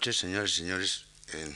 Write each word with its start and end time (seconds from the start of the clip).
Noches, 0.00 0.16
señores 0.16 0.52
y 0.52 0.54
señores. 0.54 1.04
En 1.34 1.54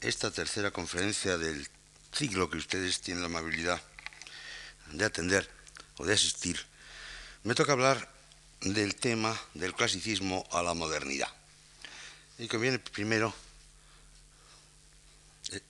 esta 0.00 0.32
tercera 0.32 0.72
conferencia 0.72 1.38
del 1.38 1.64
ciclo 2.10 2.50
que 2.50 2.56
ustedes 2.56 3.02
tienen 3.02 3.22
la 3.22 3.26
amabilidad 3.26 3.80
de 4.90 5.04
atender 5.04 5.48
o 5.98 6.04
de 6.04 6.14
asistir, 6.14 6.58
me 7.44 7.54
toca 7.54 7.70
hablar 7.70 8.10
del 8.62 8.96
tema 8.96 9.40
del 9.54 9.74
clasicismo 9.74 10.44
a 10.50 10.64
la 10.64 10.74
modernidad. 10.74 11.28
Y 12.36 12.48
conviene 12.48 12.80
primero 12.80 13.32
eh, 15.52 15.60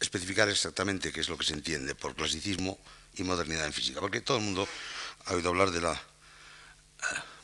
especificar 0.00 0.50
exactamente 0.50 1.12
qué 1.12 1.20
es 1.20 1.30
lo 1.30 1.38
que 1.38 1.46
se 1.46 1.54
entiende 1.54 1.94
por 1.94 2.14
clasicismo 2.14 2.78
y 3.14 3.22
modernidad 3.22 3.64
en 3.64 3.72
física, 3.72 4.00
porque 4.00 4.20
todo 4.20 4.36
el 4.36 4.44
mundo 4.44 4.68
ha 5.24 5.32
oído 5.32 5.48
hablar 5.48 5.70
de 5.70 5.80
la 5.80 6.02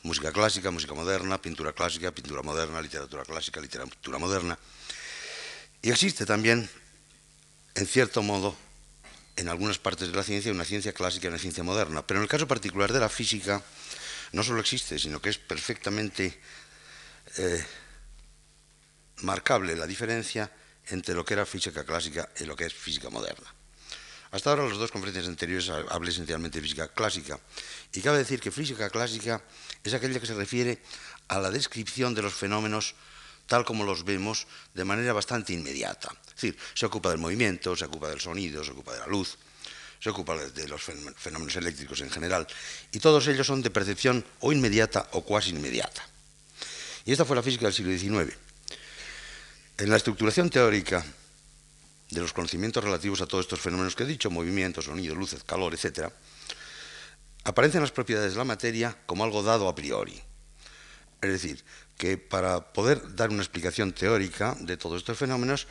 música 0.03 0.33
clásica, 0.33 0.71
música 0.71 0.95
moderna, 0.95 1.41
pintura 1.41 1.73
clásica, 1.73 2.11
pintura 2.11 2.43
moderna, 2.43 2.81
literatura 2.81 3.25
clásica, 3.25 3.61
literatura 3.61 4.19
moderna. 4.19 4.59
Y 5.83 5.91
existe 5.91 6.27
también, 6.27 6.69
en 7.75 7.87
cierto 7.87 8.23
modo, 8.23 8.57
en 9.37 9.49
algunas 9.49 9.79
partes 9.79 10.09
de 10.09 10.17
la 10.17 10.23
ciencia, 10.23 10.53
una 10.53 10.65
ciencia 10.65 10.93
clásica 10.93 11.27
y 11.27 11.29
una 11.29 11.39
ciencia 11.39 11.63
moderna. 11.63 12.07
Pero 12.07 12.21
en 12.21 12.25
el 12.25 12.29
caso 12.29 12.47
particular 12.47 12.93
de 12.93 13.01
la 13.01 13.09
física, 13.09 13.63
no 14.33 14.43
solo 14.43 14.61
existe, 14.61 14.99
sino 14.99 15.21
que 15.21 15.31
es 15.31 15.39
perfectamente 15.39 16.39
eh, 17.37 17.65
marcable 19.23 19.77
la 19.77 19.87
diferencia 19.87 20.51
entre 20.87 21.15
lo 21.15 21.25
que 21.25 21.35
era 21.35 21.47
física 21.47 21.85
clásica 21.85 22.29
y 22.39 22.45
lo 22.45 22.57
que 22.57 22.67
es 22.67 22.75
física 22.75 23.11
moderna. 23.11 23.55
Hasta 24.33 24.51
ahora, 24.51 24.69
las 24.69 24.79
dos 24.79 24.93
conferencias 24.93 25.27
anteriores 25.27 25.69
hablé 25.69 26.11
esencialmente 26.11 26.59
de 26.59 26.63
física 26.63 26.89
clásica. 26.89 27.39
Y 27.93 28.01
cabe 28.01 28.19
decir 28.19 28.41
que 28.41 28.51
física 28.51 28.89
clásica 28.89 29.43
es 29.83 29.93
aquella 29.93 30.21
que 30.21 30.27
se 30.27 30.35
refiere 30.35 30.79
a 31.29 31.41
la 31.41 31.51
descripción 31.51 32.15
de 32.15 32.23
los 32.23 32.35
fenómenos 32.35 32.95
tal 33.47 33.65
como 33.65 33.83
los 33.83 34.05
vemos 34.05 34.47
de 34.75 34.85
manera 34.85 35.13
bastante 35.13 35.53
inmediata. 35.53 36.15
Es 36.29 36.35
decir, 36.35 36.57
se 36.75 36.87
ocupa 36.87 37.11
del 37.11 37.19
movimiento, 37.19 37.75
se 37.75 37.85
ocupa 37.85 38.09
del 38.09 38.21
sonido, 38.21 38.63
se 38.63 38.71
ocupa 38.71 38.93
de 38.93 39.01
la 39.01 39.07
luz, 39.09 39.37
se 39.99 40.09
ocupa 40.09 40.37
de 40.37 40.69
los 40.69 40.81
fenómenos 40.81 41.57
eléctricos 41.57 42.01
en 42.01 42.11
general, 42.11 42.47
y 42.93 43.01
todos 43.01 43.27
ellos 43.27 43.49
son 43.49 43.61
de 43.61 43.71
percepción 43.71 44.25
o 44.39 44.53
inmediata 44.53 45.09
o 45.13 45.23
cuasi 45.23 45.51
inmediata. 45.51 46.07
Y 47.05 47.11
esta 47.11 47.25
fue 47.25 47.35
la 47.35 47.43
física 47.43 47.67
del 47.67 47.75
siglo 47.75 47.91
XIX. 47.91 48.33
En 49.79 49.91
la 49.91 49.97
estructuración 49.97 50.49
teórica 50.49 51.05
de 52.11 52.21
los 52.21 52.33
conocimientos 52.33 52.83
relativos 52.83 53.21
a 53.21 53.27
todos 53.27 53.45
estos 53.45 53.61
fenómenos 53.61 53.95
que 53.95 54.03
he 54.03 54.07
dicho, 54.07 54.31
movimiento, 54.31 54.83
sonido, 54.83 55.15
luz, 55.15 55.37
calor, 55.45 55.75
etc., 55.75 56.13
aparecen 57.45 57.81
las 57.81 57.93
propiedades 57.93 58.33
de 58.33 58.39
la 58.39 58.45
materia 58.45 58.97
como 59.07 59.25
algo 59.25 59.43
dado 59.43 59.69
a 59.69 59.75
priori. 59.75 60.21
Es 61.23 61.31
decir, 61.31 61.65
que 61.97 62.19
para 62.19 62.73
poder 62.73 63.15
dar 63.15 63.31
una 63.31 63.43
explicación 63.43 63.93
teórica 63.93 64.57
de 64.61 64.77
todos 64.77 64.99
estos 64.99 65.19
fenómenos, 65.19 65.67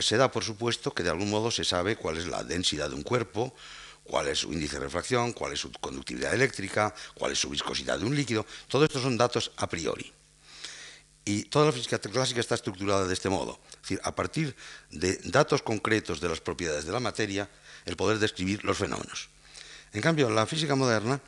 se 0.00 0.16
da 0.16 0.30
por 0.30 0.44
supuesto 0.44 0.92
que 0.94 1.02
de 1.02 1.10
algún 1.10 1.30
modo 1.30 1.50
se 1.50 1.64
sabe 1.64 1.96
cuál 1.96 2.16
es 2.16 2.26
la 2.26 2.44
densidad 2.44 2.88
de 2.88 2.94
un 2.94 3.02
cuerpo, 3.02 3.54
cuál 4.04 4.28
es 4.28 4.38
su 4.38 4.52
índice 4.52 4.76
de 4.76 4.84
refracción, 4.84 5.32
cuál 5.32 5.52
es 5.52 5.60
su 5.60 5.72
conductividad 5.72 6.32
eléctrica, 6.32 6.94
cuál 7.14 7.32
es 7.32 7.38
su 7.38 7.50
viscosidad 7.50 7.98
de 7.98 8.06
un 8.06 8.14
líquido. 8.14 8.46
Todo 8.68 8.84
esto 8.84 9.00
son 9.00 9.16
datos 9.16 9.52
a 9.56 9.68
priori. 9.68 10.12
Y 11.28 11.42
toda 11.42 11.66
la 11.66 11.72
física 11.72 11.98
clásica 11.98 12.40
está 12.40 12.54
estructurada 12.54 13.06
de 13.06 13.12
este 13.12 13.28
modo. 13.28 13.60
Es 13.68 13.82
decir, 13.82 14.00
a 14.02 14.16
partir 14.16 14.56
de 14.90 15.20
datos 15.24 15.60
concretos 15.60 16.22
de 16.22 16.28
las 16.30 16.40
propiedades 16.40 16.86
de 16.86 16.92
la 16.92 17.00
materia, 17.00 17.50
el 17.84 17.96
poder 17.96 18.18
describir 18.18 18.64
los 18.64 18.78
fenómenos. 18.78 19.28
En 19.92 20.00
cambio, 20.00 20.30
la 20.30 20.46
física 20.46 20.74
moderna 20.74 21.20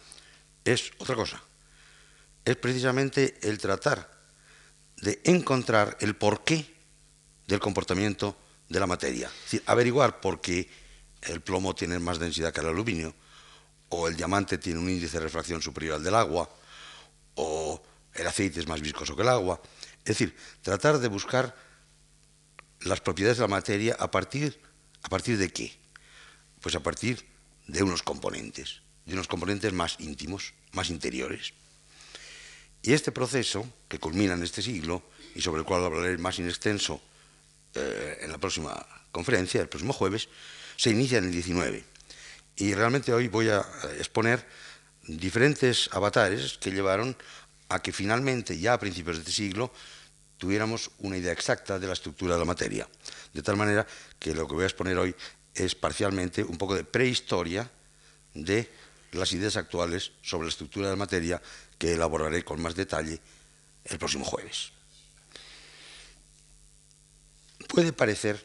es 0.65 0.91
otra 0.97 1.15
cosa. 1.15 1.43
Es 2.47 2.57
precisamente 2.57 3.37
el 3.43 3.59
tratar 3.59 4.11
de 5.03 5.21
encontrar 5.25 5.99
el 6.01 6.17
porqué 6.17 6.65
del 7.47 7.61
comportamiento 7.61 8.39
de 8.71 8.81
la 8.81 8.87
materia. 8.87 9.27
Es 9.29 9.45
decir, 9.45 9.63
averiguar 9.67 10.19
por 10.19 10.41
qué 10.41 10.67
el 11.21 11.43
plomo 11.43 11.75
tiene 11.75 11.99
más 11.99 12.19
densidad 12.19 12.55
que 12.55 12.61
el 12.61 12.69
aluminio, 12.69 13.15
o 13.91 14.09
el 14.09 14.17
diamante 14.17 14.57
tiene 14.57 14.79
un 14.79 14.89
índice 14.89 15.19
de 15.19 15.25
refracción 15.25 15.61
superior 15.61 15.97
al 15.97 16.05
del 16.05 16.15
agua, 16.15 16.49
o 17.35 17.83
el 18.15 18.27
aceite 18.27 18.61
es 18.61 18.67
más 18.67 18.81
viscoso 18.81 19.15
que 19.15 19.21
el 19.21 19.29
agua. 19.29 19.61
Es 20.05 20.19
decir, 20.19 20.37
tratar 20.63 20.99
de 20.99 21.09
buscar 21.09 21.55
las 22.81 23.01
propiedades 23.01 23.39
de 23.39 23.43
la 23.43 23.49
materia 23.49 23.97
a 23.99 24.11
partir, 24.11 24.61
¿a 25.03 25.09
partir 25.09 25.37
de 25.39 25.51
qué? 25.51 25.79
Pues 26.61 26.75
a 26.75 26.81
partir 26.81 27.27
de 27.67 27.83
unos 27.83 28.03
componentes, 28.03 28.83
de 29.05 29.15
unos 29.15 29.29
componentes 29.29 29.73
más 29.73 29.97
íntimos, 30.01 30.55
más 30.73 30.91
interiores. 30.91 31.53
Y 32.83 32.95
este 32.95 33.13
proceso, 33.13 33.69
que 33.89 33.99
culmina 33.99 34.35
en 34.35 34.43
este 34.43 34.63
siglo, 34.63 35.03
y 35.35 35.43
sobre 35.43 35.61
el 35.61 35.67
cual 35.67 35.85
hablaré 35.85 36.17
más 36.19 36.39
en 36.39 36.49
extenso 36.49 37.01
eh, 37.75 38.19
en 38.23 38.33
la 38.33 38.39
próxima 38.39 38.75
conferencia, 39.13 39.61
el 39.61 39.69
próximo 39.69 39.93
jueves, 39.93 40.29
se 40.77 40.91
inicia 40.91 41.19
en 41.19 41.25
el 41.25 41.33
19. 41.33 41.85
Y 42.57 42.75
realmente 42.75 43.13
hoy 43.13 43.29
voy 43.29 43.49
a 43.51 43.61
eh, 43.61 43.97
exponer 43.99 44.47
diferentes 45.07 45.91
avatares 45.93 46.59
que 46.59 46.71
llevaron 46.71 47.17
a 47.71 47.81
que 47.81 47.93
finalmente, 47.93 48.59
ya 48.59 48.75
a 48.75 48.79
principios 48.79 49.17
de 49.17 49.23
este 49.23 49.33
siglo, 49.33 49.73
tuviéramos 50.37 50.91
una 50.99 51.17
idea 51.17 51.33
exacta 51.33 51.79
de 51.79 51.87
la 51.87 51.95
estructura 51.95 52.35
de 52.35 52.41
la 52.41 52.45
materia. 52.45 52.89
De 53.33 53.43
tal 53.43 53.57
manera 53.57 53.87
que 54.19 54.35
lo 54.35 54.47
que 54.47 54.55
voy 54.55 54.65
a 54.65 54.67
exponer 54.67 54.99
hoy 54.99 55.15
es 55.55 55.75
parcialmente 55.75 56.43
un 56.43 56.59
poco 56.59 56.75
de 56.75 56.85
prehistoria 56.85 57.71
de 58.35 58.69
las 59.13 59.33
ideas 59.33 59.57
actuales 59.57 60.13
sobre 60.23 60.47
la 60.47 60.51
estructura 60.51 60.87
de 60.87 60.93
la 60.93 60.99
materia 60.99 61.41
que 61.79 61.93
elaboraré 61.93 62.45
con 62.45 62.61
más 62.61 62.75
detalle 62.75 63.21
el 63.85 63.99
próximo 63.99 64.25
jueves. 64.25 64.73
Puede 67.69 67.93
parecer, 67.93 68.45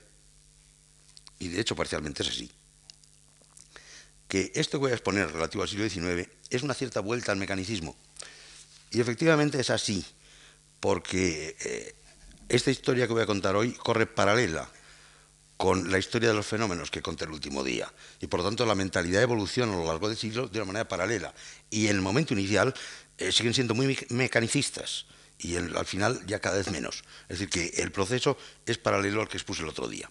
y 1.40 1.47
de 1.47 1.59
hecho 1.59 1.75
parcialmente 1.75 2.22
es 2.22 2.30
así, 2.30 2.52
que 4.28 4.52
esto 4.53 4.78
que 4.78 4.85
voy 4.85 4.91
a 4.91 4.96
exponer 4.96 5.31
relativo 5.31 5.64
al 5.64 5.69
siglo 5.69 5.90
XIX 5.90 6.30
es 6.50 6.62
una 6.62 6.74
cierta 6.74 7.00
vuelta 7.00 7.31
al 7.31 7.38
mecanicismo. 7.38 7.96
Y 8.96 9.02
efectivamente 9.02 9.60
es 9.60 9.70
así, 9.72 10.06
porque 10.80 11.58
eh, 11.60 11.96
esta 12.48 12.72
historia 12.72 13.06
que 13.08 13.12
voy 13.12 13.24
a 13.24 13.26
contar 13.26 13.54
hoy 13.58 13.74
corre 13.74 14.08
paralela 14.08 14.70
con 15.58 15.92
la 15.92 15.98
historia 15.98 16.30
de 16.30 16.36
los 16.36 16.46
fenómenos 16.46 16.92
que 16.92 17.02
conté 17.02 17.26
el 17.26 17.32
último 17.32 17.62
día. 17.62 17.92
Y 18.22 18.28
por 18.28 18.40
lo 18.40 18.46
tanto 18.46 18.66
la 18.66 18.74
mentalidad 18.74 19.22
evoluciona 19.22 19.74
a 19.74 19.76
lo 19.76 19.86
largo 19.86 20.08
del 20.08 20.16
siglo 20.16 20.48
de 20.48 20.60
una 20.60 20.68
manera 20.68 20.88
paralela. 20.88 21.34
Y 21.70 21.88
en 21.88 21.98
el 21.98 22.02
momento 22.02 22.34
inicial 22.34 22.74
eh, 23.18 23.34
siguen 23.34 23.54
siendo 23.54 23.74
muy 23.74 23.98
mecanicistas 24.12 25.08
y 25.40 25.58
al 25.58 25.86
final 25.86 26.26
ya 26.26 26.40
cada 26.40 26.56
vez 26.56 26.72
menos. 26.72 27.04
Es 27.28 27.40
decir, 27.40 27.50
que 27.50 27.82
el 27.82 27.92
proceso 27.92 28.38
es 28.66 28.78
paralelo 28.78 29.20
al 29.20 29.28
que 29.28 29.36
expuse 29.36 29.62
el 29.62 29.68
otro 29.68 29.90
día. 29.90 30.10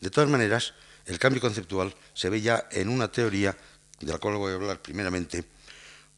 De 0.00 0.10
todas 0.10 0.30
maneras, 0.30 0.74
el 1.06 1.18
cambio 1.18 1.40
conceptual 1.40 1.92
se 2.12 2.30
ve 2.30 2.40
ya 2.40 2.68
en 2.70 2.88
una 2.88 3.10
teoría 3.10 3.56
de 3.98 4.12
la 4.12 4.18
cual 4.18 4.36
voy 4.36 4.52
a 4.52 4.54
hablar 4.54 4.80
primeramente, 4.80 5.44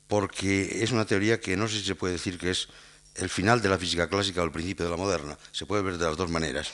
porque 0.08 0.82
es 0.82 0.92
una 0.92 1.04
teoría 1.04 1.40
que 1.40 1.56
no 1.56 1.68
sé 1.68 1.78
si 1.78 1.84
se 1.84 1.94
puede 1.94 2.14
decir 2.14 2.38
que 2.38 2.50
es 2.50 2.68
el 3.14 3.28
final 3.28 3.62
de 3.62 3.68
la 3.68 3.78
física 3.78 4.08
clásica 4.08 4.42
o 4.42 4.44
el 4.44 4.52
principio 4.52 4.84
de 4.84 4.90
la 4.90 4.96
moderna. 4.96 5.38
Se 5.52 5.66
puede 5.66 5.82
ver 5.82 5.98
de 5.98 6.04
las 6.04 6.16
dos 6.16 6.30
maneras. 6.30 6.70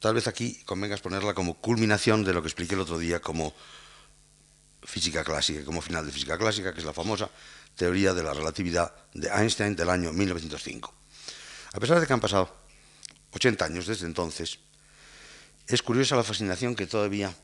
Tal 0.00 0.14
vez 0.14 0.26
aquí 0.26 0.62
convenga 0.64 0.94
exponerla 0.94 1.34
como 1.34 1.54
culminación 1.60 2.24
de 2.24 2.34
lo 2.34 2.42
que 2.42 2.48
expliqué 2.48 2.74
el 2.74 2.82
otro 2.82 2.98
día 2.98 3.20
como 3.20 3.54
física 4.82 5.24
clásica, 5.24 5.64
como 5.64 5.80
final 5.80 6.06
de 6.06 6.12
física 6.12 6.38
clásica, 6.38 6.72
que 6.72 6.80
es 6.80 6.86
la 6.86 6.92
famosa 6.92 7.30
teoría 7.74 8.14
de 8.14 8.22
la 8.22 8.32
relatividad 8.32 8.94
de 9.14 9.28
Einstein 9.28 9.74
del 9.74 9.90
año 9.90 10.12
1905. 10.12 10.94
A 11.72 11.80
pesar 11.80 12.00
de 12.00 12.06
que 12.06 12.12
han 12.12 12.20
pasado 12.20 12.54
80 13.32 13.64
años 13.64 13.86
desde 13.86 14.06
entonces, 14.06 14.60
es 15.66 15.82
curiosa 15.82 16.16
la 16.16 16.22
fascinación 16.22 16.76
que 16.76 16.86
todavía 16.86 17.34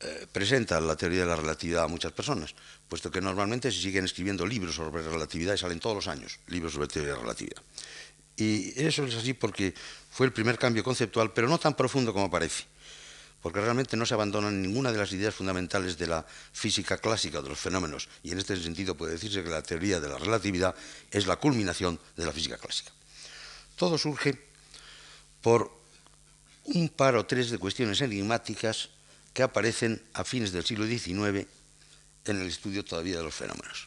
eh, 0.00 0.26
presenta 0.30 0.80
la 0.80 0.94
teoría 0.94 1.22
de 1.22 1.26
la 1.26 1.36
relatividad 1.36 1.84
a 1.84 1.88
muchas 1.88 2.12
personas, 2.12 2.54
puesto 2.88 3.10
que 3.10 3.20
normalmente 3.20 3.72
se 3.72 3.80
siguen 3.80 4.04
escribiendo 4.04 4.46
libros 4.46 4.76
sobre 4.76 5.02
relatividad 5.02 5.54
y 5.54 5.58
salen 5.58 5.80
todos 5.80 5.96
los 5.96 6.06
años 6.06 6.38
libros 6.46 6.72
sobre 6.72 6.86
teoría 6.86 7.12
de 7.12 7.16
la 7.16 7.22
relatividad. 7.22 7.62
Y 8.36 8.80
eso 8.80 9.04
es 9.04 9.16
así 9.16 9.34
porque 9.34 9.74
fue 10.10 10.26
el 10.26 10.32
primer 10.32 10.56
cambio 10.56 10.84
conceptual, 10.84 11.32
pero 11.32 11.48
no 11.48 11.58
tan 11.58 11.74
profundo 11.74 12.12
como 12.12 12.30
parece, 12.30 12.64
porque 13.42 13.60
realmente 13.60 13.96
no 13.96 14.06
se 14.06 14.14
abandonan 14.14 14.62
ninguna 14.62 14.92
de 14.92 14.98
las 14.98 15.12
ideas 15.12 15.34
fundamentales 15.34 15.98
de 15.98 16.06
la 16.06 16.24
física 16.52 16.98
clásica 16.98 17.42
de 17.42 17.48
los 17.48 17.58
fenómenos, 17.58 18.08
y 18.22 18.30
en 18.30 18.38
este 18.38 18.56
sentido 18.56 18.96
puede 18.96 19.14
decirse 19.14 19.42
que 19.42 19.50
la 19.50 19.62
teoría 19.62 19.98
de 19.98 20.08
la 20.08 20.18
relatividad 20.18 20.76
es 21.10 21.26
la 21.26 21.34
culminación 21.34 21.98
de 22.16 22.24
la 22.24 22.32
física 22.32 22.56
clásica. 22.56 22.92
Todo 23.74 23.98
surge 23.98 24.38
por 25.42 25.72
un 26.64 26.88
par 26.88 27.16
o 27.16 27.26
tres 27.26 27.50
de 27.50 27.58
cuestiones 27.58 28.00
enigmáticas 28.00 28.90
que 29.38 29.44
aparecen 29.44 30.02
a 30.14 30.24
fines 30.24 30.50
del 30.50 30.66
siglo 30.66 30.84
XIX 30.84 31.46
en 32.24 32.40
el 32.40 32.48
estudio 32.48 32.84
todavía 32.84 33.18
de 33.18 33.22
los 33.22 33.32
fenómenos. 33.32 33.86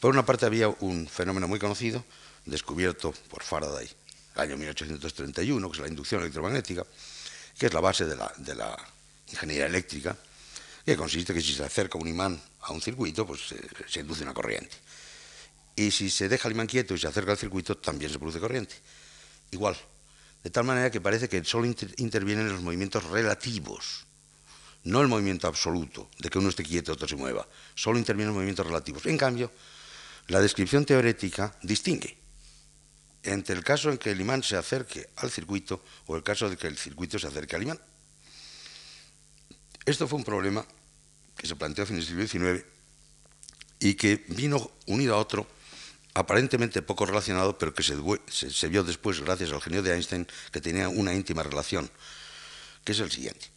Por 0.00 0.10
una 0.10 0.26
parte 0.26 0.44
había 0.44 0.66
un 0.66 1.06
fenómeno 1.06 1.46
muy 1.46 1.60
conocido, 1.60 2.04
descubierto 2.46 3.14
por 3.30 3.44
Faraday 3.44 3.88
el 4.34 4.40
año 4.40 4.56
1831, 4.56 5.70
que 5.70 5.76
es 5.76 5.80
la 5.82 5.86
inducción 5.86 6.22
electromagnética, 6.22 6.84
que 7.56 7.66
es 7.66 7.72
la 7.72 7.78
base 7.78 8.06
de 8.06 8.16
la, 8.16 8.76
ingeniería 9.30 9.66
eléctrica, 9.66 10.18
que 10.84 10.96
consiste 10.96 11.30
en 11.30 11.38
que 11.38 11.44
si 11.44 11.54
se 11.54 11.62
acerca 11.62 11.96
un 11.96 12.08
imán 12.08 12.42
a 12.62 12.72
un 12.72 12.82
circuito, 12.82 13.24
pues 13.24 13.54
se, 13.86 14.00
induce 14.00 14.24
una 14.24 14.34
corriente. 14.34 14.74
Y 15.76 15.92
si 15.92 16.10
se 16.10 16.28
deja 16.28 16.48
el 16.48 16.54
imán 16.54 16.66
quieto 16.66 16.92
y 16.94 16.98
se 16.98 17.06
acerca 17.06 17.30
al 17.30 17.38
circuito, 17.38 17.76
también 17.76 18.10
se 18.10 18.18
produce 18.18 18.40
corriente. 18.40 18.74
Igual. 19.52 19.76
De 20.42 20.50
tal 20.50 20.64
manera 20.64 20.90
que 20.90 21.00
parece 21.00 21.28
que 21.28 21.44
solo 21.44 21.72
intervienen 21.98 22.48
los 22.48 22.62
movimientos 22.62 23.04
relativos, 23.04 24.06
no 24.84 25.00
el 25.00 25.08
movimiento 25.08 25.46
absoluto, 25.46 26.10
de 26.18 26.28
que 26.28 26.38
uno 26.38 26.48
esté 26.48 26.64
quieto 26.64 26.92
y 26.92 26.94
otro 26.94 27.08
se 27.08 27.16
mueva. 27.16 27.46
Solo 27.74 27.98
intervienen 27.98 28.34
movimientos 28.34 28.66
relativos. 28.66 29.06
En 29.06 29.16
cambio, 29.16 29.50
la 30.28 30.40
descripción 30.40 30.84
teórica 30.84 31.56
distingue 31.62 32.22
entre 33.22 33.54
el 33.54 33.64
caso 33.64 33.90
en 33.90 33.98
que 33.98 34.10
el 34.10 34.20
imán 34.20 34.42
se 34.42 34.56
acerque 34.56 35.08
al 35.16 35.30
circuito 35.30 35.82
o 36.06 36.16
el 36.16 36.22
caso 36.22 36.50
de 36.50 36.56
que 36.56 36.66
el 36.66 36.76
circuito 36.76 37.18
se 37.18 37.28
acerque 37.28 37.56
al 37.56 37.62
imán. 37.62 37.80
Esto 39.84 40.08
fue 40.08 40.18
un 40.18 40.24
problema 40.24 40.66
que 41.36 41.46
se 41.46 41.56
planteó 41.56 41.84
a 41.84 41.86
fines 41.86 42.06
del 42.08 42.28
siglo 42.28 42.52
XIX 42.52 42.64
y 43.78 43.94
que 43.94 44.24
vino 44.28 44.70
unido 44.86 45.14
a 45.14 45.18
otro 45.18 45.46
aparentemente 46.14 46.82
poco 46.82 47.06
relacionado, 47.06 47.58
pero 47.58 47.74
que 47.74 47.82
se, 47.82 47.96
se, 48.50 48.68
vio 48.68 48.84
después, 48.84 49.20
gracias 49.20 49.50
al 49.50 49.62
genio 49.62 49.82
de 49.82 49.94
Einstein, 49.94 50.26
que 50.52 50.60
tenía 50.60 50.88
una 50.88 51.14
íntima 51.14 51.42
relación, 51.42 51.90
que 52.84 52.92
es 52.92 53.00
el 53.00 53.10
siguiente. 53.10 53.50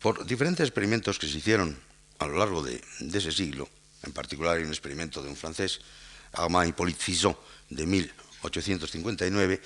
Por 0.00 0.24
diferentes 0.24 0.66
experimentos 0.66 1.18
que 1.18 1.28
se 1.28 1.38
hicieron 1.38 1.76
a 2.18 2.26
lo 2.26 2.38
largo 2.38 2.62
de, 2.62 2.82
ese 3.00 3.32
siglo, 3.32 3.68
en 4.02 4.12
particular 4.12 4.58
un 4.60 4.68
experimento 4.68 5.22
de 5.22 5.28
un 5.28 5.36
francés, 5.36 5.80
Armand 6.32 6.68
Hippolyte 6.68 7.02
Fison, 7.02 7.36
de 7.68 7.86
1859, 7.86 9.60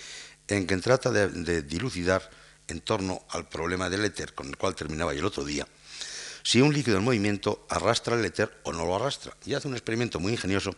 en 0.48 0.66
que 0.66 0.76
trata 0.78 1.10
de 1.10 1.62
dilucidar 1.62 2.28
en 2.68 2.80
torno 2.80 3.24
al 3.30 3.48
problema 3.48 3.88
del 3.88 4.04
éter, 4.04 4.34
con 4.34 4.48
el 4.48 4.56
cual 4.56 4.74
terminaba 4.74 5.12
el 5.12 5.24
otro 5.24 5.44
día, 5.44 5.66
si 6.42 6.60
un 6.60 6.72
líquido 6.74 6.98
en 6.98 7.04
movimiento 7.04 7.66
arrastra 7.70 8.16
el 8.16 8.24
éter 8.24 8.52
o 8.64 8.72
no 8.72 8.84
lo 8.84 8.96
arrastra. 8.96 9.36
Y 9.46 9.54
hace 9.54 9.68
un 9.68 9.74
experimento 9.74 10.20
muy 10.20 10.32
ingenioso 10.32 10.74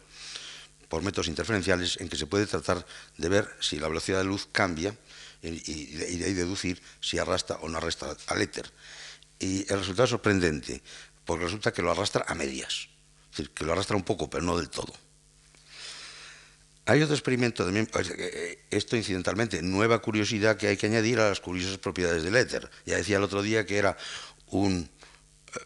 por 0.88 1.02
métodos 1.02 1.26
interferenciales 1.26 1.98
en 2.00 2.08
que 2.08 2.16
se 2.16 2.26
puede 2.26 2.46
tratar 2.46 2.86
de 3.16 3.28
ver 3.28 3.48
si 3.60 3.78
la 3.78 3.88
velocidad 3.88 4.18
de 4.18 4.24
luz 4.24 4.48
cambia 4.52 4.96
y, 5.42 5.96
de 5.96 6.24
ahí 6.24 6.34
deducir 6.34 6.80
si 7.00 7.18
arrastra 7.18 7.56
o 7.56 7.68
no 7.68 7.78
arrastra 7.78 8.16
al 8.28 8.42
éter. 8.42 8.70
Y 9.38 9.70
el 9.72 9.78
resultado 9.78 10.04
es 10.04 10.10
sorprendente, 10.10 10.82
porque 11.24 11.44
resulta 11.44 11.72
que 11.72 11.82
lo 11.82 11.90
arrastra 11.90 12.24
a 12.26 12.34
medias, 12.34 12.88
es 13.30 13.36
decir, 13.36 13.50
que 13.50 13.64
lo 13.64 13.72
arrastra 13.72 13.96
un 13.96 14.04
poco, 14.04 14.30
pero 14.30 14.42
no 14.42 14.56
del 14.56 14.70
todo. 14.70 14.92
Hay 16.88 17.02
otro 17.02 17.16
experimento 17.16 17.64
también, 17.64 17.88
eh, 17.98 18.64
esto 18.70 18.96
incidentalmente, 18.96 19.60
nueva 19.60 20.00
curiosidad 20.00 20.56
que 20.56 20.68
hay 20.68 20.76
que 20.76 20.86
añadir 20.86 21.18
a 21.18 21.28
las 21.28 21.40
curiosas 21.40 21.78
propiedades 21.78 22.22
del 22.22 22.36
éter. 22.36 22.70
Ya 22.86 22.96
decía 22.96 23.16
el 23.16 23.24
otro 23.24 23.42
día 23.42 23.66
que 23.66 23.76
era 23.76 23.96
un, 24.46 24.88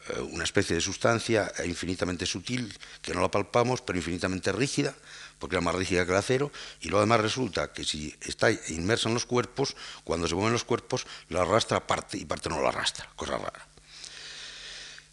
eh, 0.09 0.21
una 0.21 0.45
especie 0.45 0.75
de 0.75 0.81
sustancia 0.81 1.53
infinitamente 1.67 2.25
sutil, 2.25 2.75
que 3.03 3.13
no 3.13 3.21
la 3.21 3.31
palpamos, 3.31 3.83
pero 3.83 3.99
infinitamente 3.99 4.51
rígida, 4.51 4.95
porque 5.41 5.57
era 5.57 5.63
más 5.63 5.75
rígida 5.75 6.05
que 6.05 6.13
el 6.13 6.19
acero, 6.19 6.53
y 6.81 6.89
lo 6.89 6.99
además 6.99 7.21
resulta 7.21 7.73
que 7.73 7.83
si 7.83 8.15
está 8.21 8.53
inmersa 8.69 9.09
en 9.09 9.15
los 9.15 9.27
cuerpos, 9.27 9.75
cuando 10.05 10.29
se 10.29 10.37
mueven 10.37 10.53
los 10.53 10.65
cuerpos, 10.65 11.07
la 11.31 11.43
arrastra 11.43 11.85
parte 11.85 12.19
y 12.19 12.25
parte 12.27 12.49
no 12.49 12.63
la 12.63 12.69
arrastra, 12.69 13.09
cosa 13.17 13.39
rara. 13.39 13.67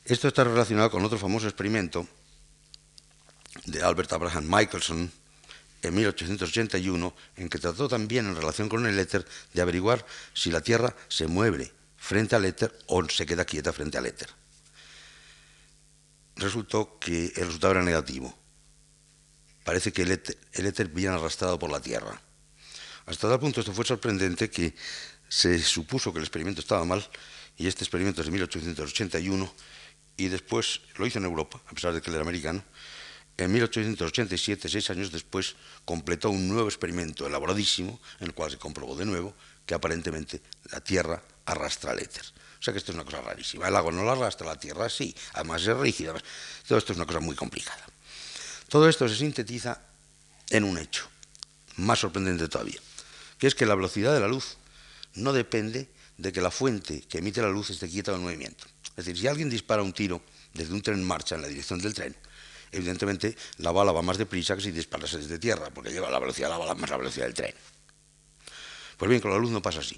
Esto 0.05 0.27
está 0.27 0.43
relacionado 0.43 0.91
con 0.91 1.03
otro 1.03 1.17
famoso 1.17 1.47
experimento 1.47 2.07
de 3.65 3.81
Albert 3.81 4.13
Abraham 4.13 4.45
Michelson, 4.47 5.11
en 5.81 5.95
1881, 5.95 7.15
en 7.37 7.49
que 7.49 7.59
trató 7.59 7.87
también 7.87 8.27
en 8.27 8.35
relación 8.35 8.67
con 8.67 8.85
el 8.85 8.99
éter 8.99 9.25
de 9.53 9.61
averiguar 9.61 10.05
si 10.33 10.51
la 10.51 10.61
Tierra 10.61 10.95
se 11.07 11.27
mueve 11.27 11.71
frente 11.95 12.35
al 12.35 12.45
éter 12.45 12.77
o 12.87 13.07
se 13.09 13.25
queda 13.25 13.45
quieta 13.45 13.71
frente 13.71 13.97
al 13.97 14.05
éter. 14.05 14.29
Resultó 16.35 16.99
que 16.99 17.27
el 17.35 17.45
resultado 17.45 17.73
era 17.73 17.83
negativo. 17.83 18.46
Parece 19.67 19.91
que 19.91 20.03
el 20.03 20.11
éter, 20.13 20.87
viene 20.87 21.13
arrastrado 21.13 21.59
por 21.59 21.69
la 21.69 21.81
Tierra. 21.81 22.21
Hasta 23.05 23.27
tal 23.27 23.37
punto 23.37 23.59
esto 23.59 23.73
fue 23.73 23.83
sorprendente 23.83 24.49
que 24.49 24.73
se 25.27 25.59
supuso 25.59 26.13
que 26.13 26.19
el 26.19 26.23
experimento 26.23 26.61
estaba 26.61 26.85
mal, 26.85 27.05
y 27.57 27.67
este 27.67 27.83
experimento 27.83 28.21
es 28.21 28.27
de 28.27 28.31
1881, 28.31 29.53
y 30.15 30.29
después 30.29 30.79
lo 30.95 31.05
hizo 31.05 31.19
en 31.19 31.25
Europa, 31.25 31.59
a 31.67 31.73
pesar 31.73 31.91
de 31.91 32.01
que 32.01 32.09
él 32.09 32.15
era 32.15 32.23
americano, 32.23 32.63
en 33.35 33.51
1887, 33.51 34.69
seis 34.69 34.89
años 34.89 35.11
después, 35.11 35.57
completó 35.83 36.29
un 36.29 36.47
nuevo 36.47 36.69
experimento 36.69 37.27
elaboradísimo 37.27 37.99
en 38.21 38.27
el 38.27 38.33
cual 38.33 38.51
se 38.51 38.57
comprobó 38.57 38.95
de 38.95 39.05
nuevo 39.05 39.35
que 39.65 39.75
aparentemente 39.75 40.41
la 40.71 40.79
Tierra 40.79 41.21
arrastra 41.43 41.91
el 41.91 41.99
éter. 41.99 42.23
O 42.23 42.63
sea 42.63 42.71
que 42.71 42.77
esto 42.77 42.93
es 42.93 42.95
una 42.95 43.03
cosa 43.03 43.19
rarísima. 43.19 43.67
El 43.67 43.75
agua 43.75 43.91
no 43.91 44.05
la 44.05 44.13
arrastra, 44.13 44.47
la 44.47 44.55
Tierra 44.57 44.87
sí, 44.87 45.13
además 45.33 45.61
es 45.67 45.75
rígida. 45.75 46.13
Todo 46.65 46.77
esto 46.77 46.93
es 46.93 46.97
una 46.97 47.05
cosa 47.05 47.19
muy 47.19 47.35
complicada. 47.35 47.85
Todo 48.69 48.89
esto 48.89 49.07
se 49.07 49.15
sintetiza 49.15 49.79
en 50.49 50.65
un 50.65 50.77
hecho, 50.77 51.07
más 51.77 51.99
sorprendente 51.99 52.49
todavía, 52.49 52.79
que 53.37 53.47
es 53.47 53.55
que 53.55 53.65
la 53.65 53.75
velocidad 53.75 54.13
de 54.13 54.19
la 54.19 54.27
luz 54.27 54.57
no 55.15 55.31
depende 55.31 55.89
de 56.17 56.33
que 56.33 56.41
la 56.41 56.51
fuente 56.51 57.01
que 57.07 57.19
emite 57.19 57.41
la 57.41 57.49
luz 57.49 57.69
esté 57.69 57.87
quieta 57.87 58.11
o 58.11 58.15
en 58.15 58.23
movimiento. 58.23 58.65
Es 58.89 59.05
decir, 59.05 59.17
si 59.17 59.27
alguien 59.27 59.49
dispara 59.49 59.81
un 59.81 59.93
tiro 59.93 60.21
desde 60.53 60.73
un 60.73 60.81
tren 60.81 60.99
en 60.99 61.07
marcha 61.07 61.35
en 61.35 61.43
la 61.43 61.47
dirección 61.47 61.79
del 61.79 61.93
tren, 61.93 62.13
evidentemente 62.73 63.37
la 63.59 63.71
bala 63.71 63.93
va 63.93 64.01
más 64.01 64.17
deprisa 64.17 64.57
que 64.57 64.63
si 64.63 64.71
disparase 64.71 65.19
desde 65.19 65.39
tierra, 65.39 65.69
porque 65.73 65.91
lleva 65.91 66.09
la 66.09 66.19
velocidad 66.19 66.47
de 66.47 66.53
la 66.53 66.57
bala 66.57 66.75
más 66.75 66.89
la 66.89 66.97
velocidad 66.97 67.25
del 67.25 67.35
tren. 67.35 67.55
Pues 68.97 69.07
bien, 69.07 69.21
con 69.21 69.31
la 69.31 69.37
luz 69.37 69.51
no 69.51 69.61
pasa 69.61 69.79
así. 69.79 69.97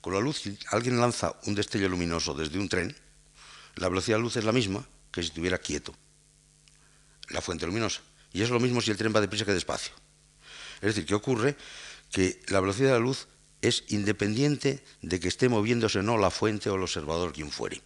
Con 0.00 0.14
la 0.14 0.20
luz, 0.20 0.42
si 0.42 0.56
alguien 0.70 1.00
lanza 1.00 1.34
un 1.46 1.56
destello 1.56 1.88
luminoso 1.88 2.34
desde 2.34 2.60
un 2.60 2.68
tren, 2.68 2.94
la 3.74 3.88
velocidad 3.88 4.18
de 4.18 4.20
la 4.20 4.24
luz 4.24 4.36
es 4.36 4.44
la 4.44 4.52
misma 4.52 4.86
que 5.10 5.22
si 5.22 5.28
estuviera 5.28 5.58
quieto 5.58 5.92
la 7.28 7.40
fuente 7.40 7.66
luminosa. 7.66 8.00
Y 8.32 8.42
es 8.42 8.50
lo 8.50 8.60
mismo 8.60 8.80
si 8.80 8.90
el 8.90 8.96
tren 8.96 9.14
va 9.14 9.20
deprisa 9.20 9.44
que 9.44 9.52
despacio. 9.52 9.92
Es 10.76 10.94
decir, 10.94 11.06
¿qué 11.06 11.14
ocurre? 11.14 11.56
Que 12.12 12.40
la 12.48 12.60
velocidad 12.60 12.88
de 12.88 12.94
la 12.94 13.00
luz 13.00 13.28
es 13.62 13.84
independiente 13.88 14.84
de 15.02 15.20
que 15.20 15.28
esté 15.28 15.48
moviéndose 15.48 16.00
o 16.00 16.02
no 16.02 16.18
la 16.18 16.30
fuente 16.30 16.68
o 16.70 16.76
el 16.76 16.82
observador, 16.82 17.32
quien 17.32 17.50
fuere. 17.50 17.80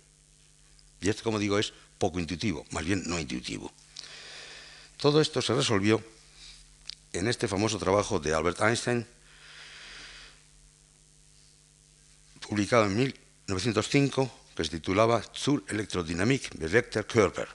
Y 1.01 1.09
esto, 1.09 1.23
como 1.23 1.39
digo, 1.39 1.59
es 1.59 1.73
poco 1.99 2.19
intuitivo, 2.19 2.65
más 2.71 2.85
bien 2.85 3.03
no 3.07 3.19
intuitivo. 3.19 3.73
Todo 4.97 5.21
esto 5.21 5.41
se 5.41 5.55
resolvió 5.55 6.03
en 7.13 7.29
este 7.29 7.49
famoso 7.49 7.79
trabajo 7.79 8.21
de 8.21 8.35
Albert 8.35 8.61
Einstein, 8.61 9.07
publicado 12.47 12.87
en 12.87 12.97
1905, 12.97 14.31
que 14.57 14.65
se 14.65 14.71
titulaba 14.71 15.23
Zur 15.35 15.65
Elektrodynamik 15.69 16.59
bewegter 16.59 17.07
Körper, 17.07 17.49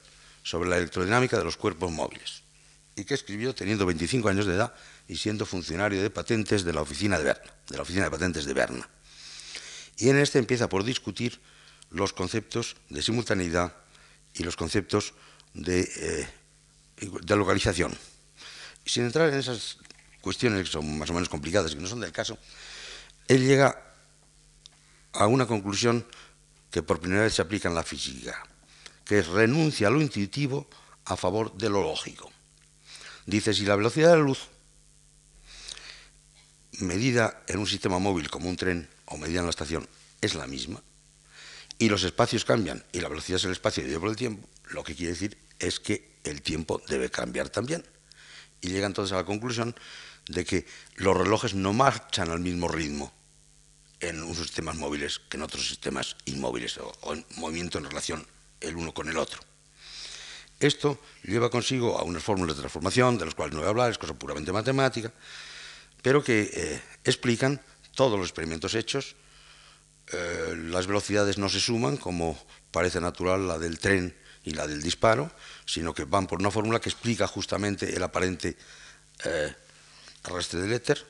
sobre 0.46 0.70
la 0.70 0.78
electrodinámica 0.78 1.40
de 1.40 1.44
los 1.44 1.58
cuerpos 1.58 1.92
móviles, 1.92 2.44
y 2.96 3.04
que 3.04 3.16
escribió 3.16 3.56
teniendo 3.56 3.84
25 3.88 4.30
años 4.30 4.46
de 4.46 4.54
edad 4.54 4.76
y 5.08 5.18
siendo 5.18 5.44
funcionario 5.48 6.02
de 6.04 6.12
patentes 6.12 6.64
de 6.64 6.72
la 6.72 6.82
oficina 6.82 7.18
de 7.18 7.24
Berna, 7.24 7.52
de 7.68 7.76
la 7.76 7.82
oficina 7.82 8.04
de 8.06 8.12
patentes 8.12 8.46
de 8.46 8.54
Berna. 8.54 8.88
Y 9.98 10.10
en 10.10 10.20
este 10.20 10.38
empieza 10.38 10.70
por 10.70 10.84
discutir 10.84 11.42
los 11.90 12.14
conceptos 12.14 12.76
de 12.90 13.02
simultaneidad 13.02 13.76
y 14.36 14.44
los 14.44 14.56
conceptos 14.56 15.16
de 15.56 15.82
eh, 15.82 16.28
de 17.02 17.36
localización. 17.36 17.98
Sin 18.86 19.06
entrar 19.06 19.30
en 19.30 19.40
esas 19.40 19.78
cuestiones 20.22 20.64
que 20.64 20.72
son 20.72 20.98
más 21.00 21.10
o 21.10 21.14
menos 21.14 21.28
complicadas 21.28 21.72
y 21.72 21.76
que 21.76 21.82
no 21.82 21.88
son 21.88 22.02
del 22.02 22.12
caso, 22.12 22.38
él 23.28 23.46
llega 23.46 23.82
a 25.12 25.26
una 25.26 25.48
conclusión 25.48 26.06
que 26.70 26.84
por 26.84 27.00
primera 27.00 27.24
vez 27.24 27.34
se 27.34 27.42
aplica 27.42 27.68
en 27.68 27.74
la 27.74 27.84
física, 27.84 28.46
que 29.06 29.20
es 29.20 29.28
renuncia 29.28 29.88
a 29.88 29.92
lo 29.92 30.02
intuitivo 30.02 30.68
a 31.06 31.16
favor 31.16 31.56
de 31.56 31.70
lo 31.70 31.84
lógico. 31.84 32.32
Dice, 33.26 33.54
si 33.54 33.66
la 33.66 33.76
velocidad 33.76 34.12
de 34.12 34.18
la 34.18 34.24
luz, 34.24 34.50
medida 36.80 37.44
en 37.48 37.60
un 37.60 37.68
sistema 37.68 38.00
móvil 38.00 38.30
como 38.30 38.50
un 38.50 38.58
tren 38.58 38.90
o 39.06 39.18
medida 39.18 39.40
en 39.40 39.46
la 39.46 39.52
estación, 39.52 39.88
es 40.22 40.36
la 40.36 40.48
misma, 40.48 40.82
y 41.78 41.90
los 41.90 42.04
espacios 42.04 42.46
cambian 42.46 42.84
y 42.92 43.02
la 43.02 43.10
velocidad 43.10 43.38
es 43.38 43.46
el 43.46 43.52
espacio 43.52 43.82
dividido 43.82 44.02
por 44.02 44.10
el 44.10 44.16
tiempo, 44.16 44.48
lo 44.70 44.84
que 44.84 44.96
quiere 44.96 45.14
decir 45.14 45.38
es 45.60 45.80
que 45.80 46.16
el 46.24 46.42
tiempo 46.42 46.82
debe 46.88 47.10
cambiar 47.10 47.50
también. 47.50 47.86
Y 48.62 48.70
llega 48.70 48.88
entonces 48.88 49.14
a 49.14 49.18
la 49.18 49.26
conclusión 49.26 49.76
de 50.28 50.44
que 50.44 50.66
los 50.96 51.16
relojes 51.16 51.54
no 51.54 51.74
marchan 51.74 52.32
al 52.32 52.40
mismo 52.40 52.68
ritmo 52.68 53.14
en 54.00 54.24
unos 54.24 54.38
sistemas 54.38 54.76
móviles 54.76 55.20
que 55.30 55.38
en 55.38 55.44
otros 55.44 55.68
sistemas 55.68 56.18
inmóviles 56.26 56.78
o, 56.78 57.14
en 57.14 57.26
movimiento 57.38 57.78
en 57.78 57.86
relación 57.86 58.26
el 58.66 58.76
uno 58.76 58.94
con 58.94 59.10
el 59.10 59.18
otro. 59.18 59.40
Esto 60.60 61.00
lleva 61.24 61.50
consigo 61.50 62.00
a 62.00 62.04
unas 62.04 62.24
fórmulas 62.24 62.56
de 62.56 62.62
transformación, 62.62 63.18
de 63.18 63.26
las 63.26 63.36
cuales 63.36 63.54
no 63.54 63.60
voy 63.60 63.68
a 63.68 63.70
hablar, 63.70 63.92
es 63.92 63.98
cosa 63.98 64.14
puramente 64.14 64.52
matemática, 64.52 65.12
pero 66.02 66.24
que 66.24 66.50
eh, 66.54 66.82
explican 67.04 67.62
todos 67.94 68.18
los 68.18 68.30
experimentos 68.30 68.74
hechos. 68.74 69.16
Eh, 70.12 70.56
las 70.70 70.88
velocidades 70.88 71.38
no 71.38 71.50
se 71.50 71.60
suman, 71.60 71.98
como 71.98 72.38
parece 72.72 73.02
natural 73.02 73.48
la 73.48 73.58
del 73.58 73.80
tren 73.80 74.16
y 74.44 74.52
la 74.52 74.68
del 74.68 74.82
disparo, 74.82 75.32
sino 75.66 75.94
que 75.94 76.06
van 76.06 76.28
por 76.28 76.40
una 76.40 76.52
fórmula 76.52 76.80
que 76.80 76.90
explica 76.90 77.28
justamente 77.28 77.94
el 77.94 78.04
aparente 78.04 78.56
eh, 79.26 79.54
arrastre 80.24 80.62
del 80.62 80.74
éter. 80.74 81.04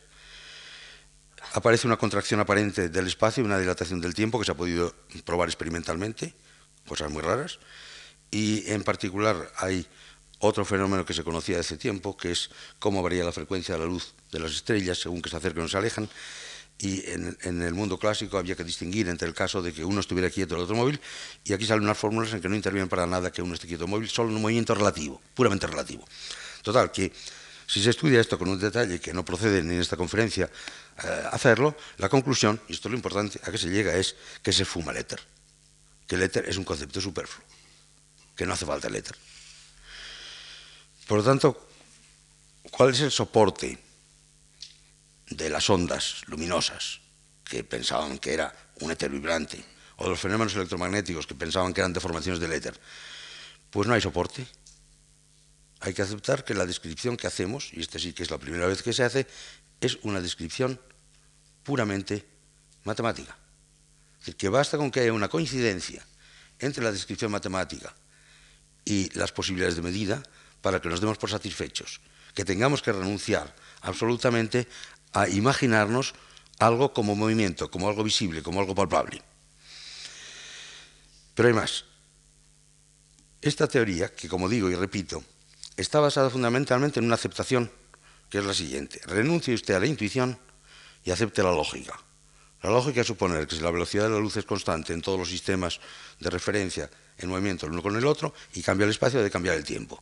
Aparece 1.54 1.88
una 1.88 1.98
contracción 1.98 2.40
aparente 2.40 2.90
del 2.90 3.08
espacio 3.08 3.44
y 3.44 3.46
una 3.46 3.60
dilatación 3.60 4.02
del 4.02 4.14
tiempo 4.14 4.40
que 4.40 4.46
se 4.46 4.52
ha 4.52 4.56
podido 4.56 4.96
probar 5.24 5.50
experimentalmente, 5.50 6.34
cosas 6.88 7.12
muy 7.12 7.22
raras. 7.22 7.60
Y 8.32 8.70
en 8.72 8.84
particular 8.84 9.52
hay 9.58 9.88
otro 10.40 10.66
fenómeno 10.66 11.06
que 11.06 11.14
se 11.14 11.24
conocía 11.24 11.60
hace 11.60 11.78
tiempo, 11.78 12.18
que 12.18 12.32
es 12.32 12.50
cómo 12.80 13.02
varía 13.02 13.24
la 13.24 13.32
frecuencia 13.32 13.76
de 13.76 13.82
la 13.82 13.86
luz 13.86 14.14
de 14.32 14.40
las 14.40 14.52
estrellas 14.52 15.00
según 15.00 15.22
que 15.22 15.30
se 15.30 15.38
acercan 15.38 15.66
o 15.66 15.68
se 15.68 15.78
alejan. 15.78 16.10
Y 16.78 17.10
en, 17.10 17.62
el 17.62 17.74
mundo 17.74 17.98
clásico 17.98 18.38
había 18.38 18.56
que 18.56 18.66
distinguir 18.66 19.08
entre 19.08 19.30
el 19.30 19.34
caso 19.34 19.62
de 19.62 19.72
que 19.72 19.86
uno 19.86 20.02
estuviera 20.02 20.30
quieto 20.30 20.56
y 20.56 20.58
el 20.58 20.64
otro 20.64 20.76
móvil, 20.76 21.00
y 21.46 21.54
aquí 21.54 21.66
salen 21.66 21.86
unas 21.86 21.98
fórmulas 21.98 22.34
en 22.34 22.42
que 22.42 22.50
no 22.50 22.56
intervienen 22.56 22.90
para 22.90 23.06
nada 23.06 23.32
que 23.32 23.42
uno 23.42 23.54
esté 23.54 23.66
quieto 23.66 23.86
o 23.86 23.88
móvil, 23.88 24.10
solo 24.10 24.30
un 24.30 24.42
movimiento 24.42 24.76
relativo, 24.76 25.22
puramente 25.34 25.68
relativo. 25.68 26.06
Total, 26.62 26.92
que 26.92 27.14
si 27.66 27.82
se 27.82 27.92
estudia 27.92 28.20
esto 28.20 28.38
con 28.38 28.50
un 28.50 28.60
detalle 28.60 29.00
que 29.00 29.14
no 29.14 29.24
procede 29.24 29.64
ni 29.64 29.76
en 29.76 29.82
esta 29.82 29.96
conferencia 29.96 30.50
eh, 31.04 31.24
hacerlo, 31.32 31.78
la 31.98 32.10
conclusión, 32.10 32.60
y 32.68 32.74
esto 32.74 32.90
es 32.90 32.92
lo 32.92 32.98
importante, 32.98 33.40
a 33.44 33.52
que 33.52 33.58
se 33.58 33.70
llega 33.70 33.96
es 33.96 34.16
que 34.44 34.52
se 34.52 34.66
fuma 34.66 34.92
el 34.92 34.98
éter, 34.98 35.22
que 36.08 36.16
el 36.16 36.24
éter 36.24 36.48
es 36.48 36.58
un 36.58 36.64
concepto 36.64 37.02
superfluo, 37.02 37.46
que 38.36 38.46
no 38.46 38.54
hace 38.54 38.66
falta 38.66 38.88
el 38.88 38.96
éter. 38.96 39.16
Por 41.08 41.20
lo 41.20 41.24
tanto, 41.24 41.70
¿cuál 42.72 42.92
es 42.92 43.00
el 43.02 43.12
soporte 43.12 43.78
de 45.30 45.50
las 45.50 45.70
ondas 45.70 46.22
luminosas 46.28 47.00
que 47.44 47.64
pensaban 47.64 48.18
que 48.18 48.34
era 48.34 48.54
un 48.82 48.92
éter 48.92 49.10
vibrante, 49.12 49.64
o 49.98 50.04
de 50.04 50.10
los 50.10 50.20
fenómenos 50.20 50.56
electromagnéticos 50.56 51.28
que 51.28 51.36
pensaban 51.36 51.74
que 51.74 51.82
eran 51.82 51.94
deformaciones 51.94 52.40
del 52.40 52.54
éter? 52.54 52.80
Pues 53.70 53.88
no 53.88 53.94
hay 53.94 54.02
soporte. 54.02 54.48
Hay 55.82 55.94
que 55.94 56.02
aceptar 56.02 56.44
que 56.44 56.54
la 56.54 56.66
descripción 56.66 57.18
que 57.18 57.28
hacemos, 57.28 57.70
y 57.74 57.82
esta 57.82 58.00
sí 58.00 58.14
que 58.14 58.24
es 58.24 58.32
la 58.32 58.40
primera 58.40 58.66
vez 58.66 58.82
que 58.82 58.94
se 58.94 59.04
hace, 59.04 59.28
es 59.82 60.00
una 60.04 60.22
descripción 60.22 60.80
puramente 61.64 62.26
matemática. 62.84 63.38
Decir, 64.26 64.38
que 64.38 64.50
basta 64.50 64.78
con 64.78 64.90
que 64.90 65.02
haya 65.02 65.14
una 65.14 65.30
coincidencia 65.30 66.02
entre 66.58 66.84
la 66.84 66.92
descripción 66.92 67.30
matemática 67.30 67.94
y 68.84 69.14
las 69.14 69.32
posibilidades 69.32 69.76
de 69.76 69.84
medida 69.84 70.24
para 70.62 70.82
que 70.82 70.90
nos 70.90 71.00
demos 71.00 71.20
por 71.20 71.30
satisfechos, 71.30 72.02
que 72.34 72.44
tengamos 72.44 72.82
que 72.82 72.92
renunciar 72.92 73.54
absolutamente 73.82 74.68
a 75.14 75.30
imaginarnos 75.30 76.16
algo 76.58 76.92
como 76.92 77.16
movimiento, 77.16 77.70
como 77.70 77.88
algo 77.88 78.04
visible, 78.04 78.42
como 78.42 78.60
algo 78.62 78.74
palpable. 78.74 79.22
Pero 81.36 81.48
hay 81.48 81.54
más. 81.54 81.86
Esta 83.44 83.68
teoría, 83.68 84.10
que 84.10 84.28
como 84.28 84.50
digo 84.50 84.72
y 84.72 84.76
repito, 84.76 85.24
está 85.78 86.00
basada 86.00 86.32
fundamentalmente 86.32 87.00
en 87.00 87.06
una 87.06 87.14
aceptación 87.14 87.70
que 88.28 88.40
es 88.40 88.46
la 88.46 88.56
siguiente. 88.56 89.02
Renuncie 89.06 89.54
usted 89.54 89.76
a 89.76 89.80
la 89.80 89.86
intuición 89.86 90.40
y 91.04 91.12
acepte 91.12 91.44
la 91.44 91.52
lógica. 91.52 91.94
La 92.66 92.72
lógica 92.72 93.02
es 93.02 93.06
suponer 93.06 93.46
que 93.46 93.56
si 93.56 93.62
la 93.62 93.70
velocidad 93.70 94.06
de 94.06 94.10
la 94.10 94.20
luz 94.20 94.38
es 94.38 94.46
constante 94.46 94.92
en 94.92 95.00
todos 95.00 95.20
los 95.20 95.30
sistemas 95.30 95.80
de 96.20 96.32
referencia 96.32 96.90
en 97.20 97.30
movimiento 97.30 97.68
el 97.68 97.74
uno 97.74 97.84
con 97.84 97.96
el 97.96 98.08
otro 98.08 98.34
y 98.56 98.64
cambia 98.64 98.86
el 98.86 98.90
espacio, 98.90 99.20
debe 99.20 99.30
cambiar 99.30 99.56
el 99.56 99.64
tiempo. 99.64 100.02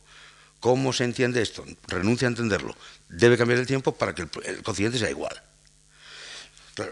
¿Cómo 0.60 0.90
se 0.94 1.04
entiende 1.04 1.42
esto? 1.42 1.62
Renuncia 1.88 2.26
a 2.26 2.30
entenderlo. 2.30 2.74
Debe 3.10 3.36
cambiar 3.36 3.60
el 3.60 3.66
tiempo 3.66 3.92
para 3.92 4.14
que 4.14 4.22
el, 4.22 4.30
el 4.64 4.98
sea 4.98 5.10
igual. 5.10 5.42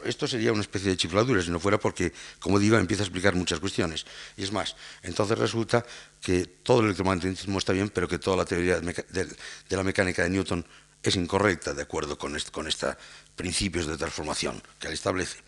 Esto 0.05 0.29
sería 0.29 0.53
una 0.53 0.61
especie 0.61 0.91
de 0.91 0.99
chifladura 0.99 1.41
si 1.41 1.51
no 1.51 1.59
fuera 1.59 1.81
porque, 1.81 2.13
como 2.39 2.59
digo, 2.59 2.77
empieza 2.77 3.05
a 3.05 3.07
explicar 3.07 3.35
muchas 3.35 3.59
cuestiones. 3.59 4.05
Y 4.37 4.43
es 4.43 4.53
más, 4.53 4.77
entonces 5.03 5.39
resulta 5.39 5.87
que 6.21 6.45
todo 6.45 6.81
el 6.81 6.85
electromagnetismo 6.85 7.59
está 7.59 7.73
bien, 7.73 7.89
pero 7.89 8.07
que 8.07 8.19
toda 8.19 8.37
la 8.37 8.45
teoría 8.45 8.79
de, 8.79 9.37
la 9.71 9.83
mecánica 9.83 10.23
de 10.23 10.29
Newton 10.29 10.67
es 11.03 11.17
incorrecta 11.17 11.73
de 11.73 11.81
acuerdo 11.81 12.19
con, 12.19 12.39
con 12.53 12.69
estos 12.69 12.95
principios 13.35 13.87
de 13.87 13.97
transformación 13.97 14.63
que 14.79 14.89
él 14.89 14.93
establece. 14.93 15.39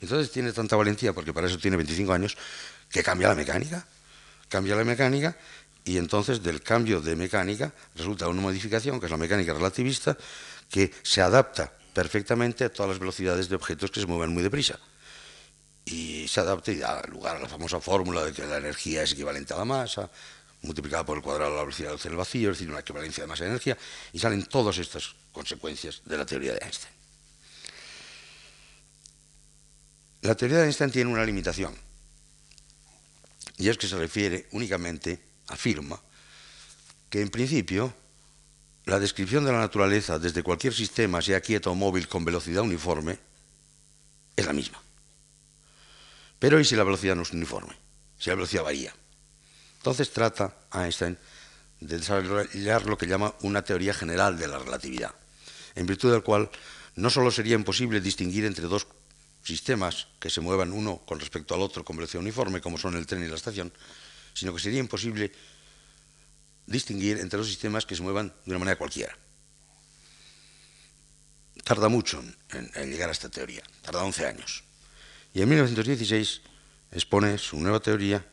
Entonces 0.00 0.30
tiene 0.30 0.52
tanta 0.52 0.76
valentía, 0.76 1.12
porque 1.12 1.32
para 1.32 1.46
eso 1.46 1.58
tiene 1.58 1.76
25 1.76 2.12
años, 2.12 2.36
que 2.90 3.02
cambia 3.02 3.28
la 3.28 3.34
mecánica. 3.34 3.86
Cambia 4.48 4.76
la 4.76 4.84
mecánica 4.84 5.36
y 5.88 5.96
entonces 5.96 6.42
del 6.42 6.60
cambio 6.60 7.00
de 7.00 7.16
mecánica 7.16 7.72
resulta 7.96 8.28
una 8.28 8.42
modificación, 8.42 9.00
que 9.00 9.06
es 9.06 9.10
la 9.10 9.16
mecánica 9.16 9.54
relativista, 9.54 10.16
que 10.68 10.92
se 11.02 11.22
adapta 11.22 11.72
perfectamente 11.94 12.64
a 12.64 12.68
todas 12.70 12.90
las 12.90 12.98
velocidades 12.98 13.48
de 13.48 13.56
objetos 13.56 13.90
que 13.90 14.00
se 14.00 14.06
mueven 14.06 14.34
muy 14.34 14.42
deprisa. 14.42 14.78
Y 15.86 16.28
se 16.28 16.40
adapta 16.40 16.72
y 16.72 16.76
da 16.76 17.02
lugar 17.08 17.36
a 17.36 17.40
la 17.40 17.48
famosa 17.48 17.80
fórmula 17.80 18.22
de 18.22 18.32
que 18.32 18.44
la 18.44 18.58
energía 18.58 19.02
es 19.02 19.12
equivalente 19.12 19.54
a 19.54 19.56
la 19.56 19.64
masa, 19.64 20.10
multiplicada 20.60 21.06
por 21.06 21.16
el 21.16 21.22
cuadrado 21.22 21.52
de 21.52 21.56
la 21.56 21.62
velocidad 21.62 21.98
del 21.98 22.16
vacío, 22.16 22.50
es 22.50 22.58
decir, 22.58 22.70
una 22.70 22.80
equivalencia 22.80 23.24
de 23.24 23.28
masa 23.28 23.46
energía, 23.46 23.78
y 24.12 24.18
salen 24.18 24.44
todas 24.44 24.76
estas 24.76 25.14
consecuencias 25.32 26.02
de 26.04 26.18
la 26.18 26.26
teoría 26.26 26.52
de 26.52 26.58
Einstein. 26.58 26.97
La 30.22 30.34
teoría 30.34 30.58
de 30.58 30.64
Einstein 30.64 30.90
tiene 30.90 31.10
una 31.10 31.24
limitación, 31.24 31.74
y 33.56 33.68
es 33.68 33.78
que 33.78 33.86
se 33.86 33.96
refiere 33.96 34.48
únicamente 34.52 35.20
afirma 35.48 36.00
que 37.08 37.22
en 37.22 37.30
principio 37.30 37.94
la 38.84 38.98
descripción 38.98 39.44
de 39.44 39.52
la 39.52 39.58
naturaleza 39.58 40.18
desde 40.18 40.42
cualquier 40.42 40.74
sistema, 40.74 41.20
sea 41.20 41.40
quieto 41.40 41.70
o 41.70 41.74
móvil 41.74 42.08
con 42.08 42.24
velocidad 42.24 42.62
uniforme, 42.62 43.18
es 44.34 44.46
la 44.46 44.52
misma. 44.52 44.80
Pero 46.38 46.58
¿y 46.58 46.64
si 46.64 46.74
la 46.74 46.84
velocidad 46.84 47.14
no 47.14 47.22
es 47.22 47.32
uniforme? 47.32 47.74
Si 48.18 48.30
la 48.30 48.36
velocidad 48.36 48.64
varía. 48.64 48.94
Entonces 49.76 50.10
trata 50.12 50.56
Einstein 50.72 51.18
de 51.80 51.98
desarrollar 51.98 52.86
lo 52.86 52.98
que 52.98 53.06
llama 53.06 53.34
una 53.42 53.62
teoría 53.62 53.94
general 53.94 54.38
de 54.38 54.48
la 54.48 54.58
relatividad, 54.58 55.14
en 55.74 55.86
virtud 55.86 56.12
del 56.12 56.22
cual 56.22 56.50
no 56.96 57.10
solo 57.10 57.30
sería 57.30 57.54
imposible 57.54 58.00
distinguir 58.00 58.44
entre 58.44 58.66
dos 58.66 58.86
sistemas 59.48 60.06
que 60.20 60.28
se 60.28 60.40
muevan 60.40 60.72
uno 60.72 61.00
con 61.04 61.18
respecto 61.18 61.54
al 61.54 61.62
otro 61.62 61.84
con 61.84 61.96
velocidad 61.96 62.22
uniforme, 62.22 62.60
como 62.60 62.76
son 62.76 62.96
el 62.96 63.06
tren 63.06 63.24
y 63.24 63.28
la 63.28 63.34
estación, 63.34 63.72
sino 64.34 64.52
que 64.54 64.60
sería 64.60 64.78
imposible 64.78 65.32
distinguir 66.66 67.18
entre 67.18 67.38
los 67.38 67.48
sistemas 67.48 67.86
que 67.86 67.96
se 67.96 68.02
muevan 68.02 68.28
de 68.44 68.50
una 68.52 68.58
manera 68.58 68.76
cualquiera. 68.76 69.16
Tarda 71.64 71.88
mucho 71.88 72.22
en, 72.52 72.90
llegar 72.90 73.08
a 73.08 73.12
esta 73.12 73.28
teoría, 73.28 73.62
tarda 73.82 74.04
11 74.04 74.26
años. 74.26 74.64
Y 75.32 75.40
en 75.40 75.48
1916 75.48 76.42
expone 76.92 77.38
su 77.38 77.58
nueva 77.58 77.80
teoría 77.80 78.24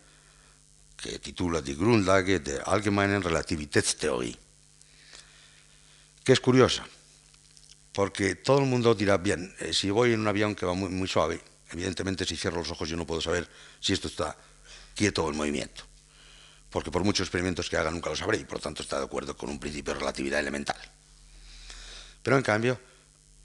que 0.95 1.19
titula 1.19 1.61
Die 1.61 1.75
Grundlage 1.75 2.39
der 2.39 2.63
Allgemeinen 2.65 3.23
Relativitätstheorie, 3.23 4.37
que 6.23 6.33
es 6.33 6.39
curiosa, 6.39 6.85
porque 7.95 8.35
todo 8.35 8.59
el 8.59 8.65
mundo 8.65 8.93
dirá, 8.93 9.17
bien, 9.17 9.55
eh, 9.59 9.73
si 9.73 9.89
voy 9.89 10.13
en 10.13 10.19
un 10.19 10.27
avión 10.27 10.53
que 10.53 10.67
va 10.67 10.73
muy, 10.73 10.89
muy 10.89 11.07
suave, 11.07 11.41
evidentemente 11.71 12.25
si 12.25 12.37
cierro 12.37 12.57
los 12.57 12.69
ojos 12.69 12.87
yo 12.87 12.97
no 12.97 13.07
puedo 13.07 13.21
saber 13.21 13.49
si 13.79 13.93
esto 13.93 14.07
está 14.07 14.37
quieto 14.93 15.25
o 15.25 15.31
en 15.31 15.37
movimiento 15.37 15.83
porque 16.75 16.91
por 16.91 17.05
muchos 17.05 17.25
experimentos 17.25 17.69
que 17.69 17.77
haga 17.77 17.89
nunca 17.89 18.09
lo 18.09 18.17
sabré 18.17 18.37
y 18.37 18.43
por 18.43 18.59
tanto 18.59 18.83
está 18.83 18.99
de 18.99 19.05
acuerdo 19.05 19.37
con 19.37 19.49
un 19.49 19.61
principio 19.61 19.93
de 19.93 19.99
relatividad 20.01 20.41
elemental. 20.41 20.75
Pero 22.21 22.35
en 22.35 22.43
cambio, 22.43 22.77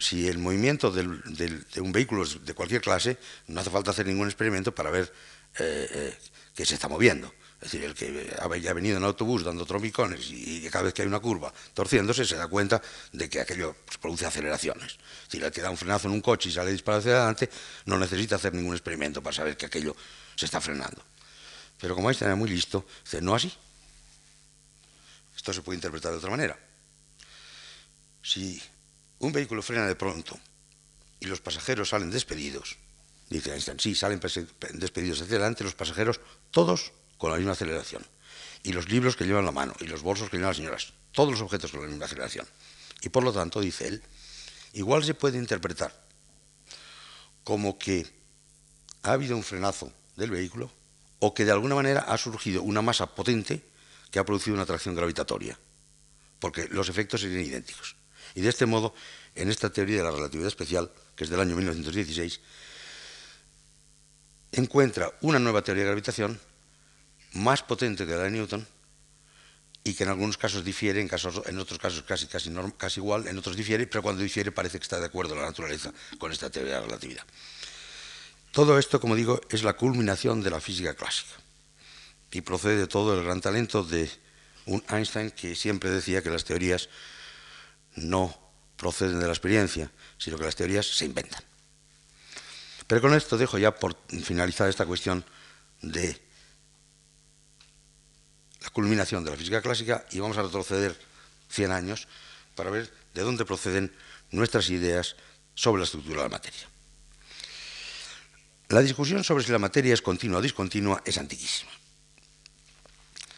si 0.00 0.26
el 0.26 0.38
movimiento 0.38 0.90
de 0.90 1.80
un 1.80 1.92
vehículo 1.92 2.25
es 2.25 2.45
de 2.45 2.54
cualquier 2.54 2.80
clase, 2.80 3.19
no 3.47 3.61
hace 3.61 3.71
falta 3.71 3.92
hacer 3.92 4.07
ningún 4.07 4.26
experimento 4.26 4.75
para 4.75 4.90
ver 4.90 5.12
eh, 5.61 5.88
eh, 5.92 6.19
que 6.57 6.66
se 6.66 6.75
está 6.75 6.88
moviendo. 6.88 7.33
Es 7.60 7.72
decir, 7.72 7.84
el 7.84 7.94
que 7.94 8.34
ha 8.40 8.72
venido 8.72 8.96
en 8.96 9.04
autobús 9.04 9.44
dando 9.44 9.66
trompicones 9.66 10.30
y, 10.30 10.66
cada 10.70 10.84
vez 10.84 10.94
que 10.94 11.02
hay 11.02 11.08
una 11.08 11.20
curva 11.20 11.52
torciéndose 11.74 12.24
se 12.24 12.36
da 12.36 12.46
cuenta 12.48 12.80
de 13.12 13.28
que 13.28 13.38
aquello 13.38 13.76
pues, 13.84 13.98
produce 13.98 14.24
aceleraciones. 14.24 14.96
Si 15.28 15.38
le 15.38 15.50
da 15.50 15.68
un 15.68 15.76
frenazo 15.76 16.08
en 16.08 16.14
un 16.14 16.22
coche 16.22 16.48
y 16.48 16.52
sale 16.52 16.72
disparado 16.72 17.00
hacia 17.00 17.12
adelante, 17.12 17.50
no 17.84 17.98
necesita 17.98 18.36
hacer 18.36 18.54
ningún 18.54 18.72
experimento 18.72 19.22
para 19.22 19.36
saber 19.36 19.58
que 19.58 19.66
aquello 19.66 19.94
se 20.36 20.46
está 20.46 20.58
frenando. 20.58 21.04
Pero 21.78 21.94
como 21.94 22.08
Einstein 22.08 22.30
era 22.30 22.36
muy 22.36 22.48
listo, 22.48 22.86
dice, 23.04 23.20
no 23.20 23.34
así. 23.34 23.52
Esto 25.36 25.52
se 25.52 25.60
puede 25.60 25.76
interpretar 25.76 26.12
de 26.12 26.18
otra 26.18 26.30
manera. 26.30 26.58
Si 28.22 28.60
un 29.18 29.32
vehículo 29.32 29.60
frena 29.60 29.86
de 29.86 29.96
pronto 29.96 30.38
y 31.20 31.26
los 31.26 31.42
pasajeros 31.42 31.90
salen 31.90 32.10
despedidos, 32.10 32.78
dice 33.28 33.52
Einstein, 33.52 33.78
sí, 33.80 33.94
salen 33.94 34.18
despedidos 34.18 35.20
hacia 35.20 35.36
adelante 35.36 35.62
los 35.62 35.74
pasajeros, 35.74 36.20
todos 36.50 36.92
con 37.20 37.30
la 37.30 37.36
misma 37.36 37.52
aceleración. 37.52 38.02
Y 38.62 38.72
los 38.72 38.88
libros 38.88 39.14
que 39.14 39.24
llevan 39.24 39.44
la 39.44 39.52
mano, 39.52 39.74
y 39.78 39.84
los 39.84 40.02
bolsos 40.02 40.30
que 40.30 40.38
llevan 40.38 40.50
las 40.50 40.56
señoras, 40.56 40.94
todos 41.12 41.30
los 41.30 41.42
objetos 41.42 41.70
con 41.70 41.82
la 41.82 41.86
misma 41.86 42.06
aceleración. 42.06 42.46
Y 43.02 43.10
por 43.10 43.22
lo 43.22 43.32
tanto, 43.32 43.60
dice 43.60 43.88
él, 43.88 44.02
igual 44.72 45.04
se 45.04 45.12
puede 45.12 45.36
interpretar 45.36 45.92
como 47.44 47.78
que 47.78 48.06
ha 49.02 49.12
habido 49.12 49.36
un 49.36 49.42
frenazo 49.42 49.92
del 50.16 50.30
vehículo 50.30 50.70
o 51.18 51.34
que 51.34 51.44
de 51.44 51.52
alguna 51.52 51.74
manera 51.74 52.00
ha 52.00 52.16
surgido 52.16 52.62
una 52.62 52.80
masa 52.80 53.14
potente 53.14 53.62
que 54.10 54.18
ha 54.18 54.24
producido 54.24 54.54
una 54.54 54.62
atracción 54.62 54.94
gravitatoria, 54.94 55.58
porque 56.38 56.68
los 56.70 56.88
efectos 56.88 57.20
serían 57.20 57.44
idénticos. 57.44 57.96
Y 58.34 58.40
de 58.40 58.48
este 58.48 58.64
modo, 58.64 58.94
en 59.34 59.50
esta 59.50 59.70
teoría 59.70 59.98
de 59.98 60.04
la 60.04 60.10
relatividad 60.10 60.48
especial, 60.48 60.90
que 61.16 61.24
es 61.24 61.30
del 61.30 61.40
año 61.40 61.54
1916, 61.54 62.40
encuentra 64.52 65.12
una 65.20 65.38
nueva 65.38 65.62
teoría 65.62 65.84
de 65.84 65.90
gravitación 65.90 66.40
más 67.32 67.62
potente 67.62 68.06
que 68.06 68.12
la 68.12 68.25
de 68.25 68.30
Newton 68.30 68.66
y 69.82 69.94
que 69.94 70.04
en 70.04 70.10
algunos 70.10 70.37
casos 70.37 70.64
difiere, 70.64 71.00
en, 71.00 71.58
otros 71.58 71.78
casos 71.78 72.02
casi, 72.02 72.26
casi, 72.26 72.50
casi 72.76 73.00
igual, 73.00 73.26
en 73.26 73.38
otros 73.38 73.56
difiere, 73.56 73.87
pero 73.87 74.02
cuando 74.02 74.22
difiere 74.22 74.52
parece 74.52 74.78
que 74.78 74.82
está 74.82 75.00
de 75.00 75.06
acuerdo 75.06 75.34
la 75.34 75.42
naturaleza 75.42 75.92
con 76.18 76.32
esta 76.32 76.50
teoría 76.50 76.75
de 76.75 76.80
la 76.80 76.87
relatividad. 76.87 77.25
Todo 78.52 78.78
esto, 78.78 79.00
como 79.00 79.14
digo, 79.14 79.40
es 79.49 79.62
la 79.62 79.75
culminación 79.75 80.42
de 80.42 80.50
la 80.50 80.60
física 80.60 80.94
clásica 80.94 81.32
y 82.32 82.40
procede 82.42 82.76
de 82.76 82.87
todo 82.87 83.18
el 83.18 83.25
gran 83.25 83.40
talento 83.40 83.82
de 83.82 84.10
un 84.66 84.84
Einstein 84.88 85.30
que 85.30 85.54
siempre 85.54 85.90
decía 85.90 86.22
que 86.22 86.30
las 86.30 86.44
teorías 86.44 86.88
no 87.94 88.37
proceden 88.76 89.20
de 89.20 89.26
la 89.26 89.32
experiencia, 89.32 89.90
sino 90.18 90.37
que 90.37 90.44
las 90.44 90.56
teorías 90.56 90.87
se 90.87 91.04
inventan. 91.04 91.42
Pero 92.87 93.00
con 93.00 93.14
esto 93.14 93.38
dejo 93.38 93.58
ya 93.58 93.75
por 93.75 93.96
finalizar 94.25 94.68
esta 94.68 94.87
cuestión 94.87 95.25
de 95.80 96.20
la 98.62 98.70
culminación 98.70 99.24
de 99.24 99.30
la 99.30 99.36
física 99.36 99.62
clásica 99.62 100.06
y 100.10 100.20
vamos 100.20 100.36
a 100.36 100.42
retroceder 100.42 100.98
100 101.48 101.72
años 101.72 102.08
para 102.54 102.70
ver 102.70 102.92
de 103.14 103.22
dónde 103.22 103.44
proceden 103.44 103.92
nuestras 104.30 104.70
ideas 104.70 105.16
sobre 105.54 105.80
la 105.80 105.84
estructura 105.84 106.18
de 106.18 106.28
la 106.28 106.36
materia. 106.36 106.68
La 108.68 108.82
discusión 108.82 109.24
sobre 109.24 109.44
si 109.44 109.50
la 109.50 109.58
materia 109.58 109.94
es 109.94 110.02
continua 110.02 110.38
o 110.38 110.42
discontinua 110.42 111.02
es 111.04 111.18
antiquísima. 111.18 111.72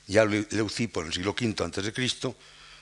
Ya 0.06 0.24
Leucipo 0.26 1.00
en 1.00 1.06
el 1.06 1.12
siglo 1.12 1.32
V 1.32 1.54
a.C. 1.56 2.34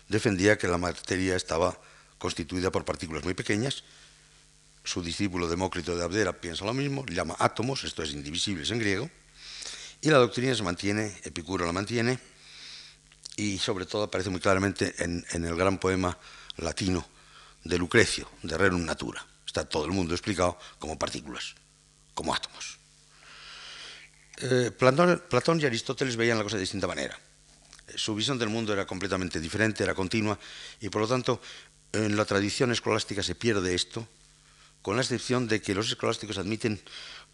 defendía 0.08 0.58
que 0.58 0.66
la 0.66 0.78
materia 0.78 1.36
estaba 1.36 1.78
constituida 2.18 2.72
por 2.72 2.84
partículas 2.84 3.22
muy 3.22 3.34
pequeñas. 3.34 3.84
Su 4.82 5.02
discípulo 5.02 5.46
Demócrito 5.46 5.94
de 5.94 6.02
Abdera 6.02 6.32
piensa 6.32 6.64
lo 6.64 6.74
mismo, 6.74 7.06
llama 7.06 7.36
átomos, 7.38 7.84
esto 7.84 8.02
es 8.02 8.10
indivisibles 8.12 8.70
en 8.70 8.78
griego. 8.80 9.10
Y 10.00 10.08
la 10.10 10.18
doctrina 10.18 10.54
se 10.54 10.62
mantiene, 10.62 11.14
Epicuro 11.22 11.66
la 11.66 11.72
mantiene, 11.72 12.18
y 13.40 13.58
sobre 13.58 13.86
todo 13.86 14.04
aparece 14.04 14.28
muy 14.28 14.40
claramente 14.40 14.94
en, 14.98 15.24
el 15.32 15.56
gran 15.56 15.78
poema 15.78 16.16
latino 16.58 17.06
de 17.64 17.78
Lucrecio, 17.78 18.28
de 18.42 18.58
Rerum 18.58 18.84
Natura. 18.84 19.24
Está 19.46 19.64
todo 19.64 19.86
el 19.86 19.92
mundo 19.92 20.12
explicado 20.12 20.58
como 20.78 20.98
partículas, 20.98 21.54
como 22.12 22.34
átomos. 22.34 22.78
Eh, 24.42 24.70
Platón, 24.70 25.58
y 25.58 25.64
Aristóteles 25.64 26.16
veían 26.16 26.36
la 26.36 26.44
cosa 26.44 26.56
de 26.56 26.60
distinta 26.60 26.86
manera. 26.86 27.18
Su 27.96 28.14
visión 28.14 28.38
del 28.38 28.50
mundo 28.50 28.74
era 28.74 28.86
completamente 28.86 29.40
diferente, 29.40 29.84
era 29.84 29.94
continua, 29.94 30.38
y 30.78 30.90
por 30.90 31.00
lo 31.00 31.08
tanto 31.08 31.40
en 31.92 32.16
la 32.18 32.26
tradición 32.26 32.70
escolástica 32.72 33.22
se 33.22 33.34
pierde 33.34 33.74
esto, 33.74 34.06
con 34.82 34.96
la 34.96 35.02
excepción 35.02 35.48
de 35.48 35.62
que 35.62 35.74
los 35.74 35.88
escolásticos 35.88 36.36
admiten 36.36 36.78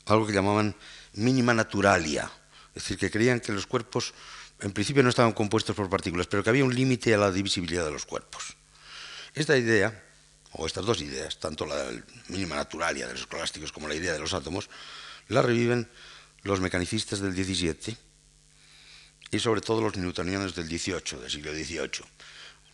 algo 0.06 0.24
que 0.24 0.32
llamaban 0.32 0.76
mínima 1.14 1.52
naturalia, 1.52 2.30
es 2.76 2.84
decir, 2.84 2.96
que 2.96 3.10
creían 3.10 3.40
que 3.40 3.52
los 3.52 3.66
cuerpos 3.66 4.14
en 4.60 4.72
principio 4.72 5.02
no 5.02 5.08
estaban 5.08 5.32
compuestos 5.32 5.76
por 5.76 5.90
partículas, 5.90 6.26
pero 6.26 6.42
que 6.42 6.50
había 6.50 6.64
un 6.64 6.74
límite 6.74 7.14
a 7.14 7.18
la 7.18 7.30
divisibilidad 7.30 7.84
de 7.84 7.90
los 7.90 8.06
cuerpos. 8.06 8.56
Esta 9.34 9.56
idea, 9.56 10.02
o 10.52 10.66
estas 10.66 10.86
dos 10.86 11.00
ideas, 11.02 11.38
tanto 11.38 11.66
la 11.66 11.90
mínima 12.28 12.56
naturalia 12.56 13.06
de 13.06 13.12
los 13.12 13.22
escolásticos 13.22 13.72
como 13.72 13.88
la 13.88 13.94
idea 13.94 14.12
de 14.12 14.18
los 14.18 14.32
átomos, 14.32 14.70
la 15.28 15.42
reviven 15.42 15.88
los 16.42 16.60
mecanicistas 16.60 17.20
del 17.20 17.34
XVII 17.34 17.96
y 19.30 19.38
sobre 19.38 19.60
todo 19.60 19.82
los 19.82 19.96
newtonianos 19.96 20.54
del 20.54 20.66
XVIII, 20.66 21.20
del 21.20 21.30
siglo 21.30 21.52
XVIII. 21.52 22.06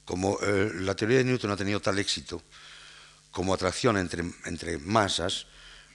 Como 0.04 0.38
eh, 0.42 0.70
la 0.74 0.94
teoría 0.94 1.18
de 1.18 1.24
Newton 1.24 1.50
ha 1.50 1.56
tenido 1.56 1.80
tal 1.80 1.98
éxito 1.98 2.42
como 3.30 3.54
atracción 3.54 3.96
entre, 3.96 4.22
entre 4.44 4.78
masas, 4.78 5.46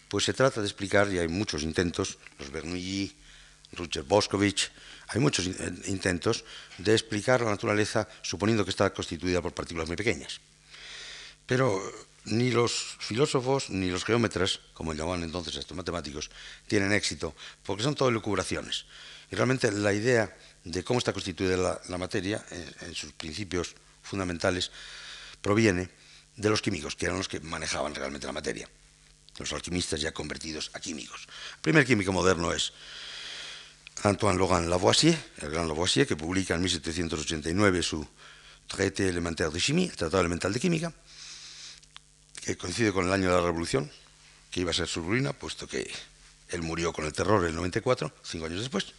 pues 0.10 0.26
se 0.26 0.34
trata 0.34 0.60
de 0.60 0.68
explicar, 0.68 1.12
y 1.12 1.20
hay 1.20 1.28
muchos 1.28 1.64
intentos, 1.64 2.18
los 2.40 2.52
Bernoulli, 2.52 3.16
Roger 3.78 4.04
Boscovich, 4.04 4.72
hay 5.08 5.22
muchos 5.22 5.46
intentos 5.88 6.44
de 6.78 6.94
explicar 6.94 7.42
la 7.42 7.52
naturaleza 7.52 8.08
suponiendo 8.22 8.66
que 8.66 8.72
está 8.72 8.94
constituida 8.94 9.42
por 9.42 9.54
partículas 9.54 9.88
muy 9.88 9.96
pequeñas. 9.96 10.42
Pero 11.46 11.82
ni 12.26 12.52
los 12.52 12.98
filósofos 13.00 13.70
ni 13.70 13.90
los 13.90 14.04
geómetras, 14.04 14.60
como 14.74 14.94
llamaban 14.94 15.24
entonces 15.24 15.56
a 15.56 15.60
estos 15.60 15.78
matemáticos, 15.78 16.30
tienen 16.68 16.92
éxito, 16.92 17.34
porque 17.64 17.84
son 17.84 17.96
todo 17.96 18.12
lucubraciones. 18.12 18.86
Y 19.32 19.36
realmente 19.36 19.72
la 19.72 19.94
idea 19.94 20.36
de 20.64 20.84
cómo 20.84 21.00
está 21.00 21.14
constituida 21.14 21.80
la, 21.88 21.98
materia, 21.98 22.44
en, 22.82 22.94
sus 22.94 23.14
principios 23.14 23.76
fundamentales, 24.04 24.72
proviene 25.42 25.90
de 26.36 26.50
los 26.50 26.62
químicos, 26.62 26.96
que 26.96 27.06
eran 27.06 27.18
los 27.18 27.28
que 27.28 27.40
manejaban 27.40 27.96
realmente 27.96 28.28
la 28.28 28.34
materia. 28.34 28.70
Los 29.38 29.54
alquimistas 29.54 30.02
ya 30.02 30.12
convertidos 30.12 30.72
a 30.74 30.80
químicos. 30.80 31.28
El 31.56 31.62
primer 31.62 31.86
químico 31.86 32.12
moderno 32.12 32.52
es 32.52 32.74
Antoine 34.04 34.38
Laurent 34.38 34.68
Lavoisier, 34.68 35.18
el 35.42 35.50
gran 35.50 35.68
Lavoisier, 35.68 36.06
que 36.06 36.16
publica 36.16 36.54
en 36.56 36.62
1789 36.62 37.82
su 37.82 38.08
Traité 38.68 39.08
élémentaire 39.08 39.52
de 39.52 39.60
chimie, 39.60 39.90
Tratado 39.90 40.20
Elemental 40.20 40.54
de 40.54 40.60
Química, 40.60 40.94
que 42.44 42.58
coincide 42.58 42.92
con 42.92 43.06
el 43.06 43.14
año 43.14 43.30
de 43.30 43.36
la 43.36 43.42
Revolución, 43.42 43.90
que 44.52 44.62
iba 44.62 44.72
a 44.72 44.74
ser 44.74 44.88
su 44.88 45.02
ruina, 45.02 45.34
puesto 45.34 45.68
que 45.68 45.90
él 46.50 46.62
murió 46.62 46.94
con 46.94 47.06
el 47.06 47.14
terror 47.14 47.44
en 47.44 47.50
el 47.50 47.56
94, 47.56 48.14
cinco 48.24 48.46
años 48.46 48.60
después. 48.60 48.94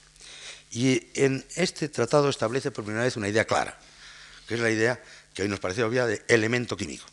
Y 0.70 1.08
en 1.14 1.46
este 1.54 1.88
tratado 1.88 2.28
establece 2.28 2.70
por 2.70 2.84
primera 2.84 3.04
vez 3.04 3.16
una 3.16 3.28
idea 3.28 3.46
clara, 3.46 3.78
que 4.46 4.54
es 4.54 4.60
la 4.60 4.70
idea 4.70 5.02
que 5.32 5.42
hoy 5.42 5.48
nos 5.48 5.60
parece 5.60 5.82
obvia 5.84 6.06
de 6.06 6.24
elemento 6.28 6.76
químico. 6.76 7.06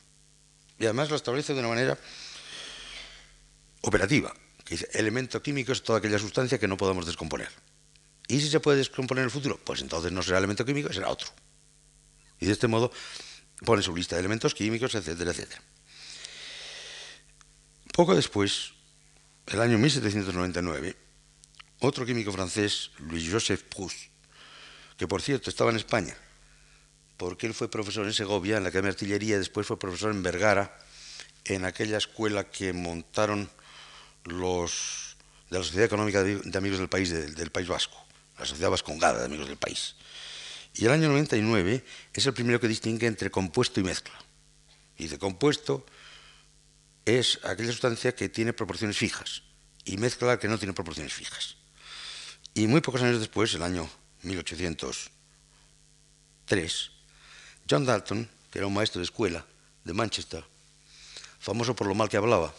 Y 0.80 0.86
además 0.86 1.10
lo 1.10 1.16
establece 1.16 1.54
de 1.54 1.60
una 1.60 1.70
manera 1.70 1.98
operativa, 3.82 4.34
que 4.64 4.76
dice, 4.76 4.90
elemento 4.94 5.42
químico 5.42 5.72
es 5.72 5.84
toda 5.84 6.00
aquella 6.00 6.20
sustancia 6.20 6.58
que 6.58 6.68
no 6.68 6.76
podemos 6.76 7.06
descomponer. 7.06 7.50
¿Y 8.28 8.42
si 8.42 8.50
se 8.50 8.60
puede 8.60 8.78
descomponer 8.78 9.22
en 9.22 9.26
el 9.26 9.32
futuro? 9.32 9.60
Pues 9.64 9.82
entonces 9.82 10.12
no 10.12 10.24
será 10.24 10.40
elemento 10.40 10.66
químico, 10.66 10.92
será 10.92 11.10
otro. 11.10 11.28
Y 12.40 12.48
de 12.48 12.54
este 12.54 12.68
modo 12.68 12.92
pone 13.64 13.82
su 13.82 13.96
lista 13.96 14.16
de 14.16 14.22
elementos 14.22 14.54
químicos, 14.54 14.96
etcétera, 14.96 15.32
etcétera. 15.32 15.62
Poco 17.94 18.16
después, 18.16 18.74
el 19.48 19.62
año 19.62 19.78
1799, 19.78 20.98
otro 21.80 22.06
químico 22.06 22.32
francés, 22.32 22.92
Louis-Joseph 23.00 23.64
Proust, 23.64 23.98
que 24.98 25.08
por 25.08 25.22
cierto 25.22 25.50
estaba 25.50 25.70
en 25.70 25.78
España, 25.78 26.16
porque 27.18 27.48
él 27.48 27.54
fue 27.54 27.70
profesor 27.70 28.06
en 28.06 28.14
Segovia, 28.14 28.58
en 28.58 28.64
la 28.64 28.70
Academia 28.70 28.92
de 28.92 28.96
Artillería, 28.96 29.36
y 29.36 29.40
después 29.40 29.68
fue 29.68 29.80
profesor 29.80 30.12
en 30.12 30.24
Vergara, 30.24 30.78
en 31.46 31.64
aquella 31.64 31.98
escuela 31.98 32.50
que 32.50 32.74
montaron 32.74 33.50
los 34.24 35.16
de 35.50 35.60
la 35.60 35.64
Sociedad 35.64 35.86
Económica 35.86 36.24
de 36.24 36.58
Amigos 36.58 36.80
del 36.80 36.90
País, 36.90 37.12
del 37.12 37.52
País 37.52 37.68
Vasco 37.68 38.05
la 38.38 38.46
Sociedad 38.46 38.70
Vascongada 38.70 39.20
de 39.20 39.26
Amigos 39.26 39.48
del 39.48 39.58
País. 39.58 39.96
Y 40.74 40.86
el 40.86 40.92
año 40.92 41.08
99 41.10 41.84
es 42.14 42.26
el 42.26 42.34
primero 42.34 42.60
que 42.60 42.68
distingue 42.68 43.08
entre 43.08 43.32
compuesto 43.32 43.80
y 43.80 43.84
mezcla. 43.84 44.14
Y 44.98 45.04
dice, 45.04 45.18
compuesto 45.18 45.86
es 47.06 47.40
aquella 47.44 47.72
sustancia 47.72 48.16
que 48.16 48.30
tiene 48.30 48.54
proporciones 48.54 48.98
fijas 48.98 49.44
y 49.86 49.98
mezcla 49.98 50.40
que 50.40 50.48
no 50.48 50.58
tiene 50.58 50.74
proporciones 50.74 51.14
fijas. 51.14 51.58
Y 52.54 52.68
muy 52.68 52.82
pocos 52.82 53.02
años 53.02 53.20
después, 53.20 53.54
el 53.54 53.64
año 53.64 53.90
1803, 54.24 56.92
John 57.70 57.86
Dalton, 57.86 58.30
que 58.52 58.60
era 58.60 58.68
un 58.68 58.74
maestro 58.74 59.00
de 59.00 59.06
escuela 59.06 59.46
de 59.84 59.94
Manchester, 59.94 60.44
famoso 61.40 61.76
por 61.76 61.88
lo 61.88 61.96
mal 61.96 62.10
que 62.10 62.18
hablaba, 62.18 62.54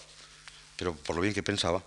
pero 0.77 0.95
por 0.95 1.17
lo 1.17 1.23
bien 1.23 1.35
que 1.35 1.43
pensaba, 1.43 1.83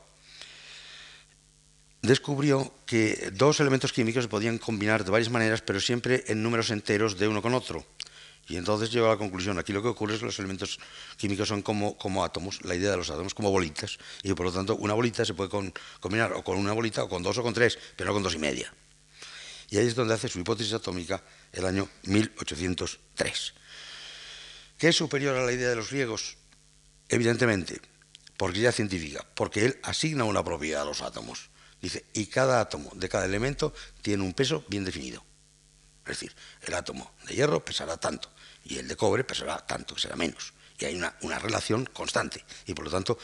descubrió 2.02 2.74
que 2.86 3.32
dos 3.34 3.60
elementos 3.60 3.94
químicos 3.94 4.24
se 4.24 4.30
podían 4.30 4.58
combinar 4.58 5.04
de 5.04 5.12
varias 5.12 5.30
maneras, 5.30 5.62
pero 5.62 5.80
siempre 5.80 6.24
en 6.28 6.42
números 6.42 6.72
enteros 6.72 7.18
de 7.18 7.28
uno 7.28 7.42
con 7.42 7.54
otro. 7.54 7.86
Y 8.48 8.58
entonces 8.58 8.92
llegó 8.92 9.06
a 9.06 9.10
la 9.10 9.18
conclusión, 9.18 9.60
aquí 9.60 9.72
lo 9.72 9.82
que 9.82 9.90
ocurre 9.90 10.16
es 10.16 10.20
que 10.20 10.26
los 10.26 10.40
elementos 10.40 10.80
químicos 11.18 11.48
son 11.48 11.62
como, 11.62 11.96
como 11.98 12.24
átomos, 12.24 12.64
la 12.64 12.74
idea 12.74 12.90
de 12.90 12.98
los 12.98 13.10
átomos 13.12 13.36
como 13.36 13.52
bolitas, 13.52 14.00
y 14.24 14.34
por 14.34 14.48
lo 14.48 14.52
tanto 14.52 14.76
una 14.76 14.96
bolita 14.96 15.24
se 15.24 15.36
puede 15.36 15.52
combinar 16.00 16.34
o 16.34 16.44
con 16.44 16.58
una 16.58 16.74
bolita 16.74 17.04
o 17.04 17.10
con 17.10 17.22
dos 17.22 17.38
o 17.38 17.44
con 17.44 17.54
tres, 17.54 17.78
pero 17.96 18.08
no 18.10 18.14
con 18.16 18.24
dos 18.24 18.34
y 18.34 18.40
media. 18.40 18.74
Y 19.70 19.78
ahí 19.78 19.86
es 19.86 19.94
donde 19.94 20.16
hace 20.16 20.28
su 20.28 20.40
hipótesis 20.40 20.74
atómica 20.74 21.24
el 21.54 21.64
año 21.64 21.88
1803. 22.04 23.54
¿Qué 24.80 24.88
es 24.88 24.96
superior 24.96 25.36
a 25.36 25.46
la 25.46 25.52
idea 25.52 25.70
de 25.70 25.76
los 25.76 25.92
griegos? 25.92 26.38
Evidentemente, 27.08 27.80
porque 28.36 28.62
ya 28.62 28.72
científica, 28.72 29.24
porque 29.36 29.66
él 29.66 29.80
asigna 29.84 30.24
una 30.24 30.44
propiedad 30.44 30.82
a 30.82 30.86
los 30.86 31.02
átomos. 31.02 31.50
Dice, 31.82 32.06
y 32.14 32.26
cada 32.28 32.60
átomo 32.60 32.92
de 32.94 33.08
cada 33.08 33.26
elemento 33.26 33.74
tiene 34.02 34.24
un 34.24 34.34
peso 34.34 34.66
bien 34.68 34.84
definido. 34.84 35.24
Es 36.04 36.20
decir, 36.20 36.36
el 36.64 36.74
átomo 36.74 37.12
de 37.28 37.36
hierro 37.36 37.64
pesará 37.64 37.98
tanto 37.98 38.30
y 38.66 38.78
el 38.78 38.88
de 38.88 38.96
cobre 38.96 39.24
pesará 39.24 39.58
tanto, 39.66 39.96
que 39.96 40.02
será 40.02 40.16
menos. 40.16 40.54
Y 40.78 40.86
hay 40.86 40.96
una, 40.96 41.40
relación 41.40 41.86
constante. 41.86 42.44
Y 42.66 42.74
por 42.74 42.86
lo 42.86 42.92
tanto, 42.92 43.18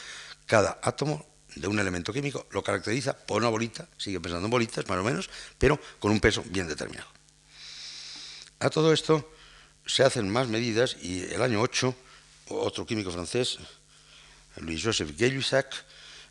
cada 0.45 0.79
átomo 0.81 1.25
de 1.55 1.67
un 1.67 1.79
elemento 1.79 2.11
químico 2.11 2.47
lo 2.51 2.63
caracteriza 2.63 3.17
por 3.17 3.37
una 3.37 3.49
bolita, 3.49 3.87
sigue 3.97 4.19
pensando 4.19 4.45
en 4.45 4.51
bolitas 4.51 4.87
más 4.87 4.97
o 4.97 5.03
menos, 5.03 5.29
pero 5.57 5.79
con 5.99 6.11
un 6.11 6.19
peso 6.19 6.43
bien 6.47 6.67
determinado. 6.67 7.07
A 8.59 8.69
todo 8.69 8.91
esto 8.91 9.31
se 9.85 10.03
hacen 10.03 10.29
más 10.29 10.47
medidas 10.47 10.97
y 11.01 11.23
el 11.23 11.41
año 11.41 11.61
8, 11.61 11.95
otro 12.49 12.85
químico 12.85 13.11
francés, 13.11 13.57
Louis-Joseph 14.57 15.17
Gay-Lussac, 15.17 15.73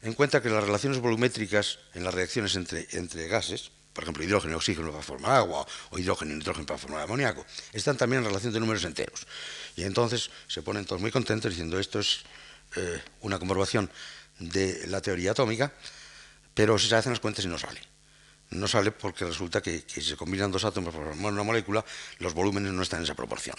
en 0.04 0.12
cuenta 0.12 0.42
que 0.42 0.50
las 0.50 0.62
relaciones 0.62 0.98
volumétricas 1.00 1.78
en 1.94 2.04
las 2.04 2.12
reacciones 2.12 2.54
entre, 2.56 3.26
gases, 3.26 3.70
por 3.94 4.04
ejemplo, 4.04 4.22
hidrógeno 4.22 4.52
y 4.52 4.56
oxígeno 4.56 4.90
para 4.90 5.02
formar 5.02 5.32
agua 5.32 5.66
o 5.90 5.98
hidrógeno 5.98 6.32
y 6.32 6.36
nitrógeno 6.36 6.66
para 6.66 6.78
formar 6.78 7.02
amoníaco, 7.02 7.44
están 7.72 7.96
también 7.96 8.22
en 8.22 8.28
relación 8.28 8.52
de 8.52 8.60
números 8.60 8.84
enteros. 8.84 9.26
Y 9.76 9.84
entonces 9.84 10.30
se 10.46 10.60
ponen 10.62 10.84
todos 10.84 11.00
muy 11.00 11.10
contentos 11.10 11.50
diciendo 11.50 11.80
esto 11.80 12.00
es 12.00 12.20
eh, 12.76 13.00
una 13.22 13.38
comprobación 13.38 13.90
de 14.38 14.86
la 14.88 15.00
teoría 15.00 15.30
atómica, 15.30 15.72
pero 16.52 16.78
se 16.78 16.94
hacen 16.94 17.12
las 17.12 17.20
cuentas 17.20 17.44
y 17.46 17.48
no 17.48 17.58
sale. 17.58 17.80
no 18.50 18.68
sale 18.68 18.92
porque 18.92 19.24
resulta 19.24 19.62
que, 19.62 19.84
si 19.86 20.02
se 20.02 20.16
combinan 20.16 20.52
dos 20.52 20.64
átomos 20.64 20.94
para 20.94 21.06
formar 21.06 21.32
una 21.32 21.42
molécula, 21.44 21.82
los 22.18 22.34
volúmenes 22.34 22.72
no 22.72 22.82
están 22.82 22.98
en 22.98 23.04
esa 23.04 23.14
proporción. 23.14 23.56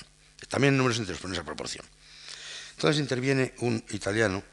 También 0.48 0.76
en 0.76 0.78
números 0.78 1.00
enteros, 1.00 1.20
pero 1.20 1.30
en 1.30 1.40
esa 1.40 1.44
proporción. 1.44 1.86
Entonces 2.76 3.02
interviene 3.02 3.56
un 3.62 3.84
italiano 3.90 4.44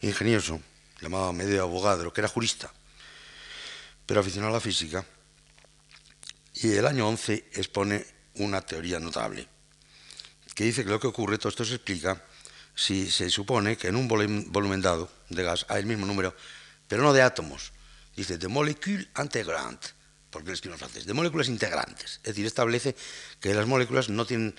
ingenioso 0.00 0.60
llamado 1.02 1.32
Medeo 1.32 1.64
Avogadro, 1.64 2.12
que 2.12 2.20
era 2.20 2.28
jurista, 2.28 2.72
pero 4.06 4.20
aficionado 4.20 4.52
a 4.52 4.56
la 4.56 4.60
física, 4.60 5.04
y 6.54 6.72
el 6.72 6.86
año 6.86 7.08
11 7.08 7.50
expone 7.54 8.06
una 8.36 8.60
teoría 8.60 9.00
notable, 9.00 9.48
que 10.54 10.64
dice 10.64 10.84
que 10.84 10.90
lo 10.90 11.00
que 11.00 11.08
ocurre, 11.08 11.38
todo 11.38 11.48
esto 11.48 11.64
se 11.64 11.74
explica 11.74 12.22
si 12.74 13.10
se 13.10 13.28
supone 13.28 13.76
que 13.76 13.88
en 13.88 13.96
un 13.96 14.08
volumen 14.08 14.80
dado 14.80 15.10
de 15.28 15.42
gas 15.42 15.66
hay 15.68 15.80
el 15.80 15.86
mismo 15.86 16.06
número, 16.06 16.34
pero 16.86 17.02
no 17.02 17.12
de 17.12 17.22
átomos, 17.22 17.72
dice 18.16 18.38
de 18.38 18.48
moléculas 18.48 19.08
integrantes, 19.18 19.94
porque 20.30 20.48
lo 20.48 20.54
escribe 20.54 20.74
en 20.74 20.78
francés, 20.78 21.04
de 21.04 21.12
moléculas 21.12 21.48
integrantes. 21.48 22.20
Es 22.22 22.34
decir, 22.34 22.46
establece 22.46 22.94
que 23.40 23.52
las 23.52 23.66
moléculas 23.66 24.08
no 24.08 24.24
tienen 24.24 24.54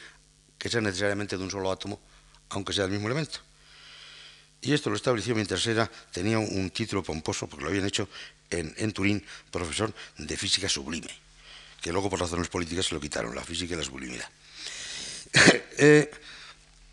que 0.58 0.70
ser 0.70 0.84
necesariamente 0.84 1.38
de 1.38 1.44
un 1.44 1.50
solo 1.50 1.72
átomo, 1.72 2.02
aunque 2.50 2.74
sea 2.74 2.86
el 2.86 2.92
mismo 2.92 3.08
elemento. 3.08 3.40
Y 4.64 4.74
esto 4.74 4.90
lo 4.90 4.96
estableció 4.96 5.36
mientras 5.36 5.68
era, 5.68 5.92
tenía 6.12 6.40
un 6.40 6.70
título 6.70 7.04
pomposo, 7.04 7.48
porque 7.48 7.66
lo 7.66 7.70
habían 7.70 7.86
hecho 7.86 8.08
en, 8.50 8.94
Turín, 8.94 9.24
profesor 9.52 9.94
de 10.18 10.38
física 10.38 10.70
sublime, 10.70 11.10
que 11.82 11.92
luego 11.92 12.10
por 12.10 12.22
razones 12.22 12.48
políticas 12.48 12.86
se 12.86 12.96
lo 12.96 13.02
quitaron, 13.02 13.36
la 13.36 13.44
física 13.44 13.74
y 13.74 13.78
la 13.78 13.84
sublimidad. 13.84 14.30
Eh, 15.76 16.12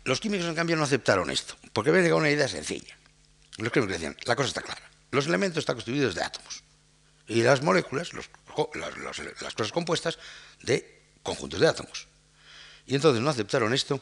los 0.05 0.19
químicos, 0.19 0.47
en 0.47 0.55
cambio, 0.55 0.75
no 0.75 0.83
aceptaron 0.83 1.29
esto, 1.29 1.55
porque 1.71 1.91
habían 1.91 2.03
llegado 2.03 2.17
a 2.17 2.21
una 2.21 2.31
idea 2.31 2.47
sencilla. 2.47 2.97
Los 3.57 3.71
químicos 3.71 3.93
decían, 3.93 4.17
la 4.25 4.35
cosa 4.35 4.47
está 4.47 4.63
clara, 4.63 4.81
los 5.11 5.27
elementos 5.27 5.59
están 5.59 5.75
constituidos 5.75 6.15
de 6.15 6.23
átomos, 6.23 6.63
y 7.27 7.43
las 7.43 7.61
moléculas, 7.61 8.09
las 8.13 9.53
cosas 9.53 9.71
compuestas, 9.71 10.17
de 10.63 11.03
conjuntos 11.21 11.59
de 11.59 11.67
átomos. 11.67 12.07
Y 12.87 12.95
entonces 12.95 13.21
no 13.21 13.29
aceptaron 13.29 13.73
esto 13.73 14.01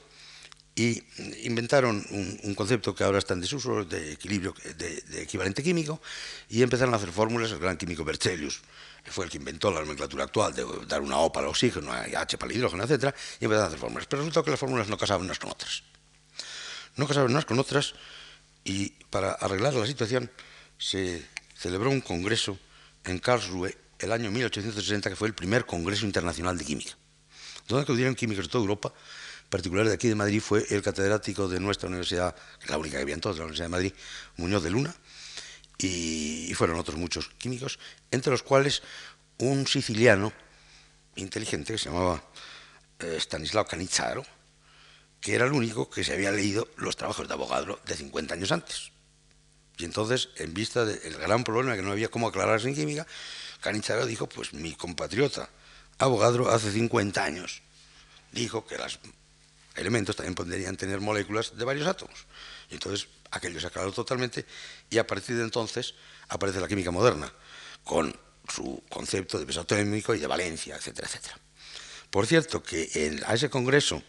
y 0.80 1.04
inventaron 1.44 2.06
un, 2.10 2.56
concepto 2.56 2.96
que 2.96 3.04
ahora 3.04 3.18
está 3.18 3.34
en 3.34 3.42
desuso 3.42 3.84
de 3.84 4.14
equilibrio, 4.14 4.56
de, 4.78 5.24
equivalente 5.24 5.62
químico, 5.62 6.00
y 6.48 6.64
empezaron 6.64 6.94
a 6.94 6.98
hacer 6.98 7.12
fórmulas, 7.12 7.52
el 7.52 7.60
gran 7.60 7.76
químico 7.76 8.06
Berzelius, 8.06 8.62
que 9.04 9.12
fue 9.12 9.26
el 9.26 9.32
que 9.32 9.40
inventó 9.40 9.72
la 9.72 9.82
nomenclatura 9.82 10.24
actual, 10.24 10.56
de 10.56 10.66
dar 10.88 11.02
una 11.02 11.18
O 11.18 11.34
para 11.34 11.48
el 11.48 11.50
oxígeno, 11.50 11.90
una 11.90 12.04
H 12.22 12.38
para 12.38 12.50
el 12.50 12.58
hidrógeno, 12.58 12.86
etc., 12.86 13.14
y 13.42 13.44
empezaron 13.44 13.66
a 13.66 13.68
hacer 13.68 13.80
fórmulas. 13.80 14.08
Pero 14.08 14.22
resultó 14.22 14.42
que 14.42 14.52
las 14.52 14.60
fórmulas 14.60 14.88
no 14.88 14.98
casaban 14.98 15.26
unas 15.26 15.38
con 15.38 15.52
otras. 15.52 15.84
No 16.96 17.06
casaban 17.06 17.30
unas 17.30 17.44
con 17.44 17.60
otras, 17.60 17.94
y 18.64 18.92
para 19.10 19.34
arreglar 19.34 19.74
la 19.74 19.86
situación 19.86 20.32
se 20.78 21.28
celebró 21.58 21.90
un 21.90 22.00
congreso 22.00 22.58
en 23.04 23.20
Karlsruhe 23.20 23.78
el 24.00 24.14
año 24.14 24.32
1860, 24.32 25.10
que 25.10 25.18
fue 25.18 25.28
el 25.28 25.34
primer 25.34 25.66
Congreso 25.66 26.06
Internacional 26.06 26.58
de 26.58 26.64
Química, 26.64 26.94
donde 27.68 27.84
acudieron 27.84 28.16
químicos 28.16 28.46
de 28.46 28.50
toda 28.50 28.62
Europa, 28.62 28.94
particular 29.50 29.88
de 29.88 29.94
aquí 29.94 30.08
de 30.08 30.16
Madrid 30.16 30.42
fue 30.42 30.66
el 30.70 30.82
catedrático 30.82 31.48
de 31.48 31.60
nuestra 31.60 31.90
universidad, 31.90 32.36
la 32.68 32.78
única 32.78 32.98
que 32.98 33.04
había 33.04 33.16
en 33.16 33.22
toda 33.22 33.36
la 33.36 33.42
Universidad 33.42 33.66
de 33.66 33.70
Madrid, 33.70 33.94
Muñoz 34.38 34.64
de 34.64 34.70
Luna, 34.70 34.96
y, 35.78 36.54
fueron 36.56 36.78
otros 36.78 36.98
muchos 36.98 37.30
químicos, 37.38 37.80
entre 38.12 38.32
los 38.32 38.44
cuales 38.44 38.84
un 39.38 39.66
siciliano 39.66 40.34
inteligente 41.16 41.74
que 41.74 41.80
se 41.80 41.90
llamaba 41.90 42.24
eh, 43.00 43.16
Stanislao 43.20 43.66
Canizzaro, 43.66 44.26
que 45.22 45.36
era 45.36 45.46
el 45.46 45.54
único 45.54 45.90
que 45.90 46.04
se 46.04 46.14
había 46.14 46.32
leído 46.32 46.68
los 46.78 46.96
trabajos 46.96 47.28
de 47.28 47.34
Avogadro 47.34 47.80
de 47.86 47.96
50 47.96 48.34
años 48.34 48.52
antes. 48.52 48.92
Y 49.78 49.86
entonces, 49.86 50.30
en 50.36 50.54
vista 50.54 50.84
del 50.84 51.18
gran 51.18 51.46
problema 51.46 51.76
que 51.76 51.82
no 51.82 51.92
había 51.92 52.10
cómo 52.10 52.28
aclararse 52.28 52.68
en 52.68 52.76
química, 52.76 53.08
Canizzaro 53.62 54.06
dijo, 54.06 54.28
pues 54.28 54.54
mi 54.54 54.76
compatriota 54.76 55.50
Avogadro 55.98 56.50
hace 56.50 56.72
50 56.72 57.24
años 57.24 57.62
dijo 58.32 58.66
que 58.66 58.78
los 58.78 59.00
elementos 59.80 60.16
también 60.16 60.36
podrían 60.36 60.76
tener 60.78 61.00
moléculas 61.00 61.58
de 61.58 61.66
varios 61.66 61.88
átomos. 61.88 62.26
Y 62.70 62.76
entonces 62.76 63.08
aquello 63.32 63.60
se 63.60 63.68
aclaró 63.68 63.92
totalmente 63.92 64.46
y 64.90 64.98
a 64.98 65.08
partir 65.08 65.36
de 65.36 65.44
entonces 65.44 65.96
aparece 66.28 66.60
la 66.60 66.68
química 66.68 66.92
moderna, 66.92 67.32
con 67.84 68.16
su 68.48 68.84
concepto 68.90 69.40
de 69.40 69.46
peso 69.46 69.62
atómico 69.62 70.14
y 70.14 70.20
de 70.20 70.28
valencia, 70.28 70.76
etcétera, 70.76 71.08
etcétera. 71.08 71.38
Por 72.10 72.26
cierto, 72.26 72.64
que 72.64 72.90
en, 72.94 73.24
a 73.26 73.36
ese 73.36 73.50
congreso 73.50 74.02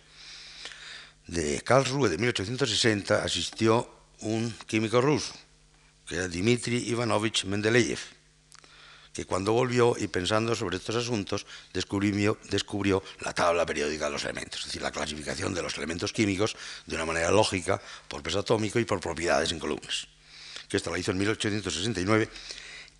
de 1.26 1.60
Karlsruhe 1.60 2.08
de 2.08 2.18
1860 2.18 3.22
asistió 3.22 3.88
un 4.20 4.50
químico 4.66 5.00
ruso, 5.00 5.34
que 6.06 6.16
era 6.16 6.28
Dmitry 6.28 6.88
Ivanovich 6.88 7.44
Mendeleev, 7.44 7.98
que 9.12 9.24
cuando 9.24 9.52
volvió 9.52 9.96
y 9.98 10.08
pensando 10.08 10.54
sobre 10.54 10.76
estos 10.76 10.96
asuntos 10.96 11.46
descubrió, 11.72 12.38
descubrió, 12.50 13.02
la 13.20 13.32
tabla 13.32 13.66
periódica 13.66 14.06
de 14.06 14.12
los 14.12 14.24
elementos, 14.24 14.60
es 14.60 14.66
decir, 14.66 14.82
la 14.82 14.92
clasificación 14.92 15.52
de 15.54 15.62
los 15.62 15.76
elementos 15.76 16.12
químicos 16.12 16.56
de 16.86 16.94
una 16.94 17.04
manera 17.04 17.30
lógica 17.30 17.80
por 18.08 18.22
peso 18.22 18.40
atómico 18.40 18.78
y 18.78 18.84
por 18.84 19.00
propiedades 19.00 19.52
en 19.52 19.58
columnas, 19.58 20.06
que 20.68 20.76
esta 20.76 20.90
la 20.90 20.98
hizo 20.98 21.10
en 21.10 21.18
1869 21.18 22.28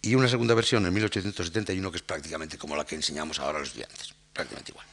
y 0.02 0.14
una 0.14 0.28
segunda 0.28 0.54
versión 0.54 0.84
en 0.86 0.94
1871 0.94 1.90
que 1.90 1.96
es 1.96 2.02
prácticamente 2.02 2.58
como 2.58 2.74
la 2.74 2.84
que 2.84 2.96
enseñamos 2.96 3.38
ahora 3.38 3.58
a 3.58 3.60
los 3.60 3.68
estudiantes, 3.68 4.14
prácticamente 4.32 4.72
igual. 4.72 4.86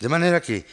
De 0.00 0.08
manera 0.08 0.42
que 0.42 0.66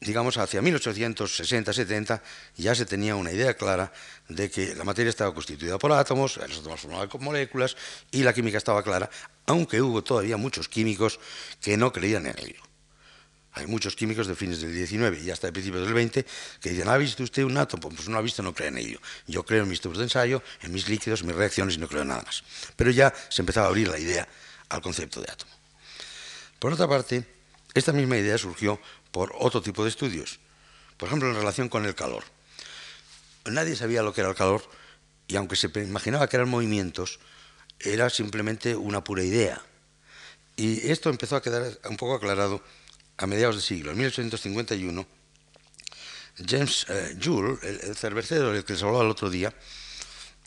digamos, 0.00 0.36
hacia 0.38 0.60
1860-70 0.60 2.20
ya 2.56 2.74
se 2.74 2.86
tenía 2.86 3.16
una 3.16 3.32
idea 3.32 3.54
clara 3.54 3.92
de 4.28 4.50
que 4.50 4.74
la 4.74 4.84
materia 4.84 5.10
estaba 5.10 5.32
constituida 5.32 5.78
por 5.78 5.92
átomos, 5.92 6.36
los 6.36 6.58
átomos 6.58 6.80
formaban 6.80 7.08
moléculas 7.20 7.76
y 8.10 8.22
la 8.22 8.32
química 8.32 8.58
estaba 8.58 8.82
clara, 8.82 9.08
aunque 9.46 9.80
hubo 9.80 10.02
todavía 10.02 10.36
muchos 10.36 10.68
químicos 10.68 11.18
que 11.60 11.76
no 11.76 11.92
creían 11.92 12.26
en 12.26 12.38
ello. 12.38 12.60
Hay 13.56 13.66
muchos 13.66 13.96
químicos 13.96 14.26
de 14.26 14.34
fines 14.34 14.60
del 14.60 14.74
19 14.74 15.22
y 15.22 15.30
hasta 15.30 15.46
de 15.46 15.52
principios 15.54 15.82
del 15.84 15.94
20 15.94 16.26
que 16.60 16.70
dicen, 16.70 16.88
¿ha 16.90 16.96
visto 16.98 17.22
usted 17.22 17.42
un 17.42 17.56
átomo? 17.56 17.88
Pues 17.88 18.06
no 18.06 18.18
ha 18.18 18.20
visto, 18.20 18.42
no 18.42 18.52
cree 18.52 18.68
en 18.68 18.76
ello. 18.76 19.00
Yo 19.26 19.46
creo 19.46 19.62
en 19.62 19.70
mis 19.70 19.80
tubos 19.80 19.96
de 19.96 20.04
ensayo, 20.04 20.42
en 20.60 20.72
mis 20.72 20.90
líquidos, 20.90 21.22
en 21.22 21.28
mis 21.28 21.36
reacciones 21.36 21.76
y 21.76 21.78
no 21.78 21.88
creo 21.88 22.02
en 22.02 22.08
nada 22.08 22.22
más. 22.22 22.44
Pero 22.76 22.90
ya 22.90 23.14
se 23.30 23.40
empezaba 23.40 23.66
a 23.66 23.68
abrir 23.70 23.88
la 23.88 23.98
idea 23.98 24.28
al 24.68 24.82
concepto 24.82 25.22
de 25.22 25.32
átomo. 25.32 25.50
Por 26.58 26.74
otra 26.74 26.86
parte, 26.86 27.24
esta 27.72 27.92
misma 27.92 28.18
idea 28.18 28.36
surgió 28.36 28.78
por 29.16 29.32
otro 29.38 29.62
tipo 29.62 29.82
de 29.82 29.88
estudios. 29.88 30.40
Por 30.98 31.06
ejemplo, 31.06 31.30
en 31.30 31.36
relación 31.36 31.70
con 31.70 31.86
el 31.86 31.94
calor. 31.94 32.22
Nadie 33.46 33.74
sabía 33.74 34.02
lo 34.02 34.12
que 34.12 34.20
era 34.20 34.28
el 34.28 34.36
calor 34.36 34.62
y 35.26 35.36
aunque 35.36 35.56
se 35.56 35.70
imaginaba 35.74 36.28
que 36.28 36.36
eran 36.36 36.50
movimientos, 36.50 37.18
era 37.80 38.10
simplemente 38.10 38.76
una 38.76 39.02
pura 39.02 39.24
idea. 39.24 39.62
Y 40.54 40.90
esto 40.90 41.08
empezó 41.08 41.36
a 41.36 41.40
quedar 41.40 41.78
un 41.88 41.96
poco 41.96 42.16
aclarado 42.16 42.62
a 43.16 43.26
mediados 43.26 43.56
del 43.56 43.64
siglo. 43.64 43.92
En 43.92 43.96
1851, 43.96 45.06
James 46.46 46.84
eh, 46.90 47.16
Joule, 47.18 47.56
el, 47.62 47.96
cervecero 47.96 48.52
del 48.52 48.66
que 48.66 48.74
les 48.74 48.82
hablaba 48.82 49.02
el 49.02 49.10
otro 49.10 49.30
día, 49.30 49.50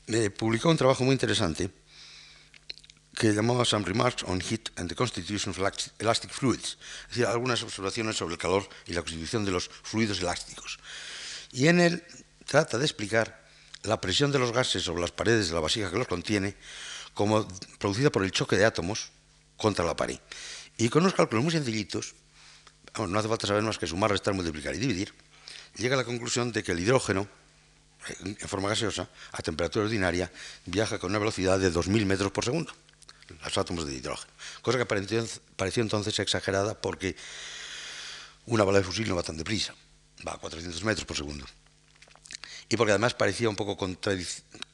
eh, 0.06 0.30
publicó 0.30 0.70
un 0.70 0.78
trabajo 0.78 1.04
muy 1.04 1.14
interesante 1.14 1.72
que 3.20 3.34
llamaba 3.34 3.66
Some 3.66 3.84
Remarks 3.84 4.24
on 4.24 4.40
Heat 4.40 4.70
and 4.78 4.88
the 4.88 4.96
Constitution 4.96 5.52
of 5.52 5.60
Elastic 6.00 6.32
Fluids, 6.32 6.78
es 7.10 7.18
decir, 7.18 7.26
algunas 7.26 7.62
observaciones 7.64 8.16
sobre 8.16 8.36
el 8.36 8.40
calor 8.40 8.64
y 8.88 8.94
la 8.94 9.02
constitución 9.02 9.44
de 9.44 9.52
los 9.52 9.68
fluidos 9.68 10.22
elásticos. 10.22 10.80
Y 11.52 11.68
en 11.68 11.82
él 11.82 12.02
trata 12.46 12.78
de 12.78 12.86
explicar 12.86 13.46
la 13.84 14.00
presión 14.00 14.32
de 14.32 14.40
los 14.40 14.54
gases 14.54 14.84
sobre 14.84 15.02
las 15.02 15.12
paredes 15.12 15.50
de 15.50 15.54
la 15.54 15.60
vasija 15.60 15.92
que 15.92 15.98
los 15.98 16.08
contiene 16.08 16.56
como 17.14 17.46
producida 17.78 18.10
por 18.10 18.24
el 18.24 18.32
choque 18.32 18.56
de 18.56 18.64
átomos 18.64 19.12
contra 19.58 19.84
la 19.84 19.98
pared. 19.98 20.18
Y 20.78 20.88
con 20.88 21.04
unos 21.04 21.14
cálculos 21.14 21.44
muy 21.44 21.52
sencillitos, 21.52 22.16
no 23.06 23.20
hace 23.20 23.28
falta 23.28 23.48
saber 23.48 23.64
más 23.64 23.78
que 23.78 23.86
sumar, 23.86 24.12
restar, 24.12 24.34
multiplicar 24.34 24.74
y 24.76 24.78
dividir, 24.78 25.14
llega 25.76 25.96
a 25.96 25.98
la 25.98 26.06
conclusión 26.06 26.54
de 26.54 26.64
que 26.64 26.72
el 26.72 26.80
hidrógeno, 26.80 27.28
en 28.24 28.38
forma 28.48 28.70
gaseosa, 28.70 29.10
a 29.34 29.42
temperatura 29.42 29.84
ordinaria, 29.84 30.32
viaja 30.66 31.00
con 31.00 31.10
una 31.10 31.20
velocidad 31.20 31.60
de 31.60 31.70
2.000 31.70 32.06
metros 32.06 32.32
por 32.32 32.46
segundo 32.46 32.72
los 33.44 33.58
átomos 33.58 33.86
de 33.86 33.96
hidrógeno. 33.96 34.32
Cosa 34.62 34.78
que 34.78 34.86
pareció, 34.86 35.84
entonces 35.84 36.18
exagerada 36.20 36.80
porque 36.80 37.16
una 38.46 38.64
bala 38.64 38.80
de 38.80 38.86
fusil 38.86 39.08
no 39.08 39.16
va 39.16 39.24
tan 39.24 39.38
deprisa, 39.38 39.74
va 40.28 40.34
a 40.34 40.38
400 40.38 40.84
metros 40.84 41.06
por 41.06 41.18
segundo. 41.18 41.46
Y 42.70 42.78
porque 42.78 42.92
además 42.92 43.14
parecía 43.14 43.50
un 43.50 43.56
poco 43.56 43.78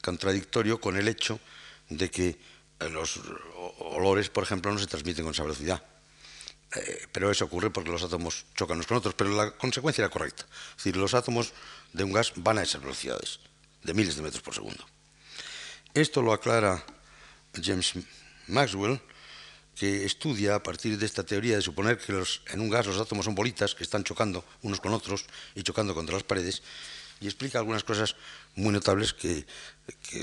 contradictorio 0.01 0.79
con 0.79 0.97
el 0.97 1.07
hecho 1.07 1.39
de 1.89 2.11
que 2.11 2.37
eh, 2.79 2.89
los 2.89 3.19
olores, 3.79 4.29
por 4.29 4.43
ejemplo, 4.43 4.71
no 4.71 4.79
se 4.79 4.87
transmiten 4.87 5.23
con 5.23 5.33
esa 5.33 5.43
velocidad. 5.43 5.81
Eh, 6.75 7.07
pero 7.11 7.31
eso 7.31 7.45
ocurre 7.45 7.69
porque 7.69 7.89
los 7.89 8.03
átomos 8.03 8.45
chocan 8.55 8.77
unos 8.77 8.87
con 8.87 8.97
otros, 8.97 9.13
pero 9.13 9.29
la 9.31 9.51
consecuencia 9.51 10.03
era 10.03 10.11
correcta. 10.11 10.45
Es 10.71 10.83
decir, 10.83 10.97
los 10.97 11.13
átomos 11.13 11.53
de 11.93 12.03
un 12.03 12.11
gas 12.11 12.33
van 12.35 12.57
a 12.57 12.63
esas 12.63 12.81
velocidades, 12.81 13.39
de 13.83 13.93
miles 13.93 14.15
de 14.17 14.23
metros 14.23 14.41
por 14.41 14.53
segundo. 14.53 14.85
Esto 15.93 16.21
lo 16.21 16.33
aclara 16.33 16.83
James 17.63 17.93
Maxwell, 18.47 18.99
que 19.75 20.05
estudia 20.05 20.55
a 20.55 20.63
partir 20.63 20.97
de 20.97 21.05
esta 21.05 21.23
teoría 21.23 21.55
de 21.55 21.61
suponer 21.61 21.99
que 21.99 22.13
en 22.15 22.61
un 22.61 22.69
gas 22.69 22.87
los 22.87 22.97
átomos 22.97 23.25
son 23.25 23.35
bolitas 23.35 23.75
que 23.75 23.83
están 23.83 24.03
chocando 24.03 24.43
unos 24.63 24.79
con 24.79 24.93
otros 24.93 25.25
y 25.53 25.63
chocando 25.63 25.93
contra 25.93 26.15
las 26.15 26.23
paredes, 26.23 26.63
y 27.19 27.27
explica 27.27 27.59
algunas 27.59 27.83
cosas 27.83 28.15
muy 28.55 28.71
notables 28.71 29.13
que, 29.13 29.45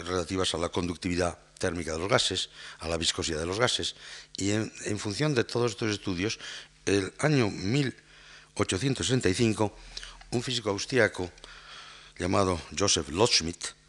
relativas 0.05 0.55
a 0.55 0.59
la 0.59 0.71
conductividad 0.71 1.39
térmica 1.59 1.93
de 1.93 1.99
los 1.99 2.09
gases, 2.09 2.49
a 2.81 2.89
la 2.89 2.97
viscosidad 2.97 3.41
de 3.41 3.47
los 3.47 3.61
gases, 3.61 3.95
y 4.37 4.53
en, 4.53 4.73
en 4.85 4.99
función 4.99 5.35
de 5.35 5.45
todos 5.45 5.73
estos 5.73 5.91
estudios, 5.91 6.39
el 6.87 7.13
año 7.19 7.51
1865, 7.51 9.77
un 10.33 10.43
físico 10.43 10.71
austriaco 10.71 11.31
llamado 12.19 12.61
Joseph 12.77 13.11
Loschmidt 13.11 13.82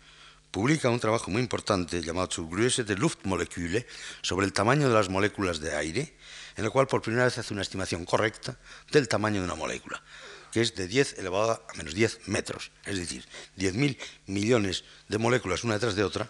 publica 0.53 0.87
un 0.87 0.99
trabajo 0.99 1.31
muy 1.31 1.41
importante 1.41 1.99
llamado 2.03 2.29
Zur 2.29 2.47
Größe 2.47 2.83
der 2.85 2.99
Luftmoleküle 2.99 3.87
sobre 4.21 4.45
el 4.45 4.53
tamaño 4.53 4.87
de 4.87 4.93
las 4.93 5.09
moléculas 5.09 5.59
de 5.59 5.75
aire, 5.75 6.13
en 6.55 6.63
el 6.63 6.69
cual 6.69 6.85
por 6.85 7.01
primera 7.01 7.25
vez 7.25 7.39
hace 7.39 7.53
una 7.53 7.63
estimación 7.63 8.05
correcta 8.05 8.55
del 8.91 9.07
tamaño 9.07 9.41
de 9.41 9.45
una 9.45 9.55
molécula, 9.55 10.03
que 10.51 10.61
es 10.61 10.75
de 10.75 10.87
10 10.87 11.17
elevado 11.17 11.65
a 11.67 11.73
menos 11.73 11.95
10 11.95 12.27
metros, 12.27 12.69
es 12.85 12.99
decir, 12.99 13.25
10.000 13.57 13.97
millones 14.27 14.83
de 15.09 15.17
moléculas 15.17 15.63
una 15.63 15.73
detrás 15.73 15.95
de 15.95 16.03
otra 16.03 16.29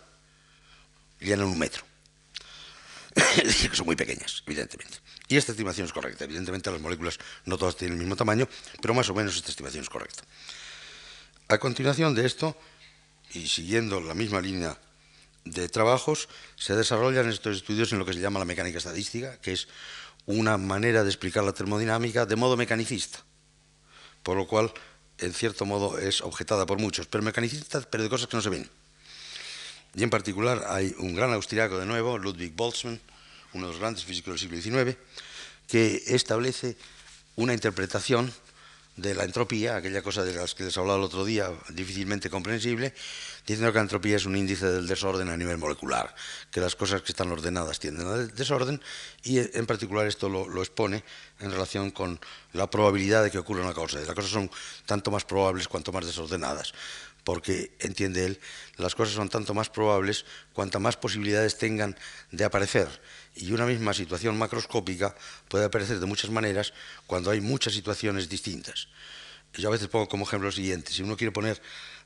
llenan 1.19 1.47
un 1.47 1.59
metro. 1.59 1.83
son 3.73 3.85
muy 3.85 3.97
pequeñas, 3.97 4.41
evidentemente. 4.47 4.99
Y 5.27 5.35
esta 5.35 5.51
estimación 5.51 5.85
es 5.85 5.91
correcta. 5.91 6.23
Evidentemente 6.23 6.71
las 6.71 6.79
moléculas 6.79 7.19
no 7.43 7.57
todas 7.57 7.75
tienen 7.75 7.97
el 7.97 7.99
mismo 7.99 8.15
tamaño, 8.15 8.47
pero 8.81 8.93
más 8.93 9.09
o 9.09 9.13
menos 9.13 9.35
esta 9.35 9.49
estimación 9.49 9.83
es 9.83 9.89
correcta. 9.89 10.23
A 11.49 11.57
continuación 11.57 12.15
de 12.15 12.25
esto, 12.25 12.57
y 13.33 13.47
siguiendo 13.47 13.99
la 14.01 14.13
misma 14.13 14.41
línea 14.41 14.77
de 15.45 15.67
trabajos, 15.69 16.29
se 16.55 16.75
desarrollan 16.75 17.29
estos 17.29 17.57
estudios 17.57 17.91
en 17.91 17.99
lo 17.99 18.05
que 18.05 18.13
se 18.13 18.19
llama 18.19 18.39
la 18.39 18.45
mecánica 18.45 18.77
estadística, 18.77 19.39
que 19.41 19.53
es 19.53 19.67
una 20.25 20.57
manera 20.57 21.03
de 21.03 21.09
explicar 21.09 21.43
la 21.43 21.53
termodinámica 21.53 22.25
de 22.25 22.35
modo 22.35 22.55
mecanicista, 22.55 23.19
por 24.21 24.37
lo 24.37 24.47
cual, 24.47 24.71
en 25.17 25.33
cierto 25.33 25.65
modo, 25.65 25.97
es 25.97 26.21
objetada 26.21 26.65
por 26.65 26.79
muchos, 26.79 27.07
pero 27.07 27.23
mecanicista, 27.23 27.81
pero 27.81 28.03
de 28.03 28.09
cosas 28.09 28.27
que 28.27 28.37
no 28.37 28.43
se 28.43 28.49
ven. 28.49 28.69
Y 29.95 30.03
en 30.03 30.09
particular 30.09 30.63
hay 30.69 30.95
un 30.99 31.13
gran 31.13 31.33
austriaco 31.33 31.77
de 31.77 31.85
nuevo, 31.85 32.17
Ludwig 32.17 32.53
Boltzmann, 32.53 32.99
uno 33.53 33.67
de 33.67 33.73
los 33.73 33.79
grandes 33.79 34.05
físicos 34.05 34.39
del 34.39 34.61
siglo 34.61 34.83
XIX, 34.83 34.97
que 35.67 36.03
establece 36.07 36.77
una 37.35 37.53
interpretación 37.53 38.33
de 38.95 39.15
la 39.15 39.23
entropía, 39.23 39.75
aquella 39.75 40.03
cosa 40.03 40.23
de 40.23 40.33
las 40.33 40.53
que 40.53 40.63
les 40.63 40.77
hablaba 40.77 40.99
el 40.99 41.05
otro 41.05 41.25
día, 41.25 41.51
difícilmente 41.69 42.29
comprensible, 42.29 42.93
diciendo 43.45 43.71
que 43.71 43.77
la 43.77 43.83
entropía 43.83 44.17
es 44.17 44.25
un 44.25 44.35
índice 44.35 44.67
del 44.67 44.87
desorden 44.87 45.29
a 45.29 45.37
nivel 45.37 45.57
molecular, 45.57 46.13
que 46.51 46.59
las 46.59 46.75
cosas 46.75 47.01
que 47.01 47.11
están 47.11 47.31
ordenadas 47.31 47.79
tienden 47.79 48.07
al 48.07 48.35
desorden, 48.35 48.81
y 49.23 49.39
en 49.39 49.65
particular 49.65 50.05
esto 50.05 50.29
lo, 50.29 50.47
lo 50.47 50.61
expone 50.61 51.03
en 51.39 51.51
relación 51.51 51.89
con 51.89 52.19
la 52.53 52.69
probabilidad 52.69 53.23
de 53.23 53.31
que 53.31 53.39
ocurra 53.39 53.63
una 53.63 53.73
cosa. 53.73 53.99
Las 53.99 54.13
cosas 54.13 54.31
son 54.31 54.51
tanto 54.85 55.09
más 55.09 55.25
probables 55.25 55.67
cuanto 55.67 55.91
más 55.91 56.05
desordenadas, 56.05 56.73
porque, 57.23 57.75
entiende 57.79 58.25
él, 58.25 58.39
las 58.77 58.95
cosas 58.95 59.15
son 59.15 59.29
tanto 59.29 59.53
más 59.53 59.69
probables 59.69 60.25
cuanto 60.53 60.79
más 60.79 60.97
posibilidades 60.97 61.57
tengan 61.57 61.97
de 62.31 62.43
aparecer 62.43 62.89
y 63.35 63.51
una 63.51 63.65
misma 63.65 63.93
situación 63.93 64.37
macroscópica 64.37 65.15
puede 65.47 65.65
aparecer 65.65 65.99
de 65.99 66.05
muchas 66.05 66.29
maneras 66.29 66.73
cuando 67.07 67.31
hay 67.31 67.41
muchas 67.41 67.73
situaciones 67.73 68.29
distintas. 68.29 68.87
Yo 69.55 69.69
a 69.69 69.71
veces 69.71 69.87
pongo 69.87 70.07
como 70.07 70.25
ejemplo 70.25 70.47
lo 70.47 70.51
siguiente, 70.51 70.91
si 70.91 71.03
uno 71.03 71.15
quiere 71.15 71.31
poner 71.31 71.61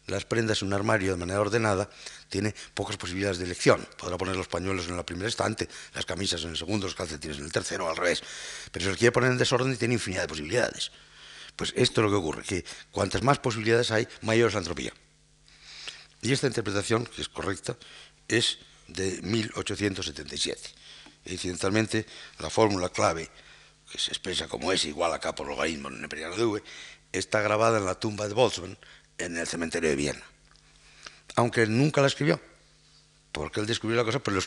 las 0.07 0.25
prendas 0.25 0.61
en 0.61 0.69
un 0.69 0.73
armario 0.73 1.11
de 1.11 1.17
manera 1.17 1.41
ordenada, 1.41 1.89
tiene 2.29 2.55
pocas 2.73 2.97
posibilidades 2.97 3.39
de 3.39 3.45
elección. 3.45 3.85
Podrá 3.97 4.17
poner 4.17 4.35
los 4.35 4.47
pañuelos 4.47 4.87
en 4.87 4.95
la 4.95 5.05
primera 5.05 5.27
estante, 5.27 5.67
las 5.93 6.05
camisas 6.05 6.43
en 6.43 6.51
el 6.51 6.57
segundo, 6.57 6.87
los 6.87 6.95
calcetines 6.95 7.37
en 7.37 7.45
el 7.45 7.51
tercero, 7.51 7.89
al 7.89 7.97
revés. 7.97 8.23
Pero 8.71 8.83
si 8.83 8.89
los 8.89 8.97
quiere 8.97 9.11
poner 9.11 9.31
en 9.31 9.37
desorden, 9.37 9.75
tiene 9.77 9.95
infinidad 9.95 10.23
de 10.23 10.27
posibilidades. 10.29 10.91
Pues 11.57 11.73
esto 11.75 12.01
es 12.01 12.05
lo 12.05 12.09
que 12.09 12.17
ocurre, 12.17 12.43
que 12.43 12.65
cuantas 12.91 13.21
más 13.21 13.39
posibilidades 13.39 13.91
hay, 13.91 14.07
mayor 14.21 14.47
es 14.47 14.53
la 14.53 14.59
entropía. 14.59 14.93
Y 16.21 16.31
esta 16.31 16.47
interpretación, 16.47 17.05
que 17.05 17.21
es 17.21 17.29
correcta, 17.29 17.77
es 18.27 18.59
de 18.87 19.21
1877. 19.21 20.69
Incidentalmente, 21.27 22.05
la 22.39 22.49
fórmula 22.49 22.89
clave, 22.89 23.29
que 23.91 23.99
se 23.99 24.11
expresa 24.11 24.47
como 24.47 24.71
S 24.71 24.87
igual 24.87 25.13
a 25.13 25.19
K 25.19 25.35
por 25.35 25.47
logaritmo 25.47 25.89
en 25.89 26.03
el 26.03 26.09
de 26.09 26.45
V, 26.45 26.63
está 27.11 27.41
grabada 27.41 27.77
en 27.77 27.85
la 27.85 27.95
tumba 27.95 28.27
de 28.27 28.33
Boltzmann 28.33 28.77
en 29.17 29.37
el 29.37 29.47
cementerio 29.47 29.89
de 29.89 29.95
Viena. 29.95 30.23
Aunque 31.35 31.67
nunca 31.67 32.01
la 32.01 32.07
escribió, 32.07 32.41
porque 33.31 33.59
él 33.59 33.67
descubrió 33.67 33.97
la 33.97 34.03
cosa, 34.05 34.19
pero 34.19 34.39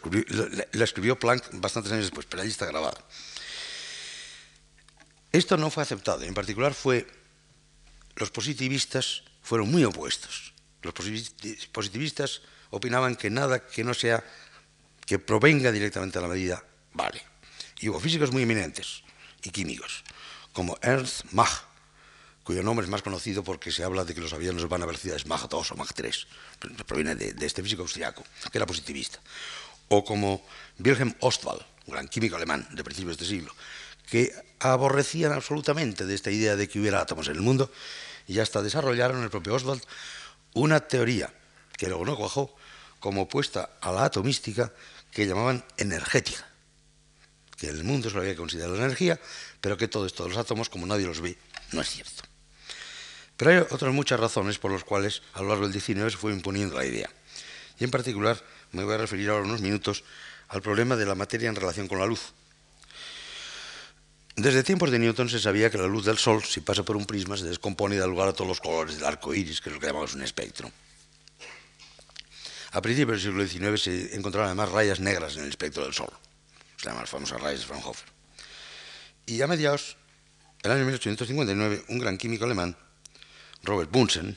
la 0.72 0.84
escribió 0.84 1.18
Planck 1.18 1.44
bastantes 1.52 1.92
años 1.92 2.06
después, 2.06 2.26
pero 2.26 2.42
allí 2.42 2.50
está 2.50 2.66
grabada. 2.66 2.98
Esto 5.32 5.56
no 5.56 5.70
fue 5.70 5.82
aceptado, 5.82 6.22
en 6.24 6.34
particular 6.34 6.74
fue, 6.74 7.06
los 8.16 8.30
positivistas 8.30 9.22
fueron 9.42 9.70
muy 9.70 9.84
opuestos. 9.84 10.52
Los 10.82 10.94
positivistas 11.72 12.42
opinaban 12.70 13.14
que 13.16 13.30
nada 13.30 13.66
que 13.66 13.84
no 13.84 13.94
sea, 13.94 14.24
que 15.10 15.18
provenga 15.18 15.72
directamente 15.72 16.20
a 16.20 16.22
la 16.22 16.28
medida, 16.28 16.62
Vale. 16.94 17.20
Y 17.80 17.88
hubo 17.88 17.98
físicos 17.98 18.30
muy 18.30 18.44
eminentes 18.44 19.02
y 19.42 19.50
químicos, 19.50 20.04
como 20.52 20.78
Ernst 20.82 21.32
Mach, 21.32 21.64
cuyo 22.44 22.62
nombre 22.62 22.84
es 22.84 22.90
más 22.90 23.02
conocido 23.02 23.42
porque 23.42 23.72
se 23.72 23.82
habla 23.82 24.04
de 24.04 24.14
que 24.14 24.20
los 24.20 24.32
aviones 24.32 24.68
van 24.68 24.84
a 24.84 24.86
velocidades 24.86 25.26
Mach 25.26 25.48
2 25.48 25.72
o 25.72 25.74
Mach 25.74 25.90
3, 25.92 26.28
proviene 26.86 27.16
de, 27.16 27.44
este 27.44 27.60
físico 27.60 27.82
austriaco, 27.82 28.22
que 28.52 28.58
era 28.58 28.66
positivista. 28.66 29.18
O 29.88 30.04
como 30.04 30.46
Wilhelm 30.78 31.12
Ostwald, 31.18 31.62
un 31.86 31.94
gran 31.94 32.06
químico 32.06 32.36
alemán 32.36 32.68
de 32.70 32.84
principios 32.84 33.18
de 33.18 33.26
siglo, 33.26 33.52
que 34.08 34.32
aborrecían 34.60 35.32
absolutamente 35.32 36.06
de 36.06 36.14
esta 36.14 36.30
idea 36.30 36.54
de 36.54 36.68
que 36.68 36.78
hubiera 36.78 37.00
átomos 37.00 37.26
en 37.26 37.34
el 37.34 37.42
mundo 37.42 37.72
y 38.28 38.38
hasta 38.38 38.62
desarrollaron 38.62 39.24
el 39.24 39.30
propio 39.30 39.56
Ostwald 39.56 39.82
una 40.54 40.78
teoría 40.78 41.34
que 41.76 41.88
luego 41.88 42.04
no 42.04 42.16
cuajó 42.16 42.54
como 43.00 43.22
opuesta 43.22 43.70
a 43.80 43.90
la 43.90 44.04
atomística 44.04 44.70
que 45.12 45.26
llamaban 45.26 45.64
energética 45.76 46.50
que 47.60 47.68
el 47.68 47.84
mundo 47.84 48.08
solo 48.08 48.22
había 48.22 48.32
que 48.32 48.38
considerar 48.38 48.70
la 48.70 48.86
energía, 48.86 49.20
pero 49.60 49.76
que 49.76 49.86
todo 49.86 50.06
esto 50.06 50.26
los 50.26 50.38
átomos, 50.38 50.70
como 50.70 50.86
nadie 50.86 51.06
los 51.06 51.20
ve, 51.20 51.36
no 51.72 51.82
es 51.82 51.90
cierto. 51.90 52.22
Pero 53.36 53.50
hay 53.50 53.56
otras 53.58 53.92
muchas 53.92 54.18
razones 54.18 54.58
por 54.58 54.72
las 54.72 54.82
cuales 54.82 55.20
a 55.34 55.42
lo 55.42 55.48
largo 55.48 55.68
del 55.68 55.78
XIX 55.78 56.10
se 56.10 56.16
fue 56.16 56.32
imponiendo 56.32 56.78
la 56.78 56.86
idea. 56.86 57.10
Y 57.78 57.84
en 57.84 57.90
particular 57.90 58.42
me 58.72 58.82
voy 58.82 58.94
a 58.94 58.98
referir 58.98 59.28
ahora 59.28 59.44
unos 59.44 59.60
minutos 59.60 60.04
al 60.48 60.62
problema 60.62 60.96
de 60.96 61.04
la 61.04 61.14
materia 61.14 61.50
en 61.50 61.56
relación 61.56 61.86
con 61.86 61.98
la 61.98 62.06
luz. 62.06 62.32
Desde 64.36 64.62
tiempos 64.62 64.90
de 64.90 64.98
Newton 64.98 65.28
se 65.28 65.38
sabía 65.38 65.70
que 65.70 65.76
la 65.76 65.86
luz 65.86 66.06
del 66.06 66.16
Sol, 66.16 66.42
si 66.42 66.60
pasa 66.60 66.82
por 66.82 66.96
un 66.96 67.04
prisma, 67.04 67.36
se 67.36 67.44
descompone 67.44 67.96
y 67.96 67.98
da 67.98 68.06
lugar 68.06 68.28
a 68.28 68.32
todos 68.32 68.48
los 68.48 68.60
colores 68.60 68.96
del 68.96 69.04
arco 69.04 69.34
iris, 69.34 69.60
que 69.60 69.68
es 69.68 69.74
lo 69.74 69.80
que 69.80 69.86
llamamos 69.86 70.14
un 70.14 70.22
espectro. 70.22 70.72
A 72.72 72.80
principios 72.80 73.22
del 73.22 73.48
siglo 73.48 73.74
XIX 73.74 73.82
se 73.82 74.16
encontraron 74.16 74.46
además 74.46 74.70
rayas 74.70 75.00
negras 75.00 75.36
en 75.36 75.42
el 75.42 75.48
espectro 75.48 75.84
del 75.84 75.94
Sol 75.94 76.10
las 76.84 77.10
famosas 77.10 77.40
rayas 77.40 77.60
de 77.60 77.66
Fraunhofer. 77.66 78.08
Y 79.26 79.42
a 79.42 79.46
mediados, 79.46 79.96
el 80.62 80.70
año 80.72 80.84
1859, 80.84 81.84
un 81.88 81.98
gran 81.98 82.16
químico 82.16 82.44
alemán, 82.44 82.76
Robert 83.62 83.90
Bunsen, 83.90 84.36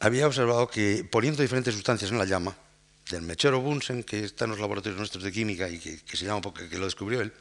había 0.00 0.26
observado 0.26 0.68
que 0.68 1.06
poniendo 1.10 1.42
diferentes 1.42 1.74
sustancias 1.74 2.10
en 2.10 2.18
la 2.18 2.24
llama, 2.24 2.56
del 3.10 3.22
mechero 3.22 3.60
Bunsen, 3.60 4.04
que 4.04 4.24
está 4.24 4.44
en 4.44 4.52
los 4.52 4.60
laboratorios 4.60 4.98
nuestros 4.98 5.24
de 5.24 5.32
química 5.32 5.68
y 5.68 5.78
que, 5.78 6.16
se 6.16 6.24
llama 6.24 6.40
porque 6.40 6.68
que 6.68 6.78
lo 6.78 6.84
descubrió 6.84 7.20
él, 7.20 7.32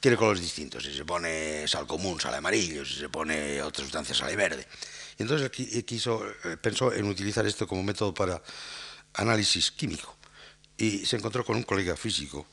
tiene 0.00 0.16
colores 0.16 0.42
distintos. 0.42 0.84
Si 0.84 0.94
se 0.94 1.04
pone 1.04 1.68
sal 1.68 1.86
común, 1.86 2.20
sale 2.20 2.38
amarillo, 2.38 2.84
si 2.84 2.94
se 2.98 3.08
pone 3.08 3.62
otra 3.62 3.84
sustancia, 3.84 4.14
sale 4.14 4.34
verde. 4.34 4.66
Y 5.18 5.22
entonces 5.22 5.50
quiso, 5.84 6.24
eh, 6.44 6.56
pensó 6.60 6.92
en 6.92 7.06
utilizar 7.06 7.46
esto 7.46 7.66
como 7.66 7.82
método 7.82 8.12
para 8.12 8.42
análisis 9.14 9.70
químico. 9.70 10.16
Y 10.76 11.06
se 11.06 11.16
encontró 11.16 11.44
con 11.44 11.56
un 11.56 11.62
colega 11.62 11.96
físico 11.96 12.46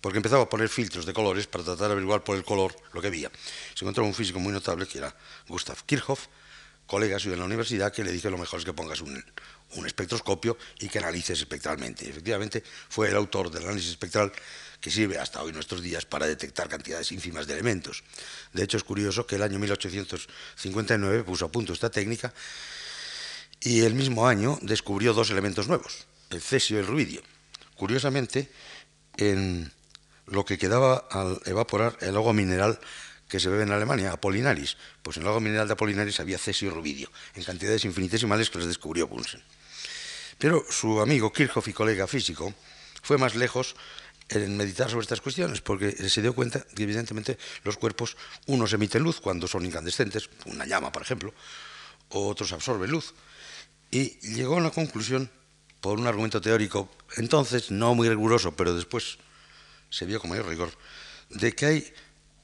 porque 0.00 0.18
empezaba 0.18 0.44
a 0.44 0.48
poner 0.48 0.68
filtros 0.68 1.04
de 1.04 1.12
colores 1.12 1.46
para 1.46 1.64
tratar 1.64 1.88
de 1.88 1.92
averiguar 1.92 2.24
por 2.24 2.36
el 2.36 2.44
color 2.44 2.74
lo 2.92 3.00
que 3.00 3.08
había. 3.08 3.30
Se 3.74 3.84
encontró 3.84 4.04
un 4.04 4.14
físico 4.14 4.40
muy 4.40 4.52
notable 4.52 4.86
que 4.86 4.98
era 4.98 5.14
Gustav 5.46 5.84
Kirchhoff, 5.84 6.26
colega 6.90 7.20
suyo 7.20 7.34
en 7.34 7.38
la 7.38 7.46
universidad, 7.46 7.92
que 7.92 8.02
le 8.02 8.10
dije 8.10 8.28
lo 8.28 8.36
mejor 8.36 8.58
es 8.58 8.64
que 8.64 8.72
pongas 8.72 9.00
un, 9.00 9.22
espectroscopio 9.86 10.58
y 10.80 10.88
que 10.88 10.98
analices 10.98 11.38
espectralmente. 11.38 12.04
Y 12.04 12.08
efectivamente 12.08 12.64
fue 12.88 13.08
el 13.08 13.14
autor 13.14 13.48
del 13.48 13.62
análisis 13.62 13.90
espectral 13.90 14.32
que 14.80 14.90
sirve 14.90 15.16
hasta 15.16 15.40
hoy 15.40 15.52
nuestros 15.52 15.82
días 15.82 16.04
para 16.04 16.26
detectar 16.26 16.68
cantidades 16.68 17.12
ínfimas 17.12 17.46
de 17.46 17.54
elementos. 17.54 18.02
De 18.52 18.64
hecho, 18.64 18.76
es 18.76 18.82
curioso 18.82 19.24
que 19.24 19.36
el 19.36 19.42
año 19.44 19.60
1859 19.60 21.22
puso 21.22 21.44
a 21.44 21.52
punto 21.52 21.72
esta 21.72 21.90
técnica 21.90 22.34
y 23.60 23.82
el 23.82 23.94
mismo 23.94 24.26
año 24.26 24.58
descubrió 24.60 25.14
dos 25.14 25.30
elementos 25.30 25.68
nuevos, 25.68 26.06
el 26.30 26.40
cesio 26.40 26.76
y 26.76 26.80
el 26.80 26.88
rubidio. 26.88 27.22
Curiosamente, 27.76 28.50
en 29.16 29.70
lo 30.26 30.44
que 30.44 30.58
quedaba 30.58 31.06
al 31.08 31.40
evaporar 31.44 31.96
el 32.00 32.16
agua 32.16 32.32
mineral 32.32 32.80
que 33.30 33.40
se 33.40 33.48
bebe 33.48 33.62
en 33.62 33.72
Alemania, 33.72 34.12
Apolinaris. 34.12 34.76
Pues 35.02 35.16
en 35.16 35.22
el 35.22 35.28
agua 35.28 35.40
mineral 35.40 35.68
de 35.68 35.72
Apolinaris 35.72 36.20
había 36.20 36.36
cesio 36.36 36.68
y 36.68 36.70
rubidio, 36.74 37.10
en 37.34 37.44
cantidades 37.44 37.84
infinitesimales 37.84 38.50
que 38.50 38.58
les 38.58 38.66
descubrió 38.66 39.06
Bunsen. 39.06 39.42
Pero 40.38 40.64
su 40.68 41.00
amigo 41.00 41.32
Kirchhoff 41.32 41.68
y 41.68 41.72
colega 41.72 42.06
físico 42.06 42.52
fue 43.02 43.16
más 43.18 43.34
lejos 43.36 43.76
en 44.28 44.56
meditar 44.56 44.90
sobre 44.90 45.02
estas 45.02 45.20
cuestiones, 45.20 45.60
porque 45.60 45.92
se 45.92 46.22
dio 46.22 46.34
cuenta 46.34 46.60
que 46.74 46.82
evidentemente 46.82 47.38
los 47.64 47.76
cuerpos, 47.76 48.16
unos 48.46 48.72
emiten 48.72 49.02
luz 49.02 49.20
cuando 49.20 49.46
son 49.46 49.64
incandescentes, 49.64 50.28
una 50.46 50.66
llama 50.66 50.92
por 50.92 51.02
ejemplo, 51.02 51.32
otros 52.10 52.52
absorben 52.52 52.90
luz. 52.90 53.14
Y 53.90 54.18
llegó 54.34 54.54
a 54.54 54.58
una 54.58 54.70
conclusión 54.70 55.30
por 55.80 55.98
un 55.98 56.06
argumento 56.06 56.40
teórico, 56.40 56.90
entonces 57.16 57.70
no 57.70 57.94
muy 57.94 58.08
riguroso, 58.08 58.54
pero 58.54 58.74
después 58.74 59.18
se 59.88 60.04
vio 60.06 60.20
con 60.20 60.30
mayor 60.30 60.46
rigor, 60.46 60.70
de 61.30 61.52
que 61.52 61.66
hay 61.66 61.94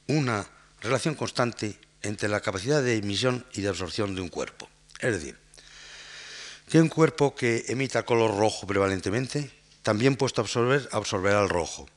una 0.09 0.46
relación 0.87 1.14
constante 1.14 1.79
entre 2.03 2.29
la 2.29 2.40
capacidad 2.40 2.83
de 2.83 2.96
emisión 2.96 3.44
y 3.53 3.61
de 3.61 3.68
absorción 3.68 4.14
de 4.14 4.22
un 4.22 4.29
cuerpo. 4.29 4.68
Es 5.01 5.12
decir, 5.12 5.38
que 6.68 6.81
un 6.81 6.88
cuerpo 6.88 7.35
que 7.35 7.64
emita 7.68 8.05
color 8.05 8.37
rojo 8.37 8.66
prevalentemente, 8.66 9.51
también 9.83 10.16
puesto 10.16 10.40
a 10.40 10.44
absorber, 10.44 10.88
absorberá 10.92 11.42
el 11.42 11.49
rojo. 11.49 11.88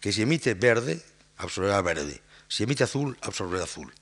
Que 0.00 0.12
si 0.12 0.22
emite 0.22 0.54
verde, 0.54 1.00
absorberá 1.36 1.80
verde. 1.82 2.20
Si 2.48 2.64
emite 2.64 2.84
azul, 2.84 3.16
absorberá 3.20 3.64
azul. 3.64 3.92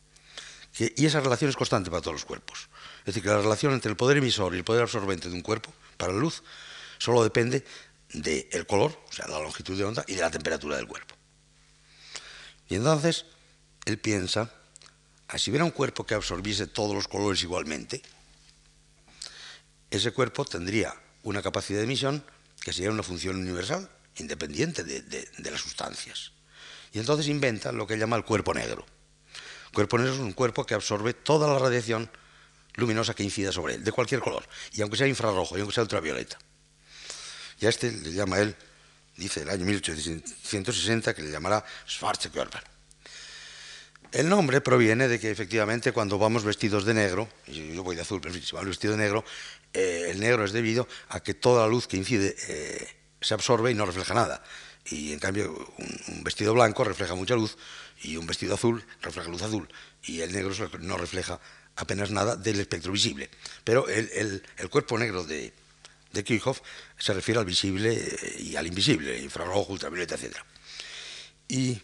y 0.78 1.04
esa 1.04 1.20
relación 1.20 1.50
es 1.50 1.56
constante 1.56 1.90
para 1.90 2.00
todos 2.00 2.14
los 2.14 2.24
cuerpos. 2.24 2.68
Es 3.00 3.06
decir, 3.06 3.22
que 3.22 3.28
la 3.28 3.38
relación 3.38 3.72
entre 3.72 3.90
el 3.90 3.96
poder 3.96 4.18
emisor 4.18 4.54
y 4.54 4.58
el 4.58 4.64
poder 4.64 4.82
absorbente 4.82 5.28
de 5.28 5.34
un 5.34 5.42
cuerpo 5.42 5.72
para 5.96 6.12
la 6.12 6.18
luz 6.18 6.42
solo 6.98 7.22
depende 7.22 7.64
del 8.12 8.66
color, 8.66 8.98
o 9.08 9.12
sea, 9.12 9.26
la 9.28 9.38
longitud 9.38 9.76
de 9.76 9.84
onda 9.84 10.04
y 10.06 10.14
de 10.14 10.22
la 10.22 10.30
temperatura 10.30 10.76
del 10.76 10.86
cuerpo. 10.86 11.14
Y 12.68 12.76
entonces, 12.76 13.26
él 13.84 13.98
piensa, 13.98 14.52
ah, 15.28 15.38
si 15.38 15.50
hubiera 15.50 15.64
un 15.64 15.70
cuerpo 15.70 16.04
que 16.04 16.14
absorbiese 16.14 16.66
todos 16.66 16.94
los 16.94 17.08
colores 17.08 17.42
igualmente, 17.42 18.02
ese 19.90 20.12
cuerpo 20.12 20.44
tendría 20.44 20.94
una 21.22 21.42
capacidad 21.42 21.78
de 21.78 21.84
emisión 21.84 22.24
que 22.60 22.72
sería 22.72 22.90
una 22.90 23.02
función 23.02 23.36
universal, 23.36 23.90
independiente 24.16 24.84
de, 24.84 25.02
de 25.02 25.50
las 25.50 25.60
sustancias. 25.60 26.32
Y 26.92 26.98
entonces 26.98 27.28
inventa 27.28 27.72
lo 27.72 27.86
que 27.86 27.96
llama 27.96 28.16
el 28.16 28.24
cuerpo 28.24 28.54
negro. 28.54 28.84
El 29.66 29.72
cuerpo 29.72 29.98
negro 29.98 30.14
es 30.14 30.20
un 30.20 30.32
cuerpo 30.32 30.66
que 30.66 30.74
absorbe 30.74 31.14
toda 31.14 31.48
la 31.48 31.58
radiación 31.58 32.10
luminosa 32.74 33.14
que 33.14 33.22
incida 33.22 33.52
sobre 33.52 33.74
él, 33.74 33.84
de 33.84 33.92
cualquier 33.92 34.20
color, 34.20 34.44
y 34.72 34.82
aunque 34.82 34.96
sea 34.96 35.06
infrarrojo, 35.06 35.56
y 35.56 35.60
aunque 35.60 35.74
sea 35.74 35.82
ultravioleta. 35.82 36.38
Y 37.60 37.66
a 37.66 37.68
este 37.68 37.92
le 37.92 38.12
llama 38.12 38.38
él, 38.38 38.56
dice 39.16 39.42
el 39.42 39.50
año 39.50 39.64
1860, 39.66 41.14
que 41.14 41.22
le 41.22 41.30
llamará 41.30 41.64
Schwarzkörper. 41.86 42.69
El 44.12 44.28
nombre 44.28 44.60
proviene 44.60 45.06
de 45.06 45.20
que 45.20 45.30
efectivamente 45.30 45.92
cuando 45.92 46.18
vamos 46.18 46.42
vestidos 46.42 46.84
de 46.84 46.94
negro, 46.94 47.28
yo 47.46 47.84
voy 47.84 47.94
de 47.94 48.02
azul, 48.02 48.20
pero 48.20 48.34
si 48.34 48.40
vamos 48.52 48.68
vestido 48.68 48.94
de 48.96 48.98
negro, 48.98 49.24
eh, 49.72 50.08
el 50.10 50.18
negro 50.18 50.44
es 50.44 50.52
debido 50.52 50.88
a 51.10 51.20
que 51.20 51.34
toda 51.34 51.62
la 51.62 51.68
luz 51.68 51.86
que 51.86 51.96
incide 51.96 52.34
eh, 52.48 52.88
se 53.20 53.34
absorbe 53.34 53.70
y 53.70 53.74
no 53.74 53.86
refleja 53.86 54.12
nada. 54.14 54.42
Y 54.86 55.12
en 55.12 55.20
cambio 55.20 55.54
un, 56.08 56.24
vestido 56.24 56.54
blanco 56.54 56.82
refleja 56.82 57.14
mucha 57.14 57.36
luz 57.36 57.56
y 58.02 58.16
un 58.16 58.26
vestido 58.26 58.54
azul 58.54 58.84
refleja 59.00 59.28
luz 59.28 59.42
azul. 59.42 59.68
Y 60.02 60.22
el 60.22 60.32
negro 60.32 60.52
no 60.80 60.96
refleja 60.96 61.38
apenas 61.76 62.10
nada 62.10 62.34
del 62.34 62.58
espectro 62.58 62.90
visible. 62.90 63.30
Pero 63.62 63.86
el, 63.88 64.42
cuerpo 64.70 64.98
negro 64.98 65.22
de, 65.22 65.52
de 66.12 66.24
Kirchhoff 66.24 66.62
se 66.98 67.14
refiere 67.14 67.38
al 67.38 67.46
visible 67.46 67.92
eh, 67.92 68.36
y 68.40 68.56
al 68.56 68.66
invisible, 68.66 69.20
infrarrojo, 69.20 69.72
ultravioleta, 69.72 70.16
etc. 70.16 70.36
Y 71.46 71.80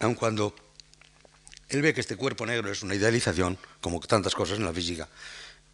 aun 0.00 0.14
cuando 0.14 0.65
él 1.68 1.82
ve 1.82 1.94
que 1.94 2.00
este 2.00 2.16
cuerpo 2.16 2.46
negro 2.46 2.70
es 2.70 2.82
una 2.82 2.94
idealización, 2.94 3.58
como 3.80 4.00
tantas 4.00 4.34
cosas 4.34 4.58
en 4.58 4.64
la 4.64 4.72
física, 4.72 5.08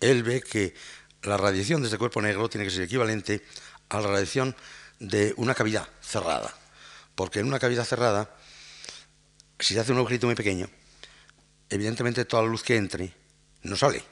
él 0.00 0.22
ve 0.22 0.40
que 0.40 0.74
la 1.22 1.36
radiación 1.36 1.82
de 1.82 1.88
este 1.88 1.98
cuerpo 1.98 2.20
negro 2.22 2.48
tiene 2.48 2.64
que 2.66 2.70
ser 2.70 2.82
equivalente 2.82 3.42
a 3.88 4.00
la 4.00 4.08
radiación 4.08 4.56
de 4.98 5.34
una 5.36 5.54
cavidad 5.54 5.88
cerrada. 6.00 6.54
Porque 7.14 7.40
en 7.40 7.46
una 7.46 7.58
cavidad 7.58 7.84
cerrada, 7.84 8.34
si 9.58 9.74
se 9.74 9.80
hace 9.80 9.92
un 9.92 9.98
agujerito 9.98 10.26
muy 10.26 10.34
pequeño, 10.34 10.68
evidentemente 11.68 12.24
toda 12.24 12.42
la 12.42 12.48
luz 12.48 12.62
que 12.62 12.76
entre 12.76 13.14
no 13.62 13.76
sale, 13.76 14.02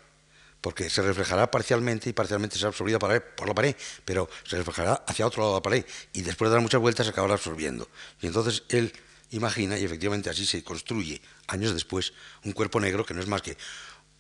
porque 0.61 0.91
se 0.91 1.03
reflejará 1.03 1.51
parcialmente 1.51 2.11
y 2.11 2.13
parcialmente 2.13 2.57
será 2.57 2.69
absorbida 2.69 2.99
por 2.99 3.49
la 3.49 3.55
pared, 3.55 3.75
pero 4.05 4.29
se 4.45 4.57
reflejará 4.57 5.03
hacia 5.07 5.27
otro 5.27 5.43
lado 5.43 5.55
de 5.55 5.59
la 5.59 5.63
pared 5.63 5.85
y 6.13 6.23
después 6.23 6.51
de 6.51 6.55
dar 6.55 6.63
muchas 6.63 6.81
vueltas 6.81 7.07
se 7.07 7.13
acabará 7.13 7.35
absorbiendo. 7.35 7.89
Y 8.21 8.27
entonces 8.27 8.65
él 8.69 8.93
imagina, 9.31 9.79
y 9.79 9.85
efectivamente 9.85 10.31
así 10.31 10.47
se 10.47 10.63
construye 10.63 11.21
años 11.47 11.73
después, 11.73 12.13
un 12.45 12.53
cuerpo 12.53 12.81
negro 12.81 13.05
que 13.05 13.15
no 13.15 13.21
es 13.21 13.27
más 13.27 13.43
que 13.43 13.57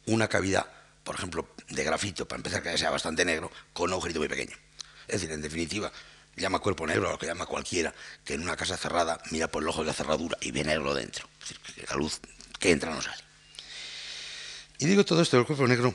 una 0.07 0.29
cavidad, 0.29 0.67
por 1.05 1.15
ejemplo, 1.15 1.49
de 1.69 1.85
grafito, 1.85 2.27
para 2.27 2.39
empezar 2.39 2.63
que 2.63 2.77
sea 2.79 2.91
bastante 2.91 3.25
negro, 3.25 3.51
con 3.73 3.91
un 3.91 3.95
agujerito 3.95 4.21
muy 4.21 4.29
pequeño. 4.29 4.57
Es 5.07 5.21
decir, 5.21 5.33
en 5.33 5.43
definitiva, 5.43 5.93
llama 6.37 6.59
cuerpo 6.59 6.87
negro 6.87 7.09
a 7.09 7.13
lo 7.13 7.19
que 7.19 7.27
llama 7.27 7.47
cualquiera 7.47 7.95
que 8.25 8.35
en 8.35 8.43
una 8.43 8.57
casa 8.57 8.77
cerrada 8.77 9.21
mira 9.31 9.49
por 9.49 9.63
el 9.63 9.69
ojo 9.69 9.81
de 9.81 9.89
la 9.89 9.93
cerradura 9.93 10.37
y 10.41 10.51
ve 10.51 10.65
negro 10.65 10.95
dentro. 10.95 11.29
Es 11.43 11.49
decir, 11.49 11.59
que 11.75 11.87
la 11.89 11.97
luz 11.97 12.21
que 12.59 12.71
entra 12.71 12.95
no 12.95 13.03
sale. 13.03 13.23
Y 14.79 14.87
digo 14.87 15.05
todo 15.05 15.21
esto 15.23 15.37
del 15.37 15.47
cuerpo 15.47 15.67
negro 15.67 15.95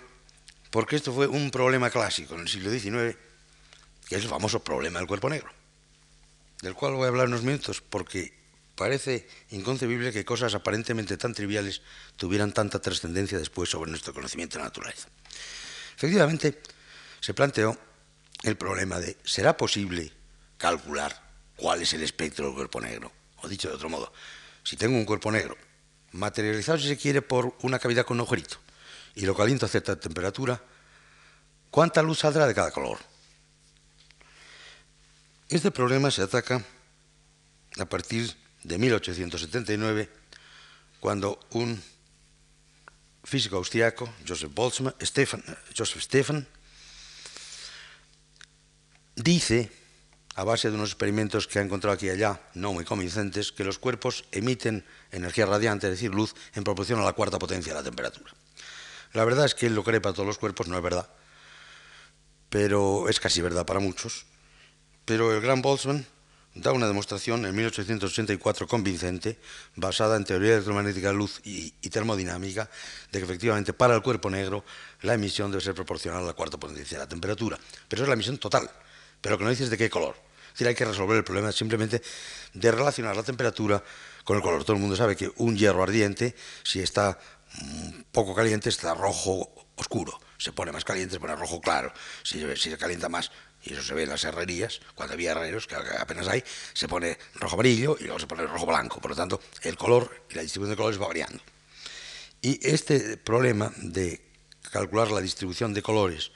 porque 0.69 0.97
esto 0.97 1.13
fue 1.13 1.27
un 1.27 1.51
problema 1.51 1.89
clásico 1.89 2.35
en 2.35 2.41
el 2.41 2.49
siglo 2.49 2.69
XIX, 2.69 3.17
que 4.09 4.15
es 4.17 4.23
el 4.23 4.29
famoso 4.29 4.61
problema 4.61 4.99
del 4.99 5.07
cuerpo 5.07 5.29
negro, 5.29 5.49
del 6.61 6.73
cual 6.73 6.95
voy 6.95 7.05
a 7.05 7.07
hablar 7.07 7.27
unos 7.27 7.43
minutos 7.43 7.81
porque 7.81 8.33
Parece 8.75 9.27
inconcebible 9.51 10.11
que 10.11 10.25
cosas 10.25 10.53
aparentemente 10.53 11.15
tan 11.17 11.33
triviales 11.33 11.81
tuvieran 12.17 12.51
tanta 12.51 12.79
trascendencia 12.79 13.39
después 13.39 13.69
sobre 13.69 13.89
nuestro 13.89 14.13
conocimiento 14.13 14.57
de 14.57 14.63
la 14.63 14.69
naturaleza. 14.69 15.07
Efectivamente, 15.95 16.61
se 17.21 17.33
planteó 17.33 17.77
el 18.43 18.57
problema 18.57 18.99
de, 18.99 19.17
¿será 19.23 19.55
posible 19.55 20.11
calcular 20.57 21.23
cuál 21.55 21.81
es 21.81 21.93
el 21.93 22.03
espectro 22.03 22.45
del 22.45 22.55
cuerpo 22.55 22.81
negro? 22.81 23.11
O 23.41 23.47
dicho 23.47 23.69
de 23.69 23.75
otro 23.75 23.89
modo, 23.89 24.11
si 24.63 24.75
tengo 24.75 24.97
un 24.97 25.05
cuerpo 25.05 25.31
negro, 25.31 25.55
materializado 26.11 26.77
si 26.77 26.87
se 26.89 26.97
quiere 26.97 27.21
por 27.21 27.55
una 27.61 27.79
cavidad 27.79 28.05
con 28.05 28.17
un 28.17 28.21
agujerito, 28.21 28.57
y 29.15 29.25
lo 29.25 29.35
caliento 29.35 29.65
a 29.65 29.69
cierta 29.69 29.95
temperatura, 29.95 30.61
¿cuánta 31.71 32.01
luz 32.01 32.19
saldrá 32.19 32.45
de 32.45 32.53
cada 32.53 32.71
color? 32.71 32.99
Este 35.47 35.71
problema 35.71 36.11
se 36.11 36.23
ataca 36.23 36.61
a 37.77 37.85
partir 37.85 38.35
de 38.65 38.77
1879, 38.79 40.09
cuando 40.99 41.39
un 41.51 41.81
físico 43.23 43.57
austriaco, 43.57 44.11
Joseph 44.27 44.51
Boltzmann, 44.53 44.95
Joseph 45.75 46.01
Stefan, 46.01 46.47
dice, 49.15 49.71
a 50.35 50.43
base 50.43 50.69
de 50.69 50.75
unos 50.75 50.89
experimentos 50.89 51.47
que 51.47 51.59
ha 51.59 51.61
encontrado 51.61 51.93
aquí 51.93 52.07
y 52.07 52.09
allá, 52.09 52.41
no 52.55 52.73
muy 52.73 52.85
convincentes, 52.85 53.51
que 53.51 53.63
los 53.63 53.77
cuerpos 53.77 54.25
emiten 54.31 54.83
energía 55.11 55.45
radiante, 55.45 55.87
es 55.87 55.93
decir, 55.93 56.13
luz, 56.13 56.33
en 56.55 56.63
proporción 56.63 56.99
a 56.99 57.05
la 57.05 57.13
cuarta 57.13 57.37
potencia 57.37 57.71
de 57.71 57.79
la 57.79 57.83
temperatura. 57.83 58.33
La 59.13 59.25
verdad 59.25 59.45
es 59.45 59.53
que 59.53 59.67
él 59.67 59.75
lo 59.75 59.83
cree 59.83 60.01
para 60.01 60.13
todos 60.13 60.27
los 60.27 60.39
cuerpos, 60.39 60.67
no 60.67 60.75
es 60.75 60.83
verdad, 60.83 61.07
pero 62.49 63.09
es 63.09 63.19
casi 63.19 63.41
verdad 63.41 63.65
para 63.65 63.79
muchos. 63.79 64.25
Pero 65.05 65.33
el 65.33 65.41
gran 65.41 65.61
Boltzmann 65.61 66.07
da 66.55 66.71
una 66.71 66.87
demostración 66.87 67.45
en 67.45 67.53
1884 67.53 68.67
convincente, 68.67 69.37
basada 69.75 70.15
en 70.15 70.23
teoría 70.23 70.53
electromagnética 70.53 71.09
de 71.09 71.13
luz 71.13 71.41
y, 71.43 71.71
termodinámica, 71.89 72.69
de 73.11 73.19
que 73.19 73.25
efectivamente 73.25 73.73
para 73.73 73.93
el 73.93 74.01
cuerpo 74.01 74.29
negro 74.29 74.63
la 75.01 75.13
emisión 75.13 75.51
debe 75.51 75.61
ser 75.61 75.75
proporcional 75.75 76.23
a 76.23 76.27
la 76.27 76.33
cuarta 76.33 76.57
potencia 76.57 76.97
de 76.97 77.03
la 77.03 77.09
temperatura. 77.09 77.59
Pero 77.89 78.03
es 78.03 78.07
la 78.07 78.13
emisión 78.13 78.37
total, 78.37 78.69
pero 79.19 79.37
que 79.37 79.43
no 79.43 79.49
dices 79.49 79.69
de 79.69 79.77
qué 79.77 79.89
color. 79.89 80.15
Es 80.47 80.53
decir, 80.53 80.67
hay 80.67 80.75
que 80.75 80.85
resolver 80.85 81.17
el 81.17 81.25
problema 81.25 81.51
simplemente 81.51 82.01
de 82.53 82.71
relacionar 82.71 83.17
la 83.17 83.23
temperatura 83.23 83.83
con 84.23 84.37
el 84.37 84.41
color. 84.41 84.63
Todo 84.63 84.77
el 84.77 84.81
mundo 84.81 84.95
sabe 84.95 85.17
que 85.17 85.29
un 85.35 85.57
hierro 85.57 85.83
ardiente, 85.83 86.35
si 86.63 86.79
está 86.79 87.19
poco 88.13 88.33
caliente, 88.33 88.69
está 88.69 88.93
rojo 88.93 89.67
oscuro. 89.75 90.17
Se 90.37 90.53
pone 90.53 90.71
más 90.71 90.85
caliente, 90.85 91.15
se 91.15 91.19
pone 91.19 91.35
rojo 91.35 91.59
claro. 91.59 91.91
Si, 92.23 92.39
si 92.55 92.69
se 92.69 92.77
calienta 92.77 93.09
más, 93.09 93.31
y 93.65 93.73
eso 93.73 93.81
se 93.81 93.93
ve 93.95 94.03
en 94.03 94.09
las 94.09 94.23
herrerías, 94.23 94.79
cuando 94.93 95.15
había 95.15 95.31
herreros, 95.31 95.65
que 95.65 95.75
apenas 95.75 96.27
hay, 96.27 96.43
se 96.73 96.87
pone 96.87 97.17
rojo 97.35 97.55
amarillo 97.55 97.97
y 97.99 98.03
luego 98.03 98.19
se 98.19 98.27
pone 98.27 98.45
rojo 98.45 98.65
blanco. 98.65 99.01
Por 99.01 99.11
lo 99.11 99.17
tanto, 99.17 99.41
el 99.63 99.75
color 99.75 100.23
y 100.29 100.35
la 100.35 100.43
distribución 100.43 100.71
de 100.71 100.77
colores 100.77 101.01
va 101.01 101.07
variando. 101.07 101.43
Y 102.41 102.59
este 102.67 103.17
problema 103.17 103.71
de 103.77 104.21
calcular 104.71 105.09
la 105.09 105.19
distribución 105.19 105.73
de 105.73 105.81
colores 105.81 106.31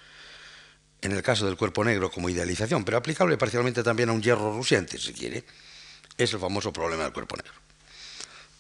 en 1.02 1.12
el 1.12 1.22
caso 1.22 1.46
del 1.46 1.56
cuerpo 1.56 1.84
negro 1.84 2.12
como 2.12 2.30
idealización, 2.30 2.84
pero 2.84 2.98
aplicable 2.98 3.38
parcialmente 3.38 3.84
también 3.84 4.10
a 4.10 4.14
un 4.14 4.22
hierro 4.22 4.52
rusiente, 4.52 4.98
si 4.98 5.14
quiere, 5.14 5.46
es 6.18 6.34
el 6.34 6.40
famoso 6.40 6.74
problema 6.74 7.04
del 7.04 7.14
cuerpo 7.14 7.38
negro. 7.38 7.54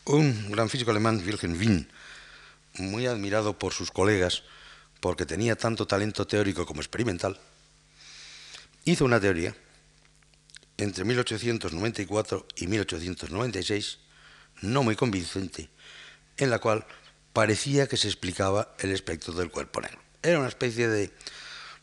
Un 0.05 0.51
gran 0.51 0.69
físico 0.69 0.91
alemán, 0.91 1.21
Wilhelm 1.25 1.59
Wien, 1.59 1.91
muy 2.75 3.07
admirado 3.07 3.57
por 3.57 3.73
sus 3.73 3.91
colegas 3.91 4.43
porque 5.01 5.25
tenía 5.25 5.55
tanto 5.55 5.85
talento 5.85 6.25
teórico 6.27 6.65
como 6.65 6.81
experimental, 6.81 7.39
hizo 8.91 9.05
una 9.05 9.19
teoría 9.19 9.55
entre 10.77 11.03
1894 11.03 12.47
y 12.55 12.67
1896, 12.67 13.99
no 14.61 14.83
muy 14.83 14.95
convincente, 14.95 15.69
en 16.37 16.49
la 16.49 16.59
cual 16.59 16.85
parecía 17.33 17.87
que 17.87 17.97
se 17.97 18.07
explicaba 18.07 18.73
el 18.79 18.91
espectro 18.91 19.33
del 19.33 19.51
cuerpo 19.51 19.81
negro. 19.81 19.99
Era 20.23 20.39
una 20.39 20.47
especie 20.47 20.87
de 20.87 21.11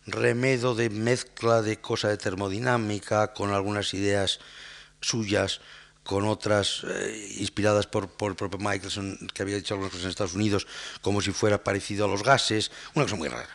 remedo 0.07 0.74
de 0.74 0.90
mezcla 0.90 1.62
de 1.62 1.80
cosa 1.80 2.09
de 2.09 2.16
termodinámica 2.16 3.32
con 3.32 3.52
algunas 3.52 3.92
ideas 3.94 4.40
suyas, 5.00 5.61
con 6.02 6.24
otras 6.24 6.84
eh, 6.88 7.34
inspiradas 7.38 7.86
por, 7.86 8.09
por, 8.09 8.30
el 8.30 8.36
propio 8.36 8.59
Michelson, 8.59 9.28
que 9.34 9.42
había 9.42 9.57
dicho 9.57 9.74
algunas 9.74 9.90
cosas 9.90 10.04
en 10.04 10.11
Estados 10.11 10.34
Unidos, 10.34 10.66
como 11.02 11.20
si 11.20 11.32
fuera 11.32 11.62
parecido 11.62 12.04
a 12.04 12.09
los 12.09 12.22
gases, 12.22 12.70
una 12.94 13.04
cosa 13.04 13.16
muy 13.16 13.28
rara. 13.28 13.48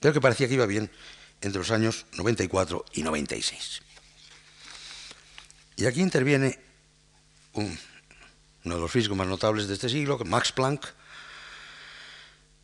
pero 0.00 0.12
que 0.12 0.20
parecía 0.20 0.48
que 0.48 0.54
iba 0.54 0.66
bien 0.66 0.90
entre 1.44 1.58
los 1.60 1.70
años 1.70 2.06
94 2.14 2.84
y 2.94 3.02
96. 3.02 3.82
Y 5.76 5.86
aquí 5.86 6.00
interviene 6.00 6.58
uno 7.52 7.68
de 8.64 8.80
los 8.80 8.90
físicos 8.90 9.16
más 9.16 9.26
notables 9.26 9.68
de 9.68 9.74
este 9.74 9.88
siglo, 9.88 10.18
Max 10.24 10.52
Planck, 10.52 10.86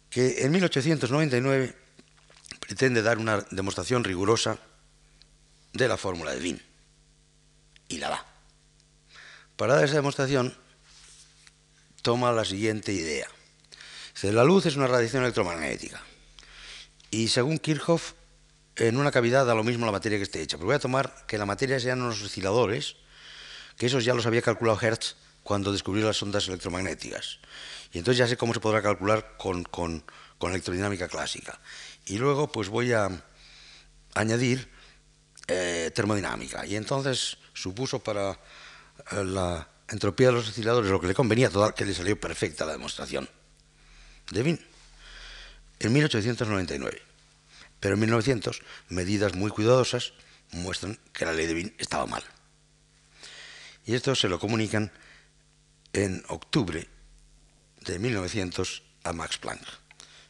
que 0.09 0.45
en 0.45 0.51
1899 0.51 1.77
pretende 2.59 3.03
dar 3.03 3.19
una 3.19 3.45
demostración 3.51 4.03
rigurosa 4.03 4.59
de 5.73 5.87
la 5.89 5.97
fórmula 5.97 6.33
de 6.33 6.41
Wien. 6.41 6.63
Y 7.89 7.99
la 7.99 8.09
da. 8.09 8.27
Para 9.57 9.75
dar 9.75 9.85
esa 9.85 9.97
demostración, 9.97 10.57
toma 12.03 12.33
la 12.33 12.45
siguiente 12.45 12.93
idea. 12.93 13.29
la 14.23 14.45
luz 14.45 14.67
es 14.67 14.77
una 14.77 14.87
radiación 14.87 15.23
electromagnética. 15.23 16.03
Y 17.11 17.29
según 17.29 17.59
Kirchhoff, 17.59 18.15
en 18.81 18.97
una 18.97 19.11
cavidad 19.11 19.45
da 19.45 19.55
lo 19.55 19.63
mismo 19.63 19.85
la 19.85 19.93
materia 19.93 20.19
que 20.19 20.25
esté 20.25 20.41
hecha. 20.41 20.57
Pero 20.57 20.67
voy 20.67 20.77
a 20.77 20.79
tomar 20.79 21.27
que 21.27 21.39
la 21.39 21.47
materia 21.47 21.79
sean 21.79 22.01
unos 22.01 22.23
osciladores, 22.23 22.97
que 23.77 23.87
esos 23.87 24.05
ya 24.05 24.15
los 24.15 24.27
había 24.27 24.43
calculado 24.43 24.81
Hertz 24.81 25.17
cuando 25.43 25.73
descubrió 25.73 26.07
las 26.07 26.23
ondas 26.23 26.49
electromagnéticas. 26.49 27.39
Y 27.93 27.99
entonces 27.99 28.19
ya 28.19 28.27
sé 28.27 28.37
cómo 28.37 28.55
se 28.55 28.61
podrá 28.61 28.83
calcular 28.83 29.37
con, 29.37 29.65
con, 29.65 30.03
electrodinámica 30.41 31.09
clásica. 31.09 31.61
Y 32.07 32.19
luego 32.19 32.51
pues 32.51 32.69
voy 32.69 32.93
a 32.93 33.11
añadir 34.15 34.69
eh, 35.47 35.91
termodinámica. 35.95 36.65
Y 36.65 36.77
entonces 36.77 37.37
supuso 37.53 37.99
para 37.99 38.33
eh, 39.13 39.25
la 39.25 39.69
entropía 39.89 40.29
de 40.29 40.35
los 40.35 40.49
osciladores 40.49 40.91
lo 40.91 41.01
que 41.01 41.09
le 41.09 41.15
convenía, 41.15 41.51
que 41.77 41.85
le 41.85 41.95
salió 41.95 42.19
perfecta 42.19 42.65
la 42.65 42.73
demostración 42.73 43.29
de 44.31 44.43
Wien 44.43 44.67
en 45.81 45.93
1899. 45.93 47.10
Pero 47.81 47.95
en 47.95 48.01
1900, 48.01 48.63
medidas 48.89 49.35
muy 49.35 49.51
cuidadosas 49.51 50.13
muestran 50.53 50.99
que 51.13 51.25
la 51.25 51.33
ley 51.33 51.47
de 51.47 51.55
Wien 51.55 51.75
estaba 51.79 52.07
mal. 52.07 52.23
Y 53.87 53.95
esto 53.95 54.15
se 54.15 54.29
lo 54.29 54.39
comunican 54.39 54.93
en 55.93 56.23
octubre 56.29 56.87
de 57.81 57.99
1900 57.99 58.83
a 59.05 59.13
Max 59.13 59.39
Planck. 59.39 59.63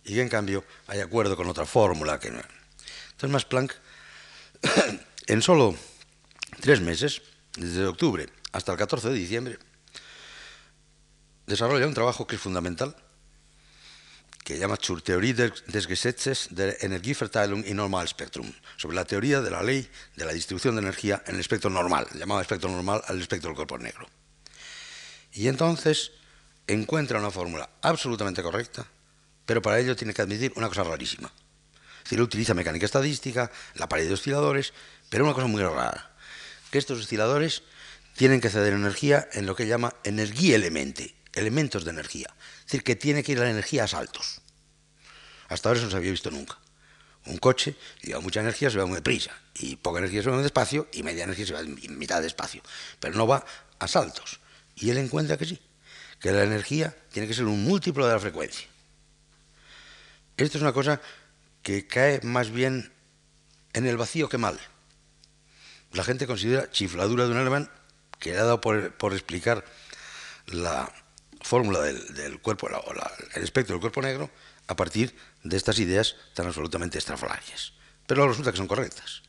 Y 0.04 0.14
que 0.14 0.22
en 0.22 0.28
cambio 0.28 0.64
hay 0.86 1.00
acuerdo 1.00 1.36
con 1.36 1.48
otra 1.48 1.66
fórmula 1.66 2.18
que 2.18 2.30
no. 2.30 2.40
Entonces 3.10 3.30
Max 3.30 3.44
Planck, 3.44 3.74
en 5.26 5.42
solo 5.42 5.74
tres 6.60 6.80
meses, 6.80 7.22
desde 7.56 7.86
octubre 7.86 8.28
hasta 8.52 8.72
el 8.72 8.78
14 8.78 9.08
de 9.10 9.14
diciembre, 9.14 9.58
desarrolla 11.46 11.86
un 11.86 11.94
trabajo 11.94 12.26
que 12.26 12.36
es 12.36 12.40
fundamental, 12.40 12.96
que 14.50 14.58
llama 14.58 14.76
Zur 14.76 15.00
Theorie 15.00 15.32
des 15.32 15.86
Gesetzes 15.86 16.48
der 16.50 16.82
Energieverteilung 16.82 17.62
in 17.66 17.76
Normalspektrum, 17.76 18.52
sobre 18.76 18.96
la 18.96 19.04
teoría 19.04 19.40
de 19.40 19.48
la 19.48 19.62
ley 19.62 19.88
de 20.16 20.24
la 20.24 20.32
distribución 20.32 20.74
de 20.74 20.82
energía 20.82 21.22
en 21.26 21.36
el 21.36 21.40
espectro 21.40 21.70
normal, 21.70 22.08
llamado 22.14 22.40
espectro 22.40 22.68
normal 22.68 23.00
al 23.06 23.20
espectro 23.20 23.50
del 23.50 23.54
cuerpo 23.54 23.78
negro. 23.78 24.08
Y 25.32 25.46
entonces 25.46 26.10
encuentra 26.66 27.20
una 27.20 27.30
fórmula 27.30 27.70
absolutamente 27.80 28.42
correcta, 28.42 28.88
pero 29.46 29.62
para 29.62 29.78
ello 29.78 29.94
tiene 29.94 30.14
que 30.14 30.22
admitir 30.22 30.52
una 30.56 30.66
cosa 30.66 30.82
rarísima. 30.82 31.30
Es 31.98 32.04
decir, 32.10 32.20
utiliza 32.20 32.52
mecánica 32.52 32.86
estadística, 32.86 33.52
la 33.74 33.88
pared 33.88 34.08
de 34.08 34.14
osciladores, 34.14 34.72
pero 35.10 35.22
una 35.22 35.34
cosa 35.34 35.46
muy 35.46 35.62
rara, 35.62 36.10
que 36.72 36.78
estos 36.78 36.98
osciladores 36.98 37.62
tienen 38.16 38.40
que 38.40 38.50
ceder 38.50 38.72
energía 38.72 39.28
en 39.32 39.46
lo 39.46 39.54
que 39.54 39.68
llama 39.68 39.94
energía 40.02 40.56
elemente, 40.56 41.14
elementos 41.34 41.84
de 41.84 41.90
energía. 41.90 42.34
Es 42.60 42.66
decir, 42.66 42.82
que 42.82 42.96
tiene 42.96 43.22
que 43.22 43.32
ir 43.32 43.38
la 43.38 43.50
energía 43.50 43.84
a 43.84 43.88
saltos. 43.88 44.40
Hasta 45.48 45.68
ahora 45.68 45.78
eso 45.78 45.86
no 45.86 45.90
se 45.90 45.96
había 45.96 46.10
visto 46.10 46.30
nunca. 46.30 46.58
Un 47.26 47.38
coche 47.38 47.76
lleva 48.02 48.20
mucha 48.20 48.40
energía, 48.40 48.70
se 48.70 48.78
va 48.78 48.86
muy 48.86 48.96
deprisa, 48.96 49.32
y 49.54 49.76
poca 49.76 49.98
energía 49.98 50.22
se 50.22 50.30
va 50.30 50.36
muy 50.36 50.42
despacio, 50.42 50.88
y 50.92 51.02
media 51.02 51.24
energía 51.24 51.46
se 51.46 51.52
va 51.52 51.60
en 51.60 51.98
mitad 51.98 52.20
de 52.20 52.26
espacio, 52.26 52.62
pero 52.98 53.14
no 53.14 53.26
va 53.26 53.44
a 53.78 53.88
saltos. 53.88 54.40
Y 54.76 54.90
él 54.90 54.98
encuentra 54.98 55.36
que 55.36 55.44
sí, 55.44 55.60
que 56.18 56.32
la 56.32 56.44
energía 56.44 56.96
tiene 57.12 57.28
que 57.28 57.34
ser 57.34 57.44
un 57.44 57.62
múltiplo 57.64 58.06
de 58.06 58.14
la 58.14 58.20
frecuencia. 58.20 58.66
Esto 60.36 60.56
es 60.56 60.62
una 60.62 60.72
cosa 60.72 61.00
que 61.62 61.86
cae 61.86 62.20
más 62.22 62.50
bien 62.50 62.92
en 63.74 63.86
el 63.86 63.96
vacío 63.96 64.28
que 64.28 64.38
mal. 64.38 64.58
La 65.92 66.04
gente 66.04 66.26
considera 66.26 66.70
chifladura 66.70 67.24
de 67.24 67.32
un 67.32 67.36
alemán 67.36 67.70
que 68.18 68.32
le 68.32 68.38
ha 68.38 68.44
dado 68.44 68.60
por, 68.60 69.12
explicar 69.12 69.64
la 70.46 70.92
fórmula 71.50 71.80
del, 71.80 72.40
cuerpo, 72.40 72.68
o 72.68 72.92
el 73.34 73.42
espectro 73.42 73.74
del 73.74 73.80
cuerpo 73.80 74.00
negro, 74.00 74.30
a 74.68 74.76
partir 74.76 75.16
de 75.42 75.56
estas 75.56 75.80
ideas 75.80 76.14
tan 76.32 76.46
absolutamente 76.46 76.96
estrafalarias. 76.96 77.72
Pero 78.06 78.28
resulta 78.28 78.52
que 78.52 78.56
son 78.56 78.68
correctas. 78.68 79.22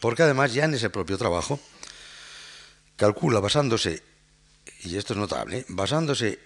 Porque 0.00 0.24
además 0.24 0.52
ya 0.52 0.64
en 0.64 0.74
ese 0.74 0.90
propio 0.90 1.18
trabajo 1.18 1.60
calcula 2.96 3.38
basándose, 3.38 4.02
y 4.82 4.96
esto 4.96 5.12
es 5.12 5.20
notable, 5.20 5.64
basándose 5.68 6.40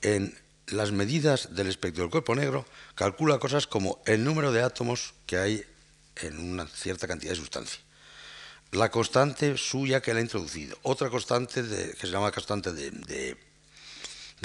en 0.00 0.38
las 0.68 0.90
medidas 0.90 1.54
del 1.54 1.66
espectro 1.66 2.04
del 2.04 2.10
cuerpo 2.10 2.34
negro, 2.34 2.64
calcula 2.94 3.38
cosas 3.38 3.66
como 3.66 4.00
el 4.06 4.24
número 4.24 4.52
de 4.52 4.62
átomos 4.62 5.12
que 5.26 5.36
hay 5.36 5.66
en 6.16 6.38
una 6.38 6.66
cierta 6.66 7.06
cantidad 7.06 7.32
de 7.32 7.36
sustancia 7.36 7.80
la 8.72 8.90
constante 8.90 9.58
suya 9.58 10.00
que 10.00 10.12
él 10.12 10.16
ha 10.16 10.22
introducido, 10.22 10.78
otra 10.80 11.10
constante 11.10 11.62
que 11.62 12.06
se 12.06 12.10
llama 12.10 12.32
constante 12.32 12.72
de, 12.72 13.36